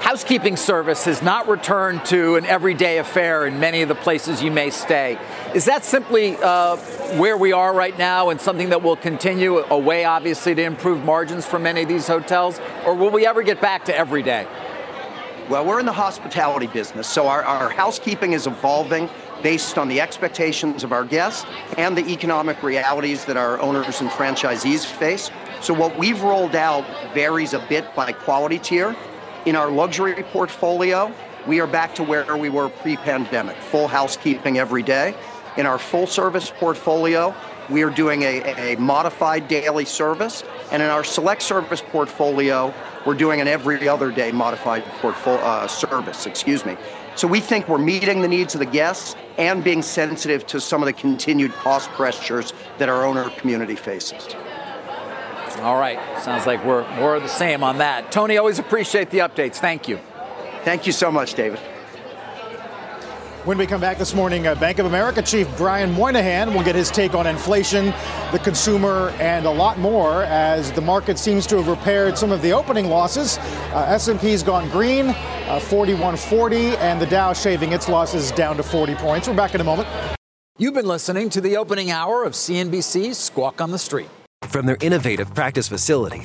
housekeeping 0.00 0.56
service 0.56 1.04
has 1.04 1.22
not 1.22 1.48
returned 1.48 2.04
to 2.04 2.36
an 2.36 2.46
everyday 2.46 2.98
affair 2.98 3.46
in 3.46 3.58
many 3.58 3.82
of 3.82 3.88
the 3.88 3.94
places 3.96 4.40
you 4.40 4.50
may 4.52 4.70
stay. 4.70 5.18
Is 5.54 5.64
that 5.64 5.84
simply 5.84 6.36
uh, 6.36 6.76
where 7.18 7.36
we 7.36 7.52
are 7.52 7.74
right 7.74 7.98
now 7.98 8.30
and 8.30 8.40
something 8.40 8.68
that 8.68 8.82
will 8.82 8.94
continue, 8.94 9.58
a 9.68 9.78
way 9.78 10.04
obviously 10.04 10.54
to 10.54 10.62
improve 10.62 11.04
margins 11.04 11.44
for 11.44 11.58
many 11.58 11.82
of 11.82 11.88
these 11.88 12.06
hotels? 12.06 12.60
Or 12.84 12.94
will 12.94 13.10
we 13.10 13.26
ever 13.26 13.42
get 13.42 13.60
back 13.60 13.86
to 13.86 13.96
every 13.96 14.22
day? 14.22 14.46
Well, 15.48 15.64
we're 15.64 15.78
in 15.78 15.86
the 15.86 15.92
hospitality 15.92 16.66
business, 16.66 17.06
so 17.06 17.28
our, 17.28 17.44
our 17.44 17.70
housekeeping 17.70 18.32
is 18.32 18.48
evolving 18.48 19.08
based 19.44 19.78
on 19.78 19.86
the 19.86 20.00
expectations 20.00 20.82
of 20.82 20.90
our 20.90 21.04
guests 21.04 21.46
and 21.78 21.96
the 21.96 22.04
economic 22.10 22.64
realities 22.64 23.24
that 23.26 23.36
our 23.36 23.60
owners 23.60 24.00
and 24.00 24.10
franchisees 24.10 24.84
face. 24.84 25.30
So 25.60 25.72
what 25.72 25.96
we've 25.96 26.20
rolled 26.20 26.56
out 26.56 26.84
varies 27.14 27.54
a 27.54 27.64
bit 27.68 27.94
by 27.94 28.10
quality 28.10 28.58
tier. 28.58 28.96
In 29.44 29.54
our 29.54 29.70
luxury 29.70 30.20
portfolio, 30.32 31.14
we 31.46 31.60
are 31.60 31.68
back 31.68 31.94
to 31.94 32.02
where 32.02 32.36
we 32.36 32.48
were 32.48 32.68
pre-pandemic, 32.68 33.56
full 33.58 33.86
housekeeping 33.86 34.58
every 34.58 34.82
day. 34.82 35.14
In 35.56 35.64
our 35.64 35.78
full 35.78 36.08
service 36.08 36.50
portfolio, 36.50 37.32
we 37.70 37.84
are 37.84 37.90
doing 37.90 38.22
a, 38.22 38.72
a 38.74 38.76
modified 38.80 39.46
daily 39.46 39.84
service. 39.84 40.42
And 40.70 40.82
in 40.82 40.88
our 40.88 41.04
select 41.04 41.42
service 41.42 41.80
portfolio, 41.80 42.74
we're 43.04 43.14
doing 43.14 43.40
an 43.40 43.48
every 43.48 43.88
other 43.88 44.10
day 44.10 44.32
modified 44.32 44.84
portfolio, 45.00 45.40
uh, 45.40 45.66
service, 45.68 46.26
excuse 46.26 46.64
me. 46.64 46.76
So 47.14 47.26
we 47.26 47.40
think 47.40 47.68
we're 47.68 47.78
meeting 47.78 48.20
the 48.20 48.28
needs 48.28 48.54
of 48.54 48.58
the 48.58 48.66
guests 48.66 49.16
and 49.38 49.64
being 49.64 49.80
sensitive 49.82 50.46
to 50.48 50.60
some 50.60 50.82
of 50.82 50.86
the 50.86 50.92
continued 50.92 51.52
cost 51.52 51.88
pressures 51.90 52.52
that 52.78 52.88
our 52.88 53.06
owner 53.06 53.30
community 53.30 53.76
faces. 53.76 54.28
All 55.60 55.78
right. 55.78 55.98
Sounds 56.22 56.46
like 56.46 56.62
we're 56.64 56.86
more 56.96 57.14
of 57.16 57.22
the 57.22 57.28
same 57.28 57.62
on 57.62 57.78
that. 57.78 58.12
Tony, 58.12 58.36
always 58.36 58.58
appreciate 58.58 59.10
the 59.10 59.18
updates. 59.18 59.56
Thank 59.56 59.88
you. 59.88 59.98
Thank 60.64 60.86
you 60.86 60.92
so 60.92 61.10
much, 61.10 61.34
David. 61.34 61.60
When 63.46 63.58
we 63.58 63.66
come 63.68 63.80
back 63.80 63.96
this 63.96 64.12
morning, 64.12 64.48
uh, 64.48 64.56
Bank 64.56 64.80
of 64.80 64.86
America 64.86 65.22
Chief 65.22 65.46
Brian 65.56 65.92
Moynihan 65.92 66.52
will 66.52 66.64
get 66.64 66.74
his 66.74 66.90
take 66.90 67.14
on 67.14 67.28
inflation, 67.28 67.94
the 68.32 68.40
consumer, 68.42 69.10
and 69.20 69.46
a 69.46 69.50
lot 69.50 69.78
more 69.78 70.24
as 70.24 70.72
the 70.72 70.80
market 70.80 71.16
seems 71.16 71.46
to 71.46 71.56
have 71.58 71.68
repaired 71.68 72.18
some 72.18 72.32
of 72.32 72.42
the 72.42 72.50
opening 72.50 72.86
losses. 72.86 73.38
Uh, 73.72 73.86
S&P's 73.86 74.42
gone 74.42 74.68
green, 74.70 75.10
uh, 75.46 75.60
4140, 75.60 76.76
and 76.78 77.00
the 77.00 77.06
Dow 77.06 77.32
shaving 77.32 77.72
its 77.72 77.88
losses 77.88 78.32
down 78.32 78.56
to 78.56 78.64
40 78.64 78.96
points. 78.96 79.28
We're 79.28 79.36
back 79.36 79.54
in 79.54 79.60
a 79.60 79.64
moment. 79.64 79.86
You've 80.58 80.74
been 80.74 80.88
listening 80.88 81.30
to 81.30 81.40
the 81.40 81.56
opening 81.56 81.92
hour 81.92 82.24
of 82.24 82.32
CNBC's 82.32 83.16
Squawk 83.16 83.60
on 83.60 83.70
the 83.70 83.78
Street. 83.78 84.08
From 84.42 84.66
their 84.66 84.78
innovative 84.80 85.32
practice 85.34 85.68
facility 85.68 86.24